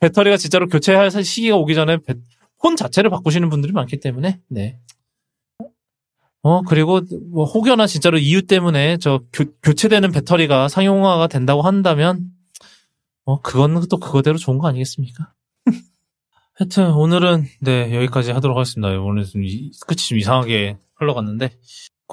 [0.00, 2.14] 배터리가 진짜로 교체할 시기가 오기 전에 배-
[2.58, 4.78] 폰 자체를 바꾸시는 분들이 많기 때문에 네.
[6.42, 7.00] 어 그리고
[7.30, 12.30] 뭐 혹여나 진짜로 이유 때문에 저 교, 교체되는 배터리가 상용화가 된다고 한다면
[13.24, 15.34] 어 그건 또 그거대로 좋은 거 아니겠습니까?
[16.54, 18.88] 하여튼 오늘은 네 여기까지 하도록 하겠습니다.
[19.00, 21.50] 오늘 좀 이- 끝이 좀 이상하게 흘러갔는데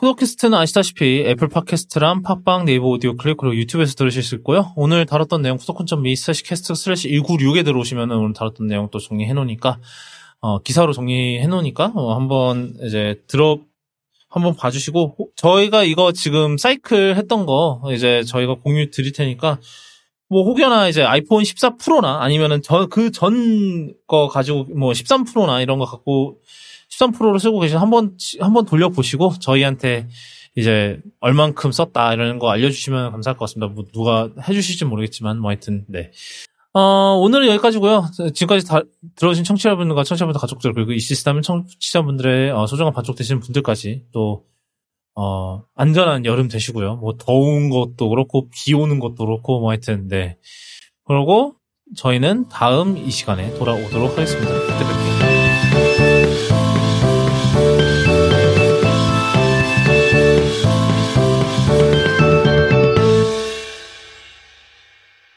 [0.01, 4.71] 쿠도캐스트는 아시다시피 애플 팟캐스트랑 팟빵, 네이버 오디오 클립 그리고 유튜브에서 들으실 수 있고요.
[4.75, 9.79] 오늘 다뤘던 내용 kudokun.me slash cast slash 196에 들어오시면 오늘 다뤘던 내용 또 정리해 놓으니까
[10.39, 13.57] 어, 기사로 정리해 놓으니까 어, 한번 이제 들어
[14.29, 19.59] 한번 봐주시고 호- 저희가 이거 지금 사이클 했던 거 이제 저희가 공유 드릴 테니까
[20.29, 25.59] 뭐 혹여나 이제 아이폰 14 프로나 아니면은 저 그 전 거 가지고 뭐 13 프로나
[25.61, 26.37] 이런 거 갖고
[26.89, 30.07] 13 프로를 쓰고 계신 한번 한번 돌려 보시고 저희한테
[30.55, 33.71] 이제 얼만큼 썼다 이런 거 알려주시면 감사할 것 같습니다.
[33.73, 36.11] 뭐 누가 해주실지 모르겠지만 뭐 하여튼 네.
[36.73, 38.05] 어, 오늘은 여기까지고요.
[38.33, 38.81] 지금까지 다
[39.15, 44.45] 들어오신 청취자분들과 청취자분들 가족들 그리고 이 시스템은 청취자분들의 어, 소중한 반쪽 되시는 분들까지 또
[45.15, 46.97] 어, 안전한 여름 되시고요.
[46.97, 50.37] 뭐 더운 것도 그렇고 비 오는 것도 그렇고 뭐 하여튼 네.
[51.05, 51.55] 그리고
[51.95, 54.51] 저희는 다음 이 시간에 돌아오도록 하겠습니다.
[54.51, 55.16] 그때 뵐게요.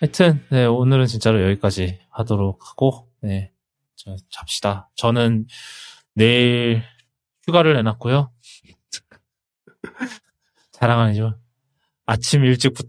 [0.01, 3.52] 하여튼 네, 오늘은 진짜로 여기까지 하도록 하고 네,
[3.97, 4.89] 자, 잡시다.
[4.97, 5.47] 저는
[6.14, 6.82] 내일
[7.47, 8.31] 휴가를 내놨고요.
[10.72, 11.35] 자랑 아니지만
[12.06, 12.89] 아침 일찍부터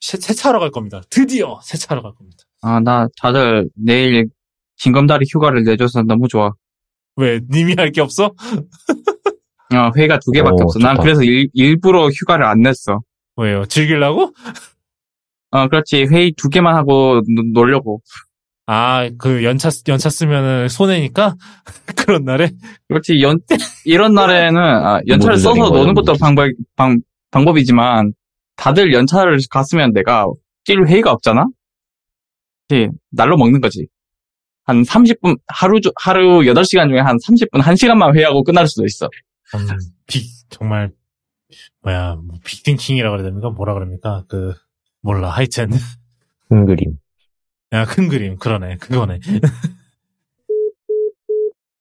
[0.00, 1.00] 세, 세차하러 갈 겁니다.
[1.10, 2.44] 드디어 세차하러 갈 겁니다.
[2.62, 4.28] 아, 나 다들 내일
[4.76, 6.52] 징검다리 휴가를 내줘서 너무 좋아.
[7.16, 8.26] 왜 님이 할 게 없어?
[8.26, 10.78] 어, 회의가 두 개밖에 오, 없어.
[10.78, 11.02] 난 좋다.
[11.02, 13.00] 그래서 일, 일부러 휴가를 안 냈어.
[13.36, 13.64] 왜요?
[13.66, 14.32] 즐기려고?
[15.52, 16.06] 어, 그렇지.
[16.10, 18.00] 회의 두 개만 하고 노- 놀려고.
[18.66, 21.36] 아, 그 연차 연차 쓰면은 손해니까
[21.96, 22.50] 그런 날에
[22.88, 23.20] 그렇지.
[23.22, 23.38] 연,
[23.84, 26.98] 이런 날에는, 아, 연차를 써서 노는 것도 방법, 방,
[27.30, 28.12] 방법이지만,
[28.56, 30.26] 다들 연차를 갔으면 내가
[30.64, 31.46] 낄 회의가 없잖아?
[32.68, 32.88] 그치.
[33.10, 33.86] 날로 먹는 거지.
[34.64, 39.06] 한 30분, 하루, 주- 하루 8시간 중에 한 30분, 1시간만 회의하고 끝날 수도 있어.
[39.54, 39.66] 음,
[40.06, 40.92] 빅 정말
[41.82, 43.50] 뭐야 뭐 빅띵킹이라 그래야 됩니까?
[43.50, 44.24] 뭐라 그럽니까?
[44.28, 44.54] 그
[45.02, 45.30] 몰라.
[45.30, 45.70] 하여튼.
[46.48, 46.98] 큰 그림.
[47.72, 48.36] 야 큰 그림.
[48.36, 48.76] 그러네.
[48.76, 49.18] 그거네